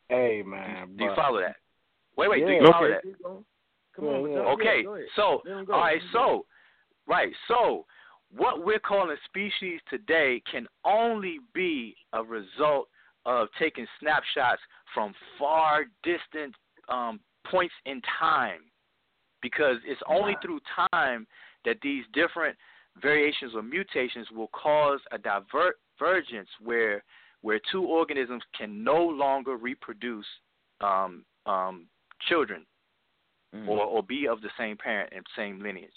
[0.09, 1.57] Hey man, do you, do you follow that?
[2.17, 3.09] Wait, wait, yeah, do you follow okay.
[3.13, 3.43] that?
[3.95, 4.31] Come on.
[4.31, 6.47] Yeah, okay, yeah, so all right, so
[7.07, 7.87] right, so
[8.37, 12.89] what we're calling species today can only be a result
[13.25, 14.61] of taking snapshots
[14.95, 16.55] from far distant
[16.89, 17.21] um,
[17.51, 18.61] points in time,
[19.43, 20.61] because it's only through
[20.93, 21.27] time
[21.65, 22.57] that these different
[23.01, 27.03] variations or mutations will cause a divergence where
[27.47, 30.27] where two organisms can no longer reproduce
[30.81, 31.87] um, um,
[32.29, 32.67] children
[33.55, 33.69] mm.
[33.69, 35.95] or, or be of the same parent and same lineage.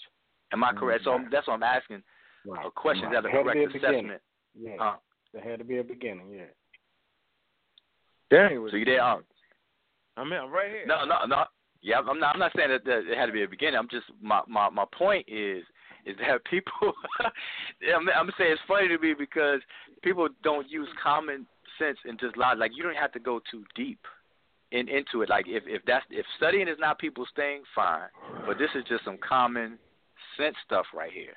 [0.52, 1.02] Am I correct?
[1.02, 1.04] Mm.
[1.06, 2.04] So that's what I'm asking.
[2.46, 2.64] Right.
[2.64, 3.20] A question right.
[3.24, 4.22] that a correct a assessment.
[4.56, 4.76] Yeah.
[4.80, 4.94] Uh,
[5.32, 6.30] there had to be a beginning.
[6.32, 6.44] Yeah.
[8.30, 8.68] Dang.
[8.70, 9.02] So you there?
[9.02, 9.24] Um,
[10.16, 10.86] I mean, I'm right here.
[10.86, 11.46] no, no, no.
[11.82, 12.34] Yeah, I'm not.
[12.34, 13.74] I'm not saying that, that it had to be a beginning.
[13.74, 15.64] I'm just my my my point is
[16.06, 16.92] is that people.
[17.94, 19.60] I'm, I'm saying it's funny to me because
[20.02, 21.46] people don't use common
[21.78, 22.54] sense and just lie.
[22.54, 24.00] Like you don't have to go too deep
[24.72, 25.28] in into it.
[25.28, 28.08] Like if if that's if studying is not people's thing, fine.
[28.46, 29.78] But this is just some common
[30.36, 31.34] sense stuff right here.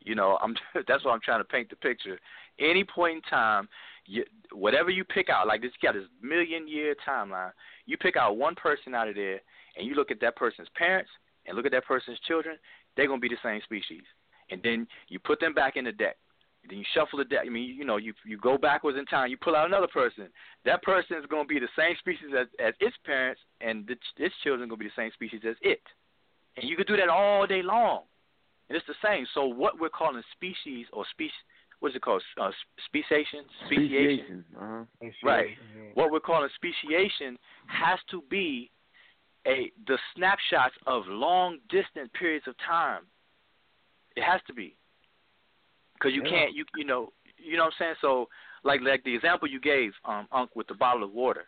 [0.00, 0.54] You know, I'm
[0.88, 2.18] that's why I'm trying to paint the picture.
[2.58, 3.68] Any point in time,
[4.06, 7.52] you, whatever you pick out, like this, you got this million year timeline.
[7.86, 9.40] You pick out one person out of there,
[9.76, 11.10] and you look at that person's parents
[11.46, 12.56] and look at that person's children.
[12.96, 14.02] They're gonna be the same species.
[14.50, 16.16] And then you put them back in the deck.
[16.68, 17.40] Then you shuffle the deck.
[17.44, 19.30] I mean, you know, you you go backwards in time.
[19.30, 20.28] You pull out another person.
[20.64, 23.96] That person is going to be the same species as as its parents, and the,
[24.22, 25.82] its children going to be the same species as it.
[26.56, 28.02] And you could do that all day long.
[28.68, 29.26] And it's the same.
[29.34, 31.32] So what we're calling species or species,
[31.80, 32.22] what's it called?
[32.40, 32.50] Uh,
[32.86, 33.44] speciation.
[33.66, 34.44] Speciation.
[34.56, 34.84] Uh-huh.
[35.24, 35.48] Right.
[35.94, 38.70] What we're calling speciation has to be
[39.46, 43.02] a the snapshots of long distant periods of time.
[44.16, 44.76] It has to be
[45.94, 46.30] because you Yeah.
[46.30, 47.94] can't you you know you know what I'm saying.
[48.00, 48.28] So
[48.62, 51.46] like like the example you gave, um, Unc, with the bottle of water.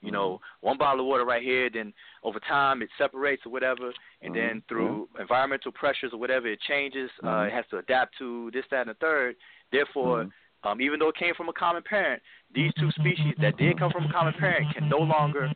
[0.00, 1.92] You know, one bottle of water right here, then
[2.22, 3.92] over time it separates or whatever,
[4.22, 7.10] and then through environmental pressures or whatever, it changes.
[7.24, 9.34] Uh, it has to adapt to this, that, and the third.
[9.72, 10.28] Therefore,
[10.62, 12.22] um, even though it came from a common parent,
[12.54, 15.50] these two species that did come from a common parent can no longer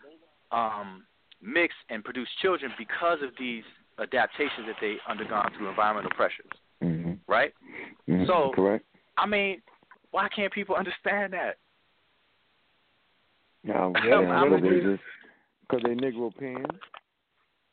[0.51, 1.05] um,
[1.43, 3.65] mix and produce children because of these
[3.99, 6.47] adaptations that they undergone through environmental pressures.
[6.83, 7.13] Mm-hmm.
[7.29, 7.53] Right?
[8.09, 8.27] Mhm.
[8.27, 8.85] So, correct.
[9.17, 9.63] I mean,
[10.11, 11.59] why can't people understand that?
[13.65, 15.03] Yeah, I'm- yeah, I'm because they just
[15.61, 16.67] because they Negro pins.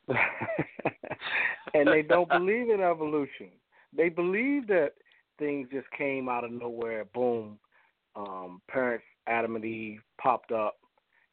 [1.74, 3.48] and they don't believe in evolution.
[3.96, 4.92] They believe that
[5.38, 7.58] things just came out of nowhere, boom.
[8.16, 10.78] Um, parents Adam and Eve popped up,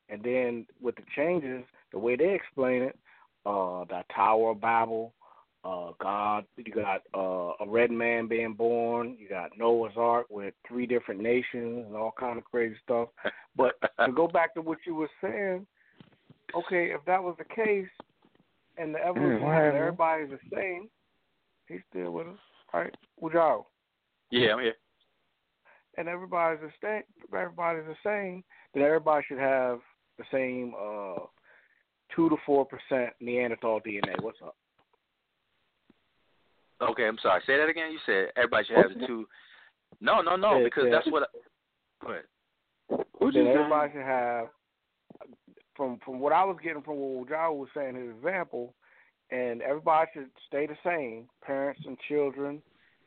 [0.09, 2.97] and then with the changes, the way they explain it,
[3.45, 5.14] uh, the Tower of Babel,
[5.64, 10.53] uh, God, you got uh, a red man being born, you got Noah's Ark with
[10.68, 13.09] three different nations and all kind of crazy stuff.
[13.55, 13.73] But
[14.05, 15.65] to go back to what you were saying,
[16.55, 17.89] okay, if that was the case,
[18.77, 19.77] and the evolution what and happened?
[19.77, 20.89] everybody's the same,
[21.68, 22.38] he's still with us.
[22.73, 23.65] All right, Ujao.
[24.30, 24.76] Yeah, I'm here.
[25.97, 27.03] And everybody's the same.
[27.34, 28.43] Everybody's the same.
[28.73, 29.80] Then everybody should have
[30.19, 31.26] the same uh,
[32.15, 34.21] two to four percent Neanderthal DNA.
[34.21, 34.55] What's up?
[36.81, 37.41] Okay, I'm sorry.
[37.47, 37.91] Say that again.
[37.91, 39.27] You said everybody should have the two.
[39.99, 40.91] No, no, no, Yeah, because yeah.
[40.91, 41.23] that's what.
[41.23, 43.34] I, go ahead.
[43.34, 44.47] then everybody should have
[45.75, 48.73] from from what I was getting from what Ujao was saying his example,
[49.31, 52.61] and everybody should stay the same, parents and children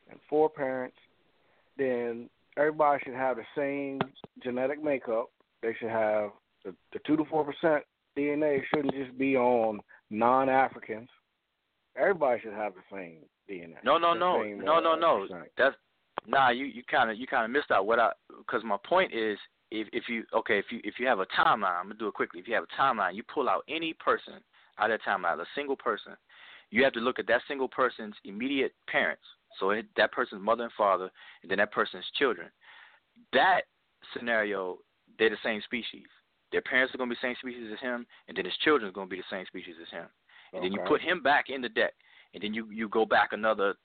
[0.09, 0.97] and four parents,
[1.77, 3.99] then everybody should have the same
[4.43, 5.29] genetic makeup.
[5.61, 6.31] They should have
[6.65, 7.83] the, the two to four percent
[8.17, 9.79] DNA shouldn't just be on
[10.09, 11.09] non Africans.
[11.97, 13.17] Everybody should have the same
[13.49, 13.75] DNA.
[13.83, 15.27] No, no, no, no, no, no.
[15.57, 15.75] That's
[16.27, 19.13] Nah, you you kind of you kind of missed out what I because my point
[19.13, 19.37] is
[19.71, 22.13] if if you okay if you if you have a timeline, I'm gonna do it
[22.13, 22.39] quickly.
[22.39, 24.35] If you have a timeline, you pull out any person
[24.79, 26.13] out of that timeline, a single person,
[26.69, 29.23] you have to look at that single person's immediate parents.
[29.59, 31.09] So it, that person's mother and father,
[31.41, 32.47] and then that person's children.
[33.33, 33.61] That
[34.15, 34.77] scenario,
[35.19, 36.07] they're the same species.
[36.51, 38.89] Their parents are going to be the same species as him, and then his children
[38.89, 40.07] are going to be the same species as him.
[40.53, 40.69] And okay.
[40.69, 41.93] then you put him back in the deck,
[42.33, 43.75] and then you you go back another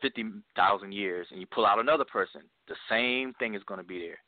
[0.00, 0.24] fifty
[0.54, 2.42] thousand years, and you pull out another person.
[2.68, 4.18] The same thing is going to be there,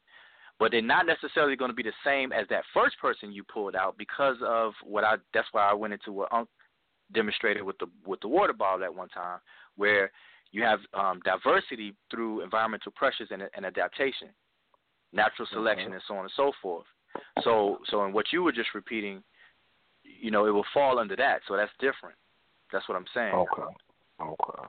[0.58, 3.76] but they're not necessarily going to be the same as that first person you pulled
[3.76, 5.16] out because of what I.
[5.34, 6.48] That's why I went into what Unc
[7.12, 9.40] demonstrated with the with the water bottle at one time,
[9.76, 10.10] where
[10.52, 14.28] you have um, diversity through environmental pressures and, and adaptation,
[15.12, 15.94] natural selection, mm-hmm.
[15.94, 16.86] and so on and so forth.
[17.42, 19.22] So, so in what you were just repeating,
[20.02, 21.40] you know, it will fall under that.
[21.48, 22.16] So that's different.
[22.72, 23.34] That's what I'm saying.
[23.34, 23.62] Okay.
[24.20, 24.68] Okay.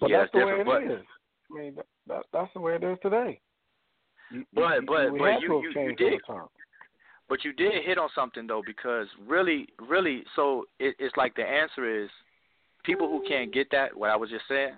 [0.00, 1.04] But yeah, that's the way it but, is.
[1.50, 3.40] I mean, that, that, that's the way it is today.
[4.30, 6.20] You, but you, but but you you, you did.
[7.28, 11.42] But you did hit on something though, because really, really, so it, it's like the
[11.42, 12.10] answer is
[12.84, 13.96] people who can't get that.
[13.96, 14.74] What I was just saying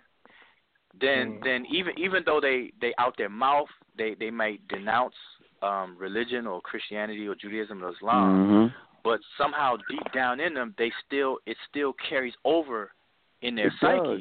[1.01, 1.45] then mm.
[1.45, 5.15] then even even though they they out their mouth they they might denounce
[5.63, 8.75] um religion or Christianity or Judaism or Islam, mm-hmm.
[9.05, 12.93] but somehow deep down in them they still it still carries over
[13.43, 13.99] in their it psyche.
[13.99, 14.21] Does.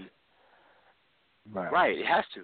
[1.54, 1.72] Right.
[1.72, 2.42] right, it has to.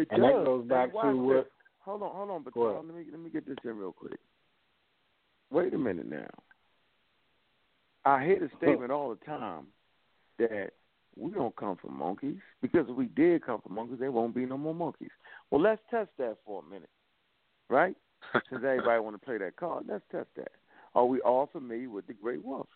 [0.00, 0.30] It and does.
[0.30, 1.50] that goes back to what.
[1.80, 4.18] Hold on, hold on, but let me let me get this in real quick.
[5.50, 6.28] Wait a minute now.
[8.04, 9.66] I hear the statement all the time
[10.38, 10.70] that
[11.16, 14.46] we don't come from monkeys because if we did come from monkeys, there won't be
[14.46, 15.10] no more monkeys.
[15.50, 16.90] Well, let's test that for a minute,
[17.68, 17.96] right?
[18.32, 20.52] Since everybody want to play that card, let's test that.
[20.94, 22.68] Are we all familiar with the gray wolf?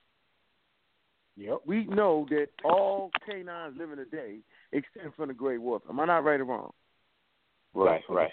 [1.36, 1.59] Yep.
[1.66, 4.39] We know that all canines living today
[4.73, 5.82] extend from the gray wolf.
[5.89, 6.73] Am I not right or wrong?
[7.74, 8.31] Right, right.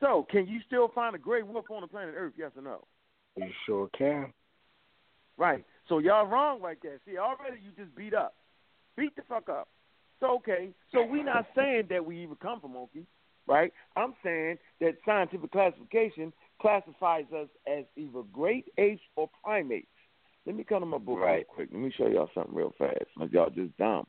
[0.00, 2.34] So, can you still find a gray wolf on the planet Earth?
[2.36, 2.84] Yes or no?
[3.36, 4.32] You sure can.
[5.36, 5.64] Right.
[5.88, 7.00] So y'all wrong like that.
[7.06, 8.34] See, already you just beat up.
[8.96, 9.68] Beat the fuck up.
[10.20, 13.04] So okay, so we not saying that we even come from monkeys,
[13.46, 13.72] right?
[13.96, 19.86] I'm saying that scientific classification classifies us as either great apes or primates.
[20.46, 21.36] Let me come to my book right.
[21.36, 21.68] real quick.
[21.72, 23.04] Let me show y'all something real fast.
[23.16, 24.06] Like y'all just dumb.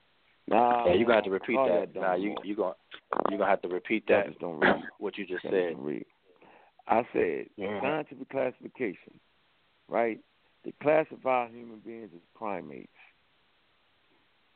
[0.48, 1.94] Nah, yeah, you gonna have to repeat that.
[1.94, 2.76] that Nah, you you gonna
[3.30, 4.28] you gonna have to repeat that.
[4.28, 4.84] Just don't read.
[5.00, 5.76] what you just Just said.
[5.78, 6.06] read.
[6.88, 7.82] I said Yeah.
[7.82, 9.20] scientific classification,
[9.90, 10.20] right?
[10.64, 12.90] They classify human beings as primates,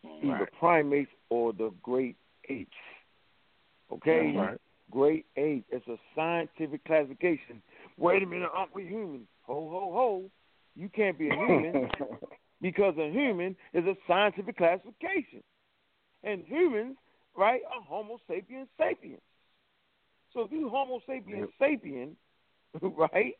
[0.03, 2.17] either primates or the great
[2.49, 2.71] apes.
[3.91, 4.57] Okay, Right.
[4.91, 5.65] Great ape.
[5.69, 7.61] It's a scientific classification.
[7.97, 9.27] Wait a minute, aren't we human?
[9.43, 10.23] Ho ho ho!
[10.75, 11.89] You can't be a human
[12.61, 15.43] because a human is a scientific classification,
[16.23, 16.95] and humans,
[17.35, 19.21] right, are Homo sapiens sapiens.
[20.33, 22.11] So if you Homo sapiens sapien,
[22.81, 23.33] right,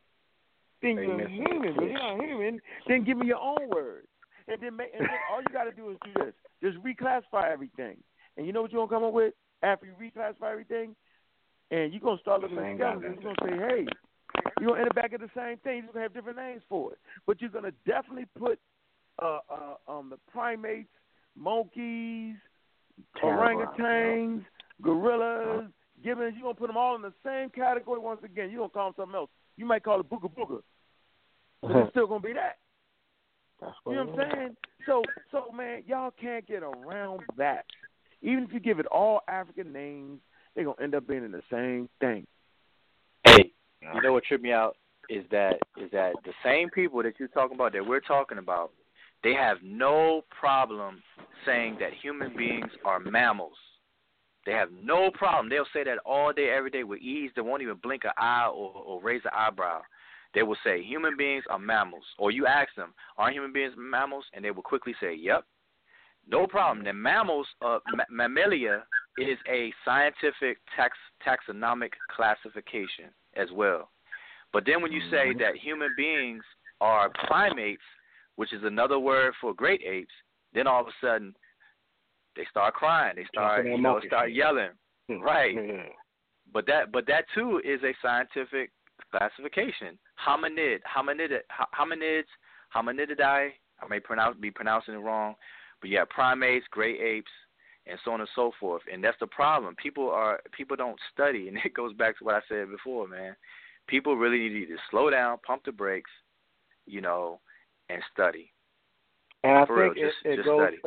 [0.81, 1.76] then They you're human.
[1.76, 4.07] But you're not human, then give me your own words.
[4.47, 7.51] And then, make, and then all you got to do is do this: just reclassify
[7.51, 7.97] everything.
[8.35, 10.95] And you know what you're gonna come up with after you reclassify everything?
[11.71, 13.19] And you're gonna start looking at skeletons.
[13.21, 13.85] You're gonna say, "Hey,
[14.59, 15.83] you're gonna end up back at the same thing.
[15.83, 18.59] You're gonna have different names for it, but you're gonna definitely put
[19.21, 20.89] uh, uh, um, the primates,
[21.35, 22.35] monkeys,
[23.21, 24.45] orangutans,
[24.81, 25.67] gorillas,
[26.03, 26.33] gibbons.
[26.35, 28.49] You're gonna put them all in the same category once again.
[28.49, 29.29] You're gonna call them something else.
[29.57, 30.61] You might call it booga booga,
[31.61, 32.57] but it's still gonna be that.
[33.85, 34.57] You know what I'm saying?
[34.85, 37.65] So, so man, y'all can't get around that.
[38.21, 40.19] Even if you give it all African names,
[40.55, 42.26] they're gonna end up being in the same thing.
[43.23, 43.51] Hey,
[43.81, 44.76] you know what tripped me out
[45.09, 48.71] is that is that the same people that you're talking about that we're talking about,
[49.23, 51.01] they have no problem
[51.45, 53.57] saying that human beings are mammals.
[54.45, 55.49] They have no problem.
[55.49, 57.31] They'll say that all day, every day with ease.
[57.35, 59.81] They won't even blink an eye or, or raise an eyebrow.
[60.34, 62.03] They will say human beings are mammals.
[62.17, 64.26] Or you ask them, are human beings mammals?
[64.34, 65.43] And they will quickly say, yep.
[66.30, 66.85] No problem.
[66.85, 68.84] The mammals, uh, ma- mammalia
[69.18, 70.95] is a scientific tax,
[71.26, 73.89] taxonomic classification as well.
[74.53, 76.43] But then when you say that human beings
[76.81, 77.84] are primates,
[78.35, 80.14] which is another word for great apes,
[80.53, 81.35] then all of a sudden
[82.35, 83.15] they start crying.
[83.15, 84.69] They start, you know, start yelling.
[85.10, 85.56] Right.
[86.53, 88.72] But that, but that too is a scientific
[89.11, 89.97] classification.
[90.26, 91.39] Hominid, hominid,
[91.77, 92.23] hominids,
[92.76, 93.49] hominididae.
[93.81, 95.35] I may pronounce be pronouncing it wrong,
[95.81, 97.31] but you have primates, great apes,
[97.88, 98.81] and so on and so forth.
[98.91, 99.76] And that's the problem.
[99.76, 103.35] People are people don't study, and it goes back to what I said before, man.
[103.88, 106.11] People really need to slow down, pump the brakes,
[106.85, 107.39] you know,
[107.89, 108.51] and study.
[109.43, 110.77] And I For real, think it, just- it just goes study.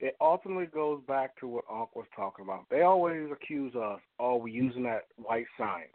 [0.00, 2.66] it ultimately goes back to what Unc was talking about.
[2.70, 5.92] They always accuse us, oh, we're using that white science.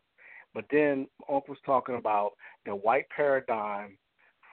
[0.53, 2.31] But then Unc was talking about
[2.65, 3.97] the white paradigm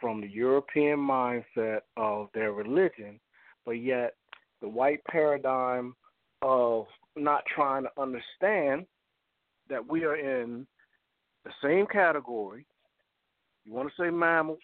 [0.00, 3.18] from the European mindset of their religion,
[3.66, 4.14] but yet
[4.62, 5.94] the white paradigm
[6.40, 6.86] of
[7.16, 8.86] not trying to understand
[9.68, 10.66] that we are in
[11.44, 12.64] the same category.
[13.64, 14.58] You want to say mammals?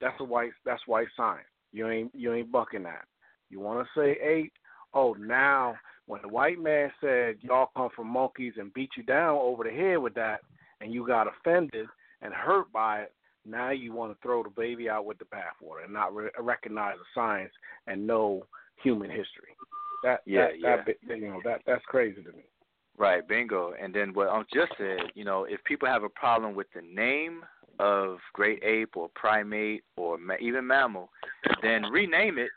[0.00, 0.52] That's a white.
[0.64, 1.46] That's white science.
[1.72, 3.04] You ain't you ain't bucking that.
[3.50, 4.52] You want to say ape?
[4.94, 5.74] Oh, now
[6.06, 9.70] when the white man said y'all come from monkeys and beat you down over the
[9.70, 10.40] head with that,
[10.80, 11.86] and you got offended
[12.20, 13.12] and hurt by it,
[13.46, 16.96] now you want to throw the baby out with the bathwater and not re- recognize
[16.98, 17.52] the science
[17.86, 18.44] and know
[18.82, 19.56] human history.
[20.04, 20.76] That yeah, that, yeah.
[20.84, 22.44] That, you know that that's crazy to me.
[22.98, 23.72] Right, bingo.
[23.80, 26.82] And then what Unc just said, you know, if people have a problem with the
[26.82, 27.42] name
[27.78, 31.10] of great ape or primate or ma- even mammal,
[31.62, 32.50] then rename it.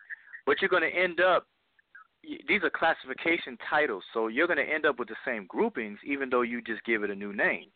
[0.46, 1.48] But you're going to end up
[2.48, 6.30] these are classification titles, so you're going to end up with the same groupings, even
[6.30, 7.68] though you just give it a new name.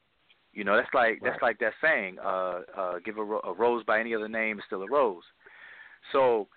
[0.53, 3.84] You know, that's like that's like that saying, uh, uh, "Give a, ro- a rose
[3.85, 5.23] by any other name is still a rose."
[6.11, 6.47] So,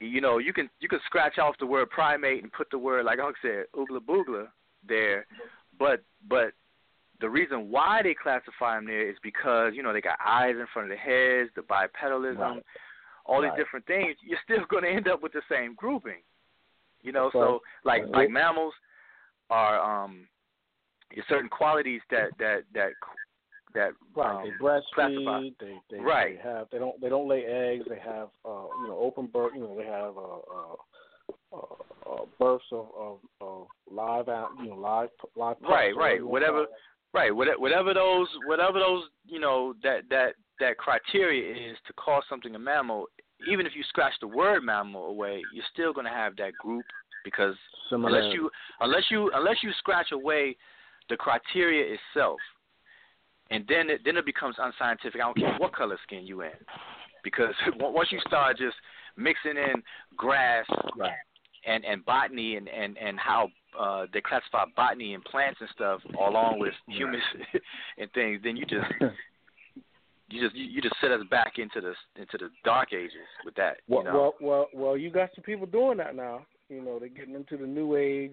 [0.00, 3.04] you know, you can you can scratch off the word primate and put the word
[3.06, 4.48] like I said, oogla boogla
[4.86, 5.26] there,
[5.78, 6.52] but but
[7.20, 10.66] the reason why they classify them there is because you know they got eyes in
[10.72, 12.62] front of the heads, the bipedalism, Right.
[13.24, 14.16] all these different things.
[14.22, 16.22] You're still going to end up with the same grouping.
[17.02, 17.32] You know, Right.
[17.32, 18.12] so like Right.
[18.12, 18.74] like mammals
[19.48, 20.26] are um
[21.28, 22.92] certain qualities that that that
[23.74, 24.36] that Right.
[24.36, 25.54] um, they breastfeed.
[25.58, 26.36] They they, Right.
[26.36, 27.84] they have they don't they don't lay eggs.
[27.88, 29.52] They have uh you know open birth.
[29.54, 30.76] You know they have uh,
[31.56, 31.74] uh,
[32.06, 36.66] uh, births of, of of live out you know live live pups right right whatever
[37.12, 42.22] right whatever, whatever those whatever those you know that that that criteria is to call
[42.28, 43.06] something a mammal
[43.38, 46.86] even if you scratch the word mammal away you're still going to have that group
[47.24, 47.54] because
[47.90, 48.50] unless you
[48.80, 50.56] unless you unless you scratch away
[51.08, 52.38] the criteria itself
[53.50, 56.50] and then it then it becomes unscientific i don't care what color skin you in
[57.22, 58.76] because once you start just
[59.16, 59.82] mixing in
[60.16, 60.66] grass
[61.66, 63.48] and and botany and and and how
[63.78, 67.22] uh they classify botany and plants and stuff along with humans
[67.98, 68.86] and things then you just
[70.30, 73.12] you just you, you just set us back into the into the dark ages
[73.44, 76.46] with that Well, you know well, well, well, you got some people doing that now.
[76.68, 78.32] You know, they're getting into the new age.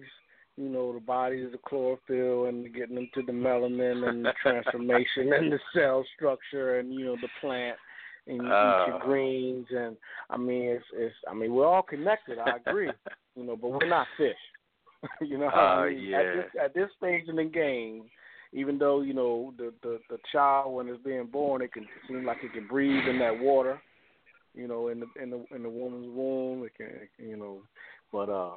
[0.56, 5.50] You know, the bodies, the chlorophyll, and getting into the melanin and the transformation and
[5.50, 7.76] the cell structure, and you know the plant.
[8.26, 9.04] And you eat your Uh.
[9.04, 9.96] greens, and
[10.30, 11.14] I mean, it's it's.
[11.28, 12.38] I mean, we're all connected.
[12.38, 12.90] I agree.
[13.36, 14.36] you know, but we're not fish.
[15.22, 16.18] you know, Uh, I mean, yeah.
[16.20, 18.04] at this at this stage in the game,
[18.52, 22.24] even though you know the the the child when it's being born, it can seem
[22.24, 23.80] like it can breathe in that water
[24.54, 26.62] you know, in the in the in the woman's womb.
[26.62, 27.62] It can, you know,
[28.12, 28.52] but uh,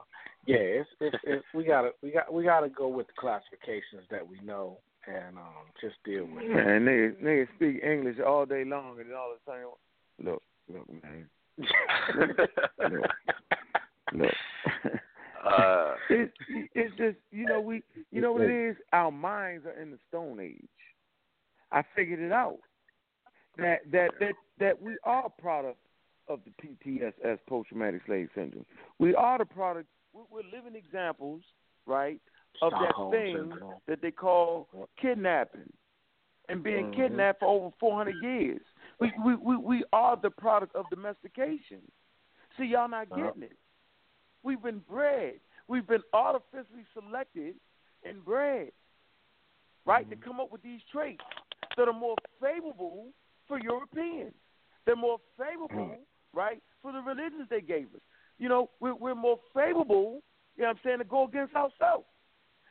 [0.46, 4.28] yeah, it's it's, it's we gotta we got we gotta go with the classifications that
[4.28, 4.78] we know
[5.08, 6.50] and um just deal with it.
[6.50, 9.66] Man, niggas, niggas speak English all day long and all the time.
[10.24, 10.42] Look,
[10.72, 11.28] look, man.
[12.92, 13.10] look,
[14.14, 14.32] look.
[15.46, 15.94] Uh.
[16.10, 16.34] it's
[16.74, 18.76] it's just you know we you know what it is.
[18.94, 20.68] Our minds are in the Stone Age.
[21.72, 22.58] I figured it out.
[23.58, 25.78] That that that that we are a product
[26.28, 28.66] of the PTSS, post traumatic slave syndrome.
[29.00, 29.88] We are the product.
[30.14, 31.42] We're, living examples,
[31.86, 32.20] right,
[32.62, 33.82] of Stockholm that thing syndrome.
[33.88, 34.68] that they call
[35.02, 35.72] kidnapping
[36.48, 36.96] and being Mhm.
[36.96, 38.62] kidnapped for over 400 years.
[39.00, 41.82] We, we we we are the product of domestication.
[42.58, 43.26] See, y'all not Uh-huh.
[43.28, 43.58] getting it.
[44.44, 45.42] We've been bred.
[45.68, 47.56] We've been artificially selected
[48.04, 48.72] and bred,
[49.86, 51.24] right, to come up with these traits
[51.76, 53.12] that are more favorable
[53.48, 54.34] for Europeans.
[54.86, 55.98] They're more favorable,
[56.36, 58.02] right, for the religions they gave us.
[58.38, 60.22] You know, we're, we're more favorable,
[60.56, 62.06] you know what I'm saying, to go against ourselves.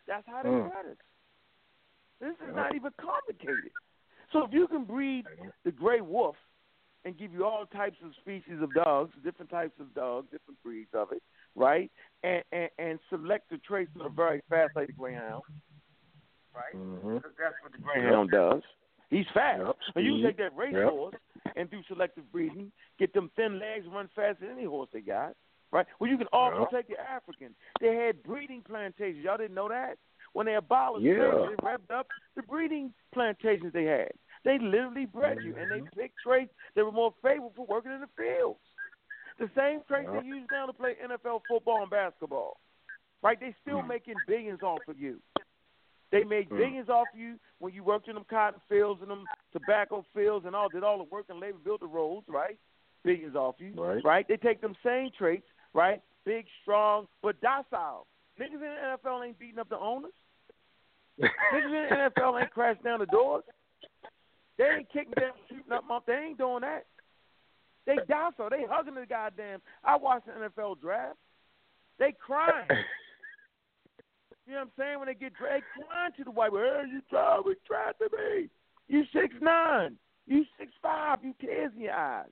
[0.06, 0.66] That's how they Mm.
[0.66, 0.96] us.
[2.20, 3.72] This is not even complicated.
[4.32, 5.26] So if you can breed
[5.64, 6.36] the gray wolf
[7.04, 10.90] and give you all types of species of dogs, different types of dogs, different breeds
[10.94, 11.22] of it,
[11.54, 11.90] right?
[12.22, 15.42] And and, and select the traits of a very fast like greyhound,
[16.54, 16.74] right?
[16.74, 17.14] Mm-hmm.
[17.14, 18.62] That's what the greyhound does.
[19.14, 19.62] He's fast.
[19.64, 19.76] Yep.
[19.94, 20.24] And you Speed.
[20.26, 20.74] take that Yep.
[20.74, 21.14] racehorse
[21.54, 25.36] and through selective breeding, get them thin legs, run faster than any horse they got.
[25.70, 25.86] Right?
[26.00, 26.70] Well, you can also Yep.
[26.70, 27.54] take the African.
[27.80, 29.24] They had breeding plantations.
[29.24, 29.98] Y'all didn't know that?
[30.32, 31.30] When they abolished Yeah.
[31.30, 34.10] slavery, they revved up the breeding plantations they had.
[34.42, 38.00] They literally bred you, and they picked traits that were more favorable for working in
[38.00, 38.60] the fields.
[39.38, 40.22] The same traits Yep.
[40.22, 42.60] they use now to play NFL football and basketball.
[43.22, 43.38] Right?
[43.38, 43.88] They still Mm.
[43.88, 45.22] making billions off of you.
[46.14, 46.56] They made Mm.
[46.58, 50.54] billions off you when you worked in them cotton fields and them tobacco fields and
[50.54, 52.56] all did all the work and labor, built the roads, right?
[53.02, 53.72] Billions off you,
[54.04, 54.26] Right.
[54.28, 58.06] They take them same traits, right, big, strong, but docile.
[58.38, 60.12] Niggas in the NFL ain't beating up the owners.
[61.18, 63.44] Niggas in the NFL ain't crashing down the doors.
[64.56, 66.00] They ain't kicking them, shooting up them.
[66.06, 66.86] They ain't doing that.
[67.86, 68.50] They docile.
[68.50, 69.60] They hugging the goddamn.
[69.82, 71.18] I watched the NFL draft.
[71.98, 72.66] They crying.
[74.46, 74.98] You know what I'm saying?
[74.98, 76.58] When they get dragged, crying to the white boy.
[76.58, 78.50] Hey, you tried, we tried to be.
[78.88, 79.96] You six nine.
[80.26, 81.18] You six five.
[81.22, 82.28] You tears in your eyes.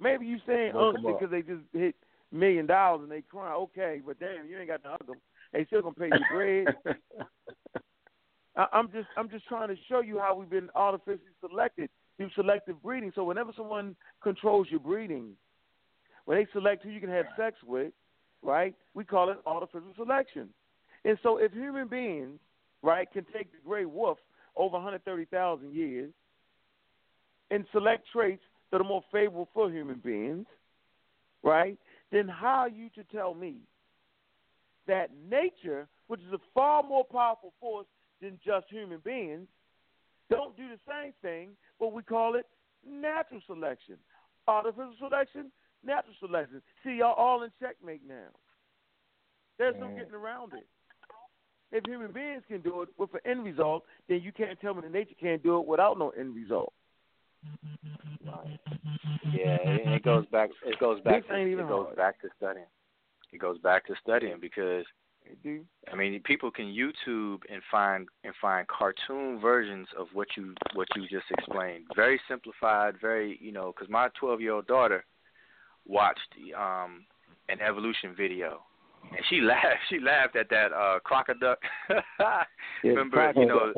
[0.00, 1.94] Maybe you saying ugly because they just hit
[2.32, 3.54] million dollars and they cry.
[3.54, 5.16] Okay, but damn, you ain't got to hug them.
[5.52, 6.66] They still gonna pay you bread.
[8.56, 12.30] I, I'm just I'm just trying to show you how we've been artificially selected through
[12.34, 13.12] selective breeding.
[13.14, 15.32] So whenever someone controls your breeding,
[16.24, 17.92] when they select who you can have sex with,
[18.42, 18.74] right?
[18.94, 20.50] We call it artificial selection.
[21.04, 22.38] And so if human beings,
[22.82, 24.18] right, can take the gray wolf
[24.56, 26.12] over 130,000 years
[27.50, 30.46] and select traits that are more favorable for human beings,
[31.42, 31.78] right?
[32.10, 33.56] Then how are you to tell me
[34.86, 37.86] that nature, which is a far more powerful force
[38.20, 39.46] than just human beings,
[40.30, 42.46] don't do the same thing, but we call it
[42.88, 43.96] natural selection.
[44.48, 45.50] Artificial selection,
[45.84, 46.62] natural selection.
[46.82, 48.28] See, y'all all in checkmate now.
[49.58, 50.66] There's no getting around it.
[51.74, 54.82] If human beings can do it with an end result, then you can't tell me
[54.82, 56.72] that nature can't do it without no end result.
[58.24, 58.58] Right.
[59.32, 60.50] Yeah, it, it goes back.
[60.64, 61.26] It goes back.
[61.26, 61.96] To, it goes hard.
[61.96, 62.66] back to studying.
[63.32, 64.84] It goes back to studying because
[65.92, 70.86] I mean, people can YouTube and find and find cartoon versions of what you what
[70.94, 71.86] you just explained.
[71.96, 73.72] Very simplified, very you know.
[73.74, 75.04] Because my 12 year old daughter
[75.86, 76.20] watched
[76.56, 77.04] um
[77.48, 78.62] an evolution video,
[79.12, 79.64] and she laughed.
[79.88, 81.56] She laughed at that uh crocoduck.
[82.84, 83.72] Remember, you know,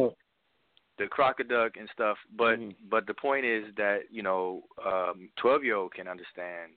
[0.99, 2.17] the crocoduck and stuff.
[2.37, 2.71] But Mm-hmm.
[2.91, 6.73] but the point is that you know, um, 12 year old can understand,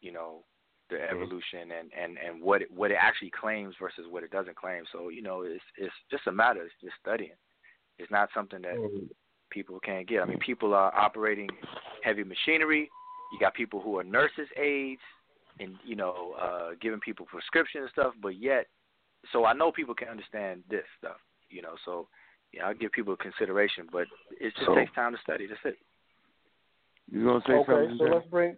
[0.00, 0.44] you know,
[0.90, 1.14] the Mm-hmm.
[1.14, 4.84] evolution and and and what it, what it actually claims versus what it doesn't claim.
[4.92, 7.36] So you know, it's it's just a matter of just studying.
[7.98, 8.74] It's not something that
[9.50, 10.20] people can't get.
[10.20, 11.48] I mean, people are operating
[12.02, 12.90] heavy machinery.
[13.32, 15.00] You got people who are nurses' aides
[15.60, 18.14] and you know uh, giving people prescriptions and stuff.
[18.22, 18.66] But yet,
[19.32, 21.16] so I know people can understand this stuff.
[21.50, 22.08] You know, so
[22.52, 24.06] yeah, I'll give people consideration, but
[24.40, 25.46] it just So- takes time to study.
[25.46, 25.76] That's it.
[27.10, 27.98] You gonna say okay, something?
[27.98, 28.14] so Jay?
[28.14, 28.56] let's bring.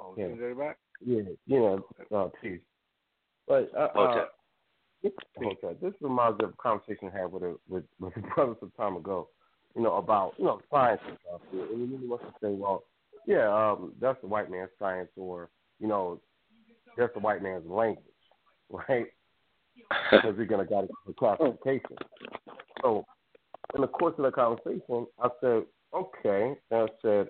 [0.00, 0.26] Oh, Yeah.
[0.26, 0.78] is that back?
[1.00, 2.60] Yeah, you know, uh, peace.
[3.46, 4.34] But uh, uh, Hotep.
[5.02, 8.20] this, Hotep, this reminds me of a conversation I had with a with, with a
[8.20, 9.28] brother some time ago.
[9.76, 11.40] You know about you know science and stuff.
[11.52, 12.84] And he really wants to say, well,
[13.26, 15.50] yeah, um, that's the white man's science, or
[15.80, 16.20] you know,
[16.96, 18.04] that's the white man's language,
[18.70, 19.06] right?
[20.10, 21.96] Because we're gonna got a classification.
[22.80, 23.04] So,
[23.74, 27.26] in the course of the conversation, I said, okay, and I said,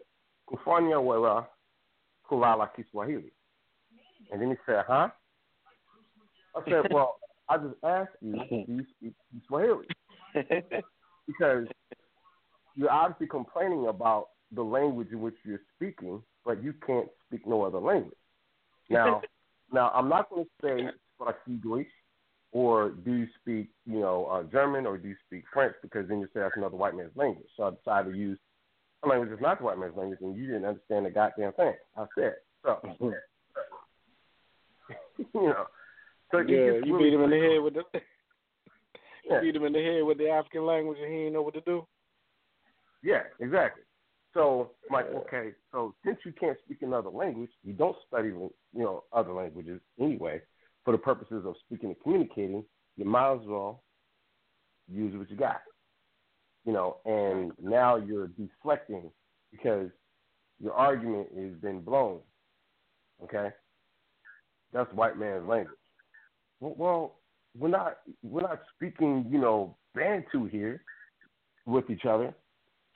[0.49, 1.47] kufanya wera
[2.31, 3.33] kulala Kiswahili.
[4.31, 5.09] And then he said, huh?
[6.57, 7.17] I said, well,
[7.49, 9.15] I just asked you, do you speak
[9.49, 9.87] Swahili?
[11.27, 11.67] Because
[12.77, 17.63] you're obviously complaining about the language in which you're speaking, but you can't speak no
[17.63, 18.15] other language.
[18.91, 19.23] Now,
[19.73, 21.87] now I'm not going to say Swahili
[22.53, 25.75] or do you speak, you know, uh, German or do you speak French?
[25.83, 27.49] Because then you say that's another white man's language.
[27.57, 28.39] So I decided to use
[29.03, 31.75] a language that's not the white man's language, and you didn't understand the goddamn thing.
[31.97, 32.81] I said so.
[35.19, 35.67] you know,
[36.31, 37.83] so yeah, you really beat him in the head with the.
[39.29, 39.41] Yeah.
[39.41, 41.61] Beat him in the head with the African language, and he didn't know what to
[41.63, 41.87] do.
[43.03, 43.83] Yeah, exactly.
[44.35, 48.51] So I'm like, okay, so since you can't speak another language, you don't study, you
[48.75, 50.43] know, other languages anyway.
[50.85, 52.65] For the purposes of speaking and communicating,
[52.97, 53.83] you might as well
[54.91, 55.61] use what you got.
[56.67, 59.11] You know, and now you're deflecting
[59.53, 59.89] because
[60.61, 62.19] your argument has been blown.
[63.23, 63.51] Okay,
[64.73, 65.79] that's white man's language.
[66.61, 67.15] Well, well,
[67.59, 70.83] we're not we're not speaking, you know, Bantu here
[71.67, 72.35] with each other.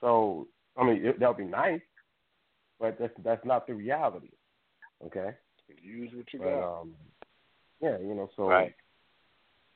[0.01, 0.47] So
[0.79, 1.81] I mean, it, that would be nice,
[2.79, 4.29] but that's that's not the reality.
[5.05, 5.31] Okay.
[5.81, 6.81] Use what you But, got.
[6.81, 6.95] um,
[7.81, 8.73] yeah, you know, so Right.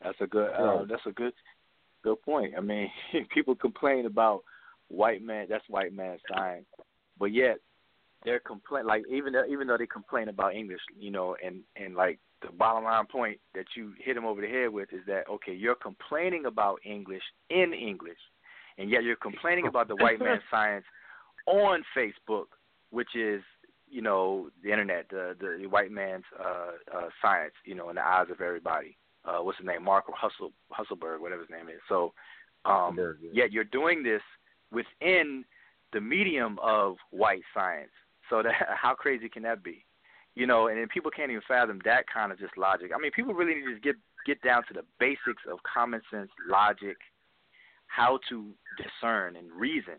[0.01, 0.49] That's a good.
[0.51, 0.85] Uh, Yeah.
[0.89, 1.33] that's a good,
[2.03, 2.53] good point.
[2.57, 2.91] I mean,
[3.33, 4.43] people complain about
[4.89, 5.47] white man.
[5.49, 6.65] That's white man science,
[7.17, 7.57] but yet
[8.25, 11.95] they're complain like even though, even though they complain about English, you know, and and
[11.95, 15.29] like the bottom line point that you hit them over the head with is that
[15.29, 18.19] okay, you're complaining about English in English,
[18.77, 20.85] and yet you're complaining about the white man science
[21.47, 22.45] on Facebook,
[22.91, 23.41] which is
[23.89, 27.95] you know the internet, the the, the white man's uh, uh, science, you know, in
[27.95, 28.97] the eyes of everybody.
[29.25, 29.83] Uh, what's his name?
[29.83, 31.79] Mark Hustle Hustleberg, whatever his name is.
[31.87, 32.13] So,
[32.65, 33.43] um, Hustleberg, yeah.
[33.43, 34.21] yet you're doing this
[34.71, 35.45] within
[35.93, 37.91] the medium of white science.
[38.29, 39.85] So that how crazy can that be?
[40.35, 42.91] you know, and then people can't even fathom that kind of just logic.
[42.95, 43.95] I mean, people really need to just get
[44.25, 46.97] get down to the basics of common sense logic,
[47.95, 49.95] how to discern and reason.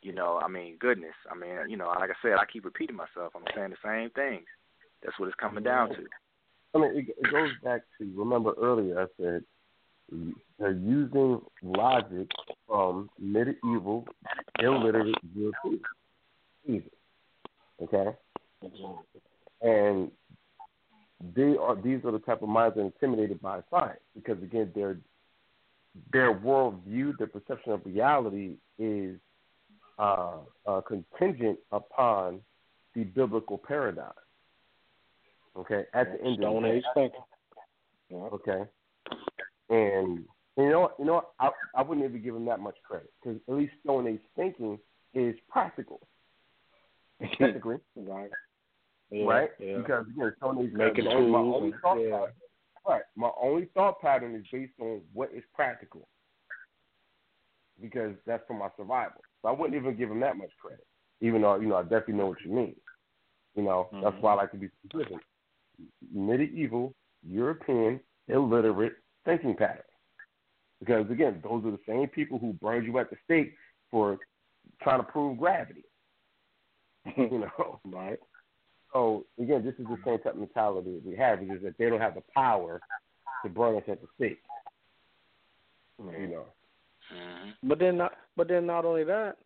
[0.00, 1.14] You know, I mean, goodness.
[1.30, 3.32] I mean, you know, like I said, I keep repeating myself.
[3.34, 4.46] I'm saying the same things.
[5.02, 5.96] That's what it's coming down to.
[6.74, 9.44] I mean, it, it goes back to remember earlier I said
[10.58, 12.28] they're using logic
[12.66, 14.06] from medieval,
[14.58, 16.84] illiterate Europeans.
[17.82, 18.10] Okay,
[19.62, 20.10] and
[21.34, 24.70] they are these are the type of minds that are intimidated by science because again
[24.74, 24.98] their
[26.12, 29.18] their worldview, their perception of reality is
[29.98, 32.40] uh, uh, contingent upon
[32.94, 34.12] the biblical paradigm.
[35.56, 37.20] Okay, at the end Stone of the Age thinking.
[38.12, 38.62] Okay,
[39.70, 40.24] and
[40.56, 43.54] you know, you know, I I wouldn't even give them that much credit because at
[43.54, 44.78] least Stone Age thinking
[45.14, 46.00] is practical.
[47.38, 48.30] Technically, right?
[49.10, 49.50] Yeah, right?
[49.58, 49.78] Yeah.
[49.78, 52.10] Because again, Stone Age Making my tools only thought yeah.
[52.10, 52.32] pattern,
[52.86, 53.02] right?
[53.16, 56.08] My only thought pattern is based on what is practical
[57.80, 59.20] because that's for my survival.
[59.42, 60.86] So I wouldn't even give them that much credit,
[61.20, 62.74] even though you know I definitely know what you mean.
[63.54, 64.20] You know, that's mm-hmm.
[64.20, 65.18] why I like to be specific.
[66.12, 66.94] Medieval
[67.26, 68.94] European illiterate
[69.24, 69.82] thinking pattern.
[70.80, 73.54] Because again, those are the same people who burned you at the stake
[73.90, 74.18] for
[74.82, 75.84] trying to prove gravity.
[77.16, 78.18] you know, right?
[78.92, 81.88] So again, this is the same type of mentality that we have, is that they
[81.88, 82.80] don't have the power
[83.44, 84.40] to burn us at the stake.
[85.98, 86.44] You know.
[87.14, 87.68] Mm-hmm.
[87.68, 89.36] But then, not, but then, not only that,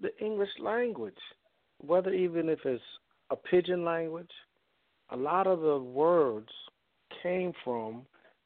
[0.00, 1.18] the English language,
[1.84, 2.82] whether even if it's
[3.30, 4.30] a pidgin language,
[5.10, 6.48] a lot of the words
[7.22, 8.02] came from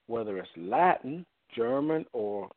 [0.06, 1.24] whether it's Latin,
[1.54, 2.50] German, or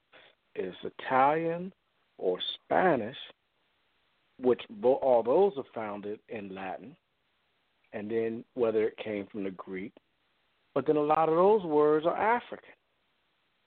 [0.56, 1.74] it's Italian
[2.18, 3.18] or Spanish,
[4.40, 6.96] which all those are founded in Latin,
[7.94, 9.94] and then whether it came from the Greek,
[10.74, 12.70] but then a lot of those words are African.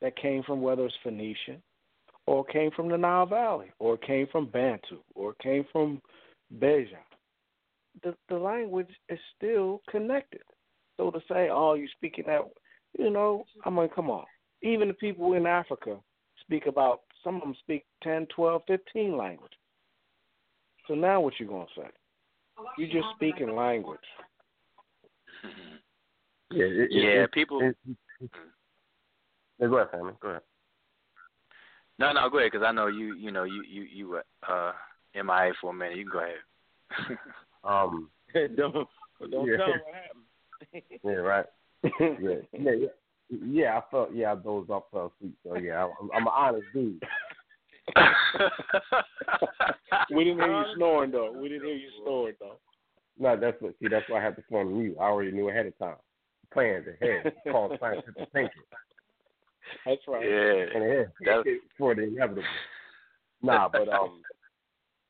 [0.01, 1.63] That came from whether it's Phoenician,
[2.27, 6.01] or came from the Nile Valley, or came from Bantu, or came from
[6.59, 6.97] Beja.
[8.03, 10.43] The the language is still connected.
[10.97, 12.43] So to say, oh, you're speaking that,
[12.99, 14.25] you know, I mean, come on.
[14.63, 15.97] Even the people in Africa
[16.41, 19.59] speak about some of them speak 10, 12, 15 languages.
[20.89, 21.89] So now what you gonna say?
[22.79, 23.99] You just speaking language.
[26.53, 27.77] Yeah, it, it, Yeah, it- people- it-
[28.21, 28.31] it-
[29.61, 30.15] Yeah, go ahead, family.
[30.21, 30.43] Go ahead.
[32.01, 33.15] No, no, go ahead, because I know you.
[33.15, 34.73] You know, you you you were uh,
[35.15, 35.97] MIA for a minute.
[35.99, 37.19] You can go ahead.
[37.63, 38.11] Um,
[38.57, 38.89] don't
[39.31, 39.57] don't Yeah.
[39.59, 41.01] tell what happened.
[41.05, 41.47] yeah, right.
[41.85, 42.89] yeah, yeah, yeah.
[43.29, 45.35] Yeah, I felt yeah, I dozed off, fell asleep.
[45.45, 47.01] So yeah, I'm, I'm an honest dude.
[50.15, 51.33] we didn't hear you snoring though.
[51.33, 52.57] We didn't hear you snoring though.
[53.19, 53.89] No, that's what see.
[53.89, 54.97] That's why I had to form mute.
[54.99, 55.97] I already knew ahead of time.
[56.53, 58.63] Plans ahead, called scientific thinking.
[59.87, 60.25] That's right.
[60.25, 60.65] Yeah.
[60.75, 61.45] And ahead That-
[61.79, 62.43] for the inevitable.
[63.43, 64.23] Nah, but um,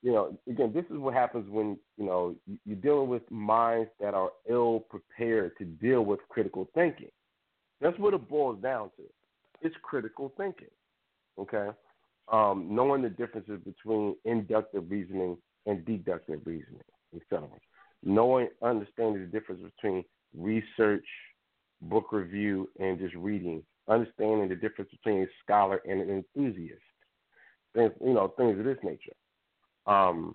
[0.03, 3.91] you know, again, this is what happens when you know you- you're dealing with minds
[4.01, 7.11] that are ill prepared to deal with critical thinking.
[7.81, 9.03] That's what it boils down to.
[9.63, 10.69] It's critical thinking.
[11.39, 11.69] Okay,
[12.31, 15.37] um, knowing the differences between inductive reasoning
[15.67, 16.83] and deductive reasoning,
[17.15, 17.49] etc.
[18.03, 20.05] Knowing, understanding the difference between
[20.37, 21.07] research,
[21.83, 23.63] book review, and just reading.
[23.89, 26.81] Understanding the difference between a scholar and an enthusiast.
[27.75, 29.13] Things, you know, things of this nature.
[29.87, 30.35] Um,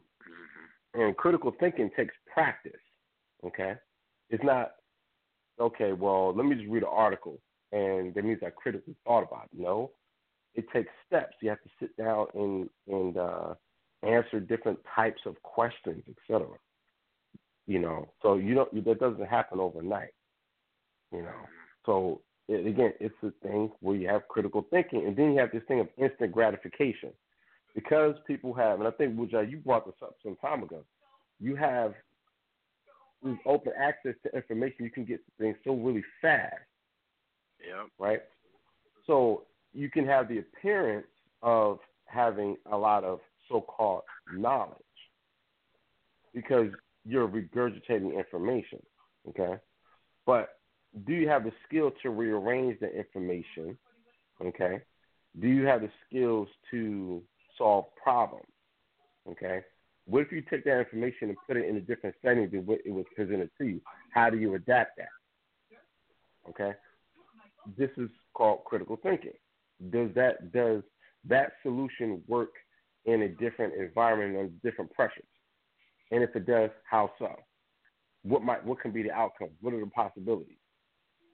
[0.94, 2.72] and critical thinking takes practice.
[3.46, 3.74] Okay,
[4.30, 4.72] it's not
[5.60, 5.94] okay.
[5.94, 7.40] Well, let me just read an article,
[7.72, 9.60] and that means I critically thought about it.
[9.60, 9.92] No,
[10.56, 11.36] it takes steps.
[11.42, 13.54] You have to sit down and and uh,
[14.04, 16.48] answer different types of questions, etc.
[17.68, 20.14] You know, so you don't that doesn't happen overnight.
[21.12, 21.48] You know,
[21.86, 25.52] so it, again, it's a thing where you have critical thinking, and then you have
[25.52, 27.12] this thing of instant gratification,
[27.74, 30.84] because people have, and I think Wujai, you brought this up some time ago.
[31.40, 31.94] You have
[33.24, 34.86] this open access to information.
[34.86, 36.54] You can get things so really fast
[37.66, 37.86] Yeah.
[38.00, 38.22] right?
[39.08, 39.44] So
[39.76, 41.08] you can have the appearance
[41.44, 44.72] of having a lot of so-called knowledge
[46.34, 46.70] because
[47.06, 48.80] you're regurgitating information,
[49.30, 49.56] okay?
[50.26, 50.50] But
[51.06, 53.78] do you have the skill to rearrange the information,
[54.44, 54.80] okay?
[55.40, 57.22] Do you have the skills to
[57.58, 58.48] solve problems,
[59.30, 59.62] okay?
[60.08, 62.80] What if you take that information and put it in a different setting than what
[62.86, 63.82] it was presented to you?
[64.14, 65.08] How do you adapt that?
[66.50, 66.78] Okay,
[67.78, 69.34] this is called critical thinking.
[69.90, 70.84] Does that does
[71.28, 72.52] that solution work
[73.06, 75.24] in a different environment under different pressures?
[76.12, 77.36] And if it does, how so?
[78.26, 79.50] what might what can be the outcome?
[79.62, 80.58] What are the possibilities?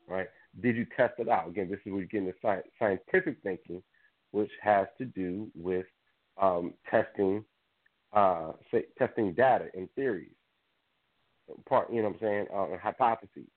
[0.07, 0.27] Right?
[0.61, 1.47] Did you test it out?
[1.47, 3.81] Again, this is where you get into sci- scientific thinking,
[4.31, 5.85] which has to do with
[6.41, 7.45] um, testing,
[8.11, 10.31] uh, say, testing data and theories.
[11.67, 13.47] Part, you know what I'm saying, uh, hypotheses.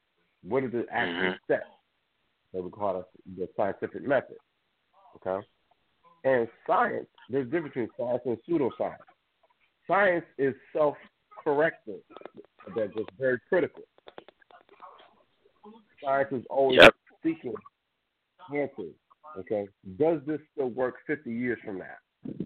[0.43, 1.45] What are the actual mm-hmm.
[1.45, 1.67] steps
[2.53, 3.05] that we call
[3.37, 4.37] the scientific method?
[5.17, 5.47] Okay,
[6.25, 7.07] and science.
[7.31, 8.97] There's a difference between science and pseudoscience.
[9.87, 12.01] Science is self-correcting.
[12.75, 13.83] That's just very critical.
[16.03, 16.95] Science is always yep.
[17.23, 17.55] seeking
[18.55, 18.95] answers.
[19.39, 19.69] Okay,
[19.99, 22.37] does this still work 50 years from now?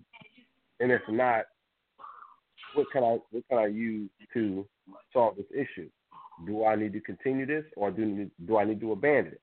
[0.80, 1.44] And if not,
[2.74, 4.66] what can I what can I use to
[5.12, 5.88] solve this issue?
[6.46, 9.40] Do I need to continue this, or do do I need to abandon it?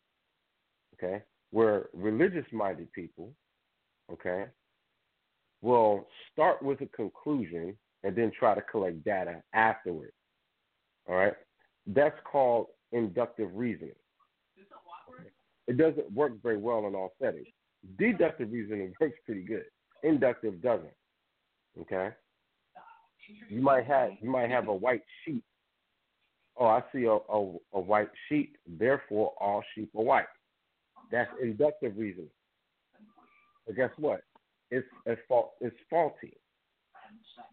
[0.95, 3.31] Okay, where religious minded people,
[4.11, 4.45] okay,
[5.61, 10.13] will start with a conclusion and then try to collect data afterwards.
[11.07, 11.33] All right,
[11.87, 13.95] that's called inductive reasoning.
[15.67, 17.47] It doesn't work very well in all settings.
[17.97, 19.63] Deductive reasoning works pretty good.
[20.03, 20.93] Inductive doesn't.
[21.81, 22.09] Okay.
[23.49, 25.43] You might have you might have a white sheep.
[26.57, 28.55] Oh, I see a, a, a white sheep.
[28.67, 30.25] Therefore, all sheep are white.
[31.11, 32.29] That's inductive reasoning.
[33.65, 34.21] But guess what?
[34.71, 35.51] It's a fault.
[35.61, 36.33] It's faulty.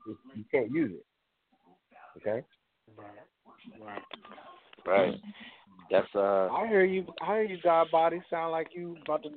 [0.09, 1.05] It's, you can't use it.
[2.19, 2.45] Okay.
[2.97, 3.09] Right.
[4.87, 5.15] Right.
[5.91, 6.49] That's uh.
[6.49, 7.07] I hear you.
[7.23, 7.59] I hear you.
[7.63, 9.31] God body sound like you about to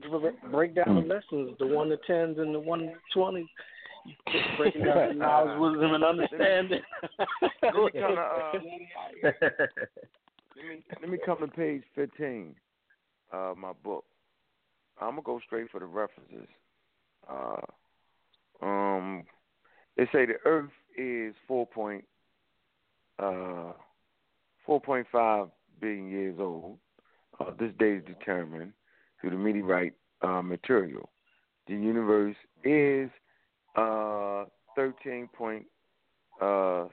[0.50, 1.10] break down the hmm.
[1.10, 3.48] lessons, the one to tens and the one to twenties.
[4.58, 6.82] Breaking down the knowledge, wisdom, and understanding.
[7.64, 8.88] let, me come to, uh, let me
[11.02, 12.56] let me come to page fifteen
[13.36, 14.06] of my book.
[15.00, 16.48] I'm gonna go straight for the references.
[17.30, 19.24] Uh, um,
[19.98, 22.06] they say the Earth is four point
[23.20, 23.74] uh,
[24.66, 25.48] four point five
[25.80, 26.78] billion years old.
[27.40, 28.72] Uh, this day is determined
[29.20, 31.10] through the meteorite uh, material.
[31.68, 33.10] The universe is
[33.76, 34.46] uh,
[34.78, 35.66] 13.7
[36.42, 36.86] uh,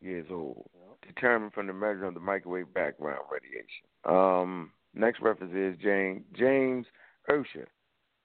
[0.00, 0.68] years old,
[1.06, 3.86] determined from the measure of the microwave background radiation.
[4.04, 6.86] Um, next reference is James, James
[7.28, 7.68] Ussher.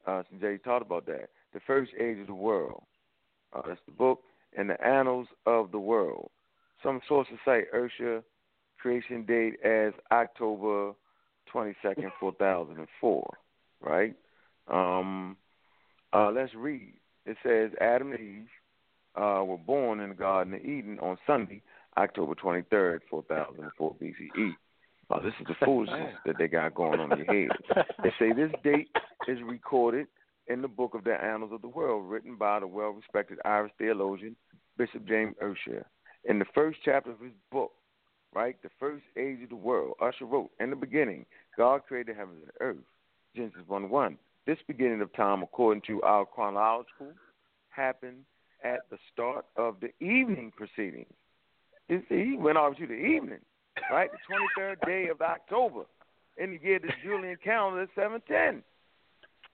[0.08, 1.30] Uh, since Jay talked about that.
[1.53, 2.83] The First Age of the World.
[3.53, 4.22] Uh, that's the book.
[4.58, 6.32] And the Annals of the World.
[6.83, 8.24] Some sources cite Ussher
[8.80, 10.93] creation date as October
[11.53, 13.38] 22nd, 4004,
[13.82, 14.16] right?
[14.67, 15.38] Um,
[16.14, 16.93] uh, let's read.
[17.25, 18.48] It says Adam and Eve
[19.16, 21.61] uh, were born in the Garden of Eden on Sunday,
[21.98, 24.56] October 23rd, 4004 BCE.
[25.11, 27.85] Uh, this is the foolishness that they got going on in your head.
[28.03, 28.90] They say this date
[29.27, 30.07] is recorded
[30.48, 33.72] in the book of the Annals of the World, written by the well respected Irish
[33.77, 34.35] theologian
[34.77, 35.85] Bishop James Ussher.
[36.25, 37.72] In the first chapter of his book,
[38.33, 38.56] right?
[38.64, 39.95] The first age of the world.
[40.01, 41.25] Ussher wrote, In the beginning,
[41.57, 42.83] God created heaven and earth.
[43.35, 44.17] Genesis 1 1.
[44.48, 47.11] This beginning of time, according to our chronological,
[47.69, 48.23] happened
[48.64, 51.14] at the start of the evening proceedings.
[51.90, 53.40] You see, he went off to the evening,
[53.91, 54.09] right?
[54.11, 55.83] The 23rd day of October
[56.38, 58.64] in the year the Julian calendar is 710.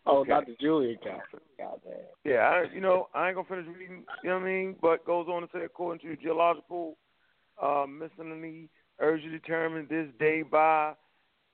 [0.06, 0.30] Oh, okay.
[0.30, 1.42] not the Julian calendar.
[1.58, 1.94] God damn.
[2.24, 4.04] Yeah, I, you know, I ain't gonna finish reading.
[4.24, 4.76] You know what I mean?
[4.82, 6.98] But goes on to say, according to geological
[7.62, 10.94] uh, miscellany urgently determined this day by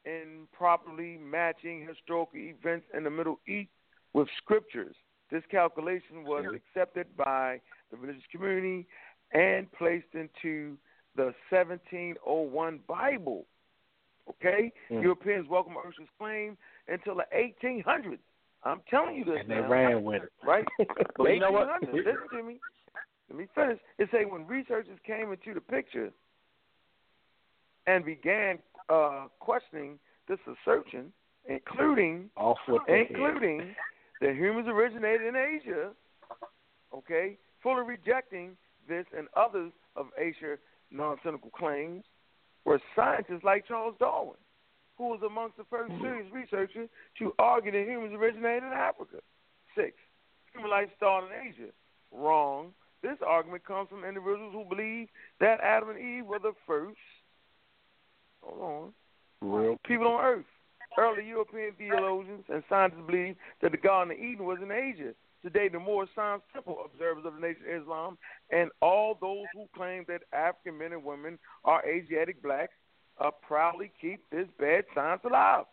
[0.06, 3.72] improperly matching historical events in the Middle East
[4.14, 4.96] with scriptures.
[5.32, 7.60] This calculation was accepted by
[7.90, 8.86] the religious community
[9.34, 10.78] and placed into
[11.16, 13.46] the 1701 Bible.
[14.30, 14.72] Okay?
[14.92, 15.02] Mm.
[15.02, 18.20] Europeans welcomed Ussher's claim until the 1800s.
[18.64, 19.40] I'm telling you this.
[19.42, 19.70] And they now.
[19.70, 20.32] ran with it.
[20.46, 20.66] Right?
[21.18, 21.68] but you know what?
[21.82, 22.60] Listen to me.
[23.30, 23.80] Let me finish.
[23.98, 26.12] It say when researchers came into the picture
[27.88, 28.60] and began
[28.90, 31.12] uh, questioning this assertion,
[31.48, 32.30] including
[32.88, 33.76] including
[34.22, 35.92] that humans originated in Asia,
[36.94, 38.56] okay, fully rejecting
[38.88, 40.58] this and others of Asia
[40.94, 42.04] non-cynical claims,
[42.66, 44.38] were scientists like Charles Darwin,
[44.98, 46.02] who was amongst the first hmm.
[46.02, 46.90] serious researchers
[47.20, 49.18] to argue that humans originated in Africa.
[49.76, 49.94] Six,
[50.54, 51.72] human life started in Asia.
[52.12, 52.72] Wrong.
[53.02, 55.10] This argument comes from individuals who believe
[55.42, 56.98] that Adam and Eve were the first.
[58.42, 58.94] Hold on.
[59.42, 60.46] Real people on Earth.
[60.98, 65.14] Early European theologians and scientists believed that the Garden of Eden was in Asia.
[65.44, 68.18] Today, the more Science Temple observers of the nation of Islam
[68.50, 72.74] and all those who claim that African men and women are Asiatic blacks
[73.20, 75.66] uh, proudly keep this bad science alive.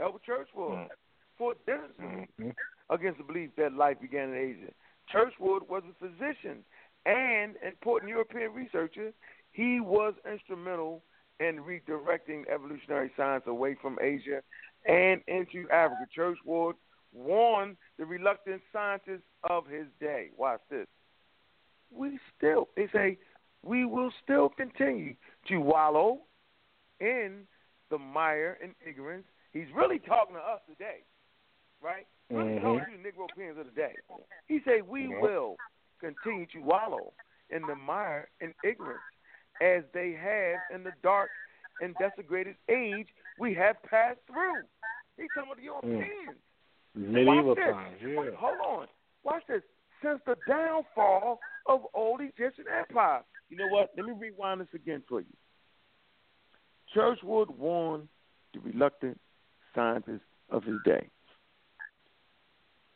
[0.00, 0.88] Albert Churchward, mm.
[1.36, 2.48] for this mm-hmm.
[2.90, 4.72] against the belief that life began in Asia.
[5.12, 6.64] Churchward was a physician
[7.04, 9.12] and important European researcher
[9.52, 11.02] he was instrumental
[11.40, 14.42] in redirecting evolutionary science away from Asia
[14.86, 16.06] and into Africa.
[16.16, 16.74] Churchward
[17.12, 20.30] warned the reluctant scientists of his day.
[20.36, 20.88] Watch this.
[21.96, 23.16] We still, they say,
[23.64, 25.14] we will still continue
[25.46, 26.18] to wallow
[26.98, 27.46] in
[27.90, 29.22] the mire and ignorance.
[29.52, 31.04] He's really talking to us today,
[31.80, 32.04] right?
[32.28, 32.64] Really mm-hmm.
[32.64, 33.92] talking to the Negropeans of the day.
[34.48, 35.22] He said, we mm-hmm.
[35.22, 35.54] will
[36.00, 37.12] continue to wallow
[37.50, 38.98] in the mire and ignorance
[39.62, 41.30] as they have in the dark
[41.80, 43.06] and desecrated age
[43.38, 44.62] we have passed through.
[45.16, 46.30] He's talking about the Europeans.
[46.30, 46.51] Mm.
[46.94, 48.30] Medieval times, yeah.
[48.36, 48.86] Hold on.
[49.24, 49.62] Watch this.
[50.02, 53.22] Since the downfall of old Egyptian empire.
[53.48, 53.90] You know what?
[53.96, 55.26] Let me rewind this again for you.
[56.94, 58.08] Churchward warned
[58.52, 59.18] the reluctant
[59.74, 61.08] scientists of his day.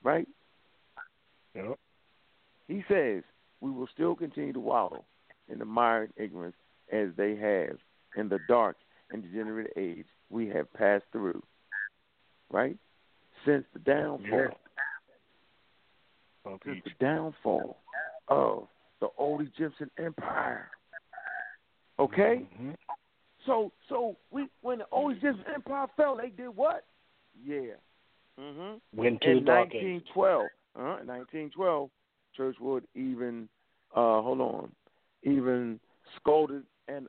[0.03, 0.29] Right?
[1.55, 1.79] Yep.
[2.69, 3.23] He says,
[3.61, 5.05] we will still continue to wallow
[5.49, 6.57] in the mire and ignorance
[6.93, 7.79] as they have
[8.17, 8.77] in the dark
[9.11, 11.43] and degenerate age we have passed through.
[12.51, 12.77] Right?
[13.47, 14.51] Since the downfall.
[16.45, 16.57] Yeah.
[16.65, 17.79] Since the downfall
[18.29, 18.67] of
[19.01, 20.69] the old Egyptian empire.
[21.99, 22.47] Okay?
[22.55, 22.73] Mm-hmm.
[23.47, 26.85] So so we when the old Egyptian empire fell, they did what?
[27.45, 27.77] Yeah.
[28.39, 28.81] Mhm.
[28.95, 30.47] Went to in the dark 1912.
[30.79, 31.91] Uh, 1912,
[32.37, 33.49] Churchward even
[33.95, 34.73] uh hold on,
[35.23, 35.81] even
[36.17, 37.07] scolded and